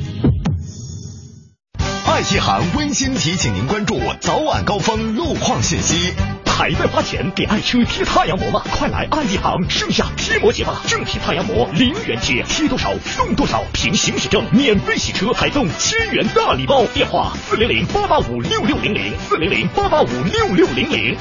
[2.20, 6.14] 爱一行温馨提醒您关注早晚高峰路况信息。
[6.44, 8.62] 还在花钱给爱车贴太阳膜吗？
[8.72, 10.82] 快来爱一行盛夏贴膜节吧！
[10.86, 16.86] 正品太阳膜零元贴，贴多少送多少，凭行驶证免费洗车，还送千元大礼包。
[16.88, 21.16] 电话四零零八八五六六零零四零零八八五六六零零。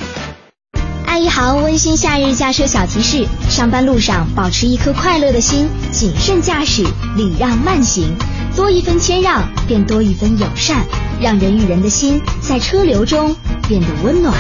[1.07, 6.83] 爱一行温馨夏日驾车小提示：上班路上保持一颗快乐的心，谨慎驾驶，
[7.17, 8.17] 礼让慢行，
[8.59, 10.85] 多一分谦让，便多一分友善，
[11.21, 13.37] 让人与人的心在车流中
[13.69, 14.35] 变得温暖。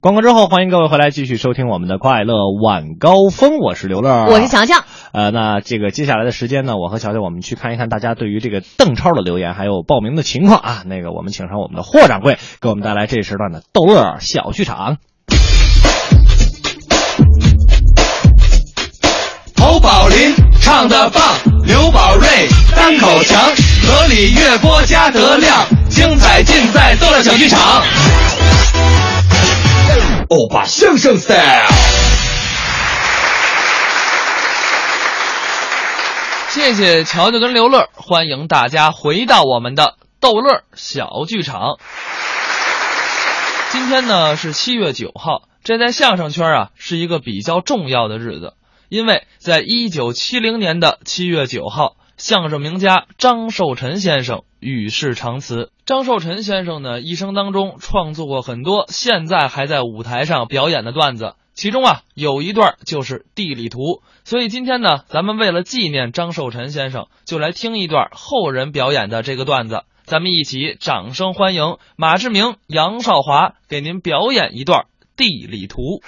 [0.00, 4.82] 广告之后，欢迎各位回来继续收听我们的快乐晚高峰，我是刘乐，我是强强。
[5.12, 10.82] 呃，那这个接下来的时间呢，我和乔乔我们去看一看大家对于这个邓超的留言，还有报名的情况啊。
[10.84, 14.96] 那个我们请上我们的霍掌柜，给我们带来这时段的逗乐小剧场。
[19.60, 21.22] 侯宝林唱的棒，
[21.68, 22.26] 刘宝瑞
[22.74, 23.38] 单口强，
[23.86, 27.60] 河里月波加德亮，精彩尽在逗乐小剧场。
[30.30, 31.66] 欧巴相声赛。
[36.48, 41.76] 谢谢乔乔跟刘乐，欢迎大家回到我们的逗乐小剧场。
[43.68, 48.54] 今天呢是七月九号，这在相声圈啊是一个比较重要的日子，
[48.88, 55.70] 因为在一九七零年的七月九号，相声名家张寿臣先生与世长辞。
[55.86, 61.34] 张寿臣先生呢一生当中创作过很多现在还在舞台上表演的段子。
[61.54, 69.82] 其中啊，有一段就是地理图，所以今天呢，咱们为了纪念张寿臣先生，就来听一段后人表演的这个段子。
[70.04, 74.84] 咱们一起掌声欢迎马志明、杨少华给您表演一段
[75.16, 76.00] 地理图。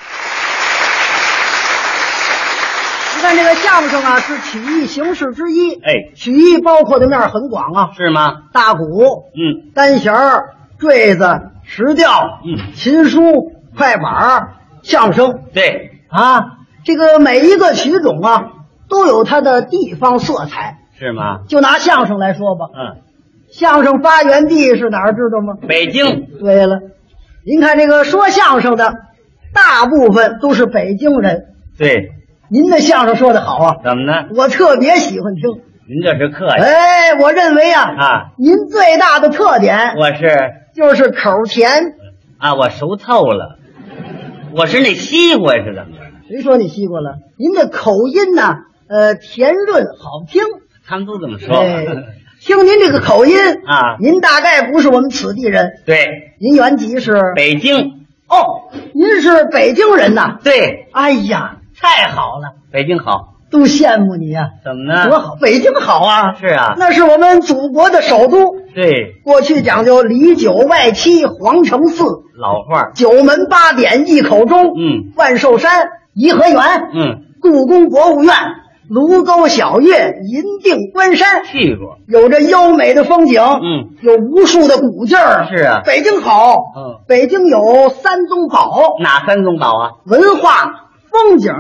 [3.37, 5.75] 这个相声啊，是曲艺形式之一。
[5.75, 8.43] 哎，曲艺包括的面很广啊，是吗？
[8.53, 14.53] 大鼓、嗯，单弦儿、坠子、石调、嗯，琴书、快板儿。
[14.83, 18.53] 相声对啊，这个每一个曲种啊，
[18.89, 21.41] 都有它的地方色彩，是吗？
[21.49, 23.03] 就拿相声来说吧，嗯，
[23.53, 25.13] 相声发源地是哪儿？
[25.13, 25.53] 知道吗？
[25.69, 26.29] 北京。
[26.41, 26.81] 对了，
[27.45, 28.95] 您看这个说相声的，
[29.53, 31.49] 大部分都是北京人。
[31.77, 32.13] 对，
[32.53, 34.27] 您的相声说的好啊，怎么呢？
[34.35, 35.43] 我特别喜欢听。
[35.89, 36.61] 您这是客气。
[36.61, 41.95] 哎，我认为啊，啊，您最大的特点，我是就是口甜
[42.39, 43.59] 啊，我熟透了。
[44.53, 46.05] 我是那西瓜是怎么着？
[46.29, 47.19] 谁说你西瓜了？
[47.39, 48.43] 您的口音呢？
[48.89, 50.43] 呃，甜润好听。
[50.85, 51.57] 他们都这么说。
[51.57, 51.87] 哎，
[52.41, 55.71] 听您这个口音啊，您大概不是我们此地人。
[55.87, 57.79] 对，您原籍是北京。
[58.29, 60.39] 哦，您是北京人呐？
[60.43, 60.89] 对。
[60.93, 65.09] 哎呀，太好了，北京好，都羡慕你呀、怎么呢？
[65.09, 66.35] 多好，北京好啊！
[66.39, 68.57] 是啊，那是我们祖国的首都。
[68.75, 72.05] 对，过去讲究里九外七，皇城四。
[72.39, 76.61] 老话，九门八点一口钟，嗯，万寿山、颐和园，
[76.95, 78.35] 嗯，故宫博物院、
[78.89, 85.49] 卢沟晓月、银锭关山，去过，有着优美的风景，嗯，有无数的古劲儿。
[85.51, 89.91] 是啊，北京好，嗯，北京有三宗宝，哪三宗宝啊？
[90.07, 91.53] 文化、风景、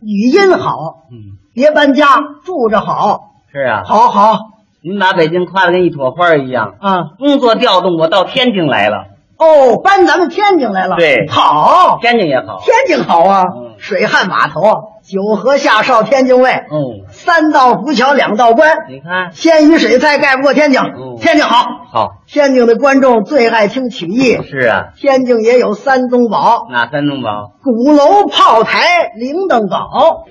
[0.00, 2.06] 语音好，嗯，别搬家，
[2.44, 3.20] 住着好，
[3.52, 4.38] 是啊，好好。
[4.84, 7.10] 您把北京夸得跟一朵花一样啊！
[7.18, 9.04] 工作调动，我到天津来了。
[9.38, 10.96] 哦，搬咱们天津来了。
[10.96, 13.42] 对，好，天津也好，天津好啊！
[13.54, 14.60] 嗯、水旱码头，
[15.02, 18.70] 九河下哨天津卫，哦，三道浮桥两道关。
[18.88, 20.80] 你看，鲜鱼水菜盖不过天津。
[20.80, 24.40] 哦、天津好，好，天津的观众最爱听曲艺。
[24.42, 26.68] 是啊，天津也有三宗宝。
[26.70, 27.52] 哪三宗宝？
[27.62, 30.24] 鼓楼、炮台、铃铛镐。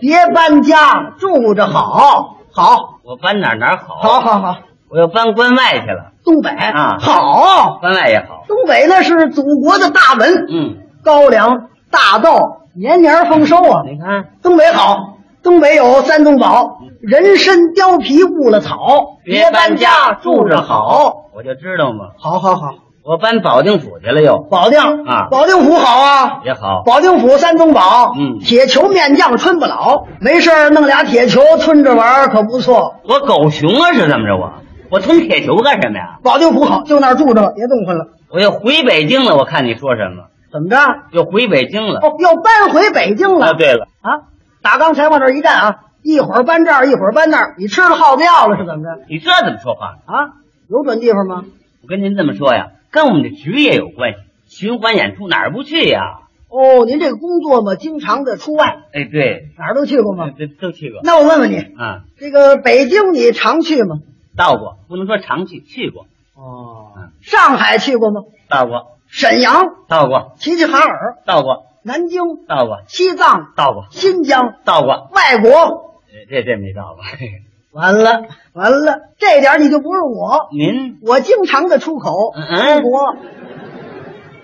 [0.00, 2.36] 别搬家，住着好。
[2.50, 3.96] 好，我搬哪哪好？
[3.96, 4.56] 好好好，
[4.90, 6.12] 我要搬关外去了。
[6.24, 8.44] 东北啊，好，关外也好。
[8.48, 12.30] 东北那是祖国的大门，嗯，高粱、大豆
[12.78, 13.82] 年年丰收啊。
[13.84, 18.78] 你看，东北好，东北有三宗宝：人参、貂皮、乌了草。
[19.24, 21.30] 别搬家，住着好。
[21.34, 22.10] 我就知道嘛。
[22.18, 22.74] 好好好，
[23.04, 24.38] 我搬保定府去了又。
[24.50, 26.82] 保定啊，保定府好啊，也好。
[26.86, 30.06] 保定府三宗宝，嗯，铁球、面酱、春不老。
[30.20, 32.94] 没事弄俩铁球吞着玩可不错。
[33.08, 34.52] 我狗熊啊，是怎么着我？
[34.90, 36.18] 我吞铁球干什么呀？
[36.22, 38.06] 保定府好，就那儿住着吧，别动弹了。
[38.32, 40.24] 我要回北京了，我看你说什么？
[40.50, 40.76] 怎么着？
[41.12, 42.00] 又回北京了？
[42.00, 43.48] 哦，又搬回北京了。
[43.48, 44.28] 啊，对了啊，
[44.62, 49.04] 打刚才往这儿一站啊，一会儿搬这儿，一会儿搬那儿，你吃了耗子药了是怎么着？
[49.08, 50.32] 你这怎么说话啊？
[50.68, 51.44] 有准地方吗？
[51.82, 54.18] 我跟您这么说呀，跟我们的局也有关系。
[54.48, 56.00] 循环演出哪儿不去呀？
[56.48, 58.78] 哦，您这个工作嘛，经常的出外。
[58.94, 60.30] 哎，对，哪儿都去过吗？
[60.36, 61.00] 这都去过。
[61.04, 63.96] 那我问问你啊，这个北京你常去吗？
[64.36, 66.06] 到过，不能说常去，去过。
[66.34, 68.22] 哦，上海去过吗？
[68.48, 68.97] 到过。
[69.08, 70.32] 沈阳到过。
[70.38, 71.66] 齐齐哈尔到过。
[71.82, 72.78] 南京到过。
[72.86, 73.86] 西藏到过。
[73.90, 75.08] 新疆到过。
[75.12, 77.02] 外国这这没到过。
[77.70, 78.22] 完了
[78.54, 80.48] 完了，这点你就不是我。
[80.52, 83.16] 您我经常的出口嗯出国，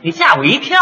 [0.03, 0.79] 你吓我一跳。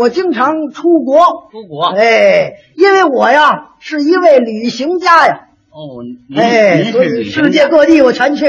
[0.00, 1.18] 我经常出国
[1.50, 1.86] 出国。
[1.88, 5.48] 哎，因为我呀是一位旅行家呀。
[5.68, 8.46] 哦，您哎，世界各地我全去。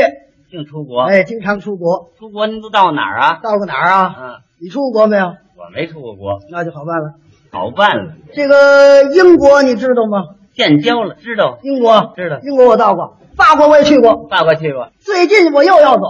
[0.50, 1.02] 净出国。
[1.02, 2.12] 哎，经常出国。
[2.20, 3.40] 出国您都到哪儿啊？
[3.42, 4.16] 到过哪儿啊？
[4.18, 4.24] 嗯，
[4.60, 5.26] 你出过国没有？
[5.26, 7.14] 我没出过国，那就好办了。
[7.52, 8.14] 好办了。
[8.34, 10.36] 这个英国你知道吗？
[10.53, 11.60] 建交了，知道。
[11.64, 12.40] 英国知道。
[12.41, 14.90] 英国我到过，法国我也去过，法国去过。
[14.99, 16.02] 最近我又要走，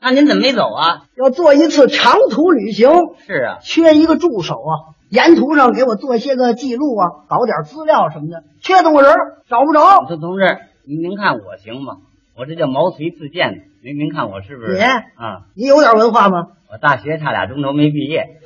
[0.00, 1.04] 那您怎么没走啊？
[1.16, 2.90] 要做一次长途旅行。
[3.26, 8.42] 是啊，缺一个助手啊，沿途上给我做些个记录啊，搞点资料什么的。
[8.60, 9.14] 缺动个人
[9.48, 10.04] 找不着。
[10.08, 10.44] 这同志，
[10.86, 11.96] 您您看我行吗？
[12.36, 13.68] 我这叫毛遂自荐。
[13.82, 14.72] 您您看我是不是？
[14.74, 16.48] 你啊，你有点文化吗？
[16.70, 18.40] 我大学差俩钟头没毕业。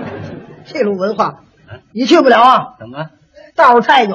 [0.64, 1.40] 这种文化，
[1.92, 3.10] 你去不了啊，怎么
[3.54, 4.14] 道太远，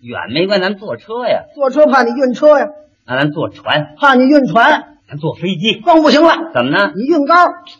[0.00, 2.66] 远没关系，咱坐车呀，坐车怕你晕车呀，
[3.06, 6.50] 那咱坐船，怕你晕船，咱坐飞机，更不行了。
[6.54, 6.92] 怎么呢？
[6.96, 7.34] 你运高，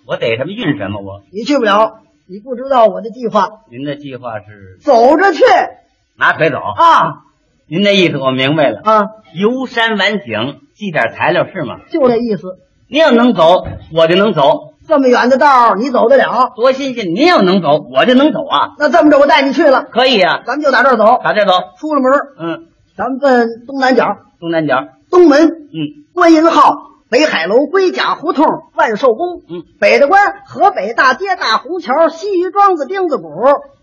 [0.07, 1.23] 我逮什么运什么，我。
[1.33, 5.43] 你去不了，你不知道我的计划，您的计划是走着去
[6.17, 7.23] 拿腿走啊？
[7.69, 9.05] 您的意思我明白了啊，
[9.35, 11.77] 游山玩景，寄点材料是吗？
[11.91, 12.59] 就这意思。
[12.89, 14.75] 您要能走，我就能走。
[14.87, 16.53] 这么远的道儿你走得了？
[16.55, 17.07] 多新鲜！
[17.13, 18.75] 您要能走，我就能走啊。
[18.79, 19.83] 那这么着，我带你去了。
[19.91, 21.53] 可以啊、咱们就打这儿走，打这走。
[21.81, 24.07] 出了门，嗯，咱们奔东南角，
[24.39, 26.77] 东南角，东门，嗯，观音号、
[27.11, 28.47] 北海楼、龟甲胡同、
[28.77, 33.29] 万寿宫，嗯，北大关、河北大街、大红桥、西鱼庄子、钉子谷、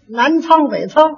[0.09, 1.15] 南仓、北仓，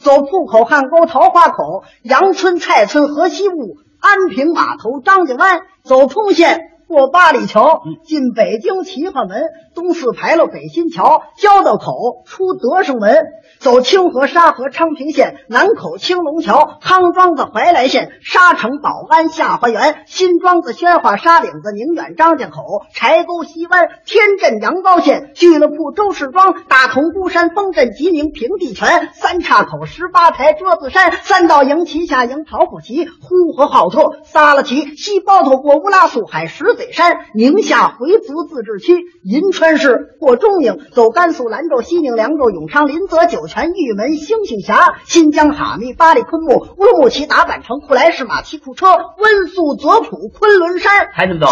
[0.00, 6.71] 走铺口、汉沟、桃花口、杨村、蔡村、河西务、安平码头、张家湾，走通县。
[6.92, 9.44] 过八里桥，进北京齐化门，
[9.74, 13.24] 东四牌楼北新桥，交道口出德胜门，
[13.60, 50.90] 走清河、沙河、昌平县，南口青龙桥，康庄子怀来县，沙城、宝安、下花园，新庄子、宣化、沙岭子、宁远、张家口，柴沟、西湾，天镇、阳高县，俱乐部、周市庄，大同、孤山、丰镇、吉宁、平地泉，三岔口、十八台、桌子山，三道营、旗下营、桃浦旗，呼和浩特、撒拉旗，西包头过乌拉苏海、石嘴山，宁夏回族自治区，银川市过中宁，走甘肃兰州、西宁、凉州、永昌、临泽、酒泉、玉门、星星峡，新疆哈密、巴里、昆木、乌鲁木齐、达坂城、库莱市、马蹄库车、温宿、泽普、昆仑山，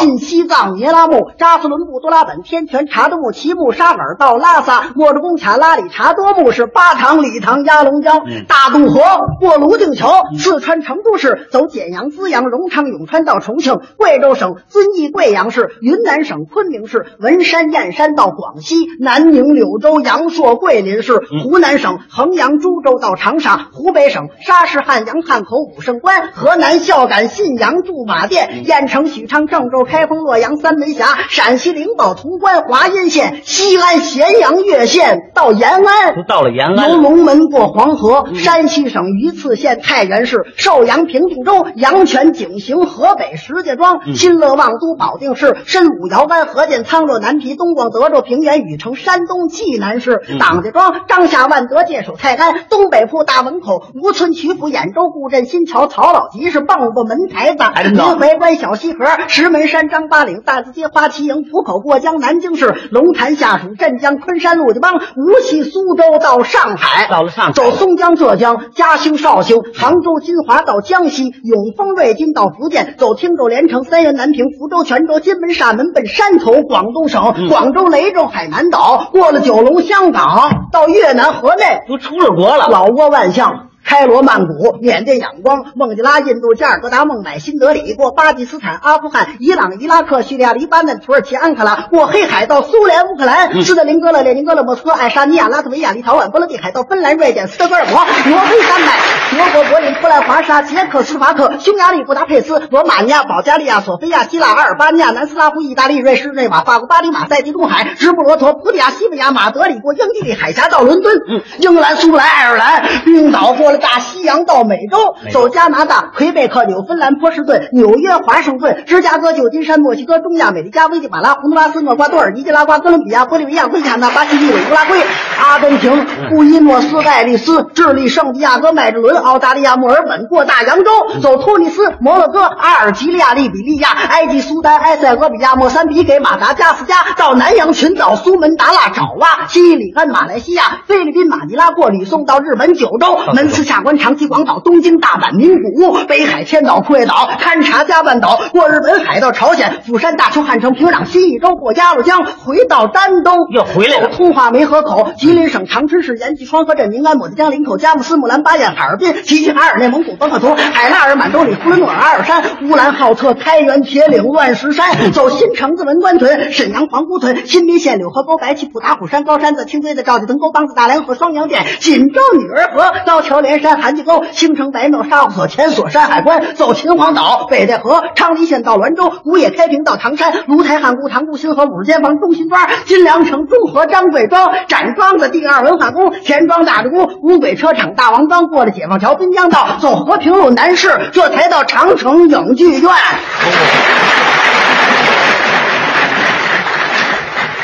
[0.01, 9.01] 进西藏、尼拉木、扎斯伦布、多拉本、天泉、查德木、齐木、沙尔到拉萨、莫卓贡卡、拉里查多木是巴塘、理塘、鸭龙江、嗯大渡河
[9.39, 36.91] 过泸定桥，四川成都市走简阳、资阳、荣昌、永川到重庆，贵州省遵义、贵阳市、云南省昆明市、文山、燕山到广西，南宁、柳州、阳朔、桂林市，湖南省衡阳、株洲到长沙，湖北省沙市、汉阳、汉口、武胜关，河南孝感、信阳、驻马店，燕城、许昌、郑州、开封、洛阳、三门峡，陕西灵宝、潼关、华阴县，西安、咸阳、岳县到延安，都到了延安。
[36.93, 37.01] 由。
[37.01, 58.99] 龙门过黄河，山西省榆次县太原市、寿阳平度州、阳泉井行、河北石家庄、新乐望都保定市、申武姚湾、河间沧洛南皮、东广德州、平原禹城、山东济南市、党家庄、张夏万德、界首泰安、东北铺大门口、吴村曲阜、兖州固镇、新桥、曹老集市、蚌埠门台子、临淮关、小西河、
[59.29, 67.53] 石门山、张八岭、大字街、花旗营、浦口过江、南京市、龙潭下属镇江、昆山、陆家浜、无锡、苏州到上海，到了上海。
[67.53, 82.67] 走松江、浙江、嘉兴、绍兴、杭州、金华到江西，永丰、瑞金到福建，走汀州、连城、三原、南平、福州、泉州、金门、厦门奔山头，广东省、嗯广州、雷州、海南岛，过了九龙、香港，到越南河内，都出了国了。
[82.67, 83.69] 老挝、万象。
[83.85, 98.99] 开罗、曼谷、缅甸、仰光、孟加拉、印度、加尔各答、孟买、新德里，过巴基斯坦、阿富汗、伊朗、伊拉克、叙利亚、黎巴嫩、土耳其、安卡拉，过黑海到苏联、乌克兰、斯德林格勒、列宁格勒、莫斯科、爱沙尼亚、拉脱维亚、立陶宛、波罗的海到芬兰、瑞典、斯德哥尔摩、挪威、丹麦、
[99.33, 114.99] 德国、柏林、波兰、华沙、捷克斯洛伐克、匈牙利、布达佩斯、罗马尼亚、保加利亚、索菲亚、希腊、阿尔巴尼亚、南斯拉夫、意大利、瑞士、日内瓦、法国、巴黎、马赛、地中海、直布罗陀、葡萄牙、西班牙、马德里过英吉利海峡到伦敦，嗯，英格兰、苏格兰、爱尔兰、冰岛过了大西洋到美洲，
[115.33, 125.01] 走加拿大、魁北克、纽芬兰、波士顿、纽约、华盛顿、芝加哥、旧金山、墨西哥、中亚、美利加、危地马拉、洪都拉斯、厄瓜多尔、尼加拉瓜、哥伦比亚、玻利维亚、圭亚那、巴西利、委乌拉圭、
[125.41, 130.91] 阿根廷、布宜诺斯艾利斯、智利、圣地亚哥、麦哲伦、澳大利亚、墨尔本过大洋洲，
[131.23, 154.09] 走突尼斯、摩洛哥、阿尔及利亚、利比利亚、埃及、苏丹、埃塞俄比亚、莫桑比给、马达加斯加，到南洋群岛、苏门答腊、爪哇、西里安、马来西亚、菲律宾、马尼拉过吕宋到日本九州、门司下关、长崎、广岛、东京、大阪、名古屋、北海、千岛、库页岛、勘察加半岛，过日本海到朝鲜、釜山、大邱、汉城、平壤、新义州过鸭绿江，回到丹东，又回来了。
[154.09, 192.91] 通化梅河口、吉林省长春市延吉双河镇、宁安、抹地江、林口、佳木斯、木兰、巴彦、哈尔滨、齐齐哈尔、内蒙古、包克图、海拉尔、满洲里、呼伦诺尔、阿尔山、乌兰浩特、开原、铁岭、乱石山， 走新城子、文官屯、沈阳、皇姑屯、新民县、柳河沟、白旗普达虎山、高山子、青堆子、赵家屯沟、帮子、大梁河、双阳店、锦州女儿河、高桥连山、韩家沟、兴城白庙、沙湖所、前所、山海关，走秦皇岛、北戴河、昌黎县到滦州、古冶开平到唐山、芦台汉沽、塘沽新河、五十间房、中心庄、金良城、中和、张贵庄、展庄子、第二文化宫、钱庄大直沽、五轨车厂、大王庄，过了解放桥、滨江道，走和平路南市，这才到长城影剧院。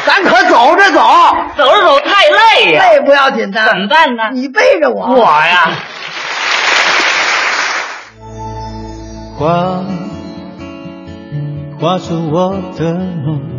[0.04, 1.00] 咱可走着走，
[1.56, 2.84] 走着走太累呀。
[2.90, 4.30] 累不要紧的，怎么办呢？
[4.32, 5.06] 你背着我。
[5.06, 5.70] 我呀，
[9.38, 9.84] 画
[11.80, 13.55] 画出我的梦。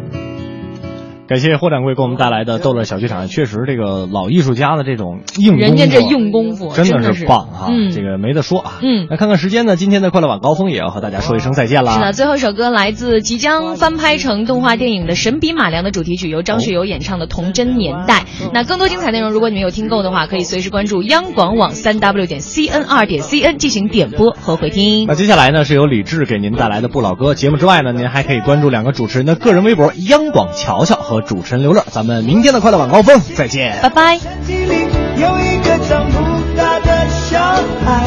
[1.28, 8.76] 感谢霍掌柜给我们带来的逗乐小剧场，确实这个老艺术家的这种硬功夫，人家这硬功夫真的是棒哈、嗯这个没得说啊。
[8.82, 11.96] 嗯那看看时间呢，今天的快乐晚高峰也要和大家说一声再见啦。
[11.96, 18.20] 是的，最后一首歌来自即将翻拍成动画电影的《神笔马良》的主题曲，由张学友演唱的《童真年代》。
[18.54, 25.16] 那更多精彩内容，如果你没有听够的话，可以随时关注央广网三 w 点 cn 二点 cn 进行点播和回听那。
[25.16, 27.36] 接下来呢，是由李志给您带来的不老歌。
[27.36, 31.84] 节目之外呢，您还可以关注两个主持人的个人微博：央广乔乔和主持人刘乐。
[31.92, 34.18] 咱们明天的快乐晚高峰再见，拜拜。
[34.18, 34.88] 山体里
[35.18, 36.18] 有一个长不
[36.58, 37.40] 大的小
[37.86, 38.04] 孩，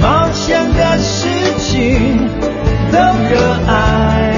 [0.00, 1.28] 冒险的事
[1.58, 2.28] 情
[2.90, 3.38] 都热
[3.68, 4.32] 爱。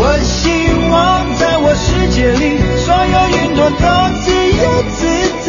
[0.00, 0.48] 我希
[0.90, 3.84] 望在我世界里，所有云朵都
[4.22, 4.26] 自
[4.62, 4.62] 由
[4.94, 4.98] 自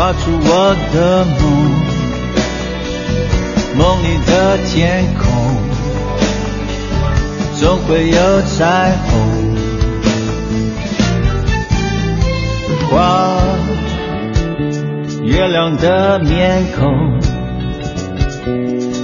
[0.00, 1.36] 画出我的梦，
[3.76, 5.28] 梦里的天空
[7.58, 9.10] 总会有彩虹。
[12.88, 13.36] 画
[15.22, 17.20] 月亮的面孔，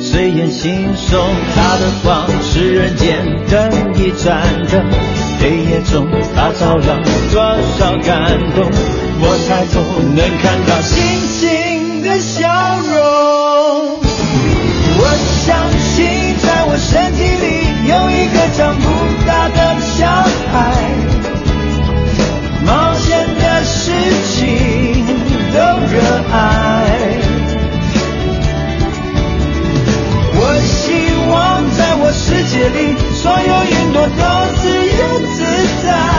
[0.00, 1.20] 睡眼惺忪，
[1.54, 3.70] 它的光是人间灯
[4.02, 4.40] 一盏
[4.72, 4.82] 灯，
[5.40, 8.64] 黑夜中它照亮多少感动，
[9.18, 9.74] 我抬头
[10.14, 10.94] 能看到星
[11.26, 12.46] 星的笑
[12.80, 13.98] 容
[14.98, 15.04] 我
[15.44, 17.44] 相信在我身体里
[17.88, 18.84] 有一个长不
[19.26, 20.06] 大的小
[20.52, 21.16] 孩。
[22.66, 23.92] 冒险的事
[24.32, 25.06] 情
[25.52, 25.94] 都热
[26.32, 26.36] 爱。
[30.38, 30.82] 我希
[31.30, 32.80] 望在我世界里
[33.14, 34.20] 所有云朵都
[34.60, 34.64] 自
[34.98, 35.00] 由
[35.34, 35.38] 自
[35.86, 36.15] 在。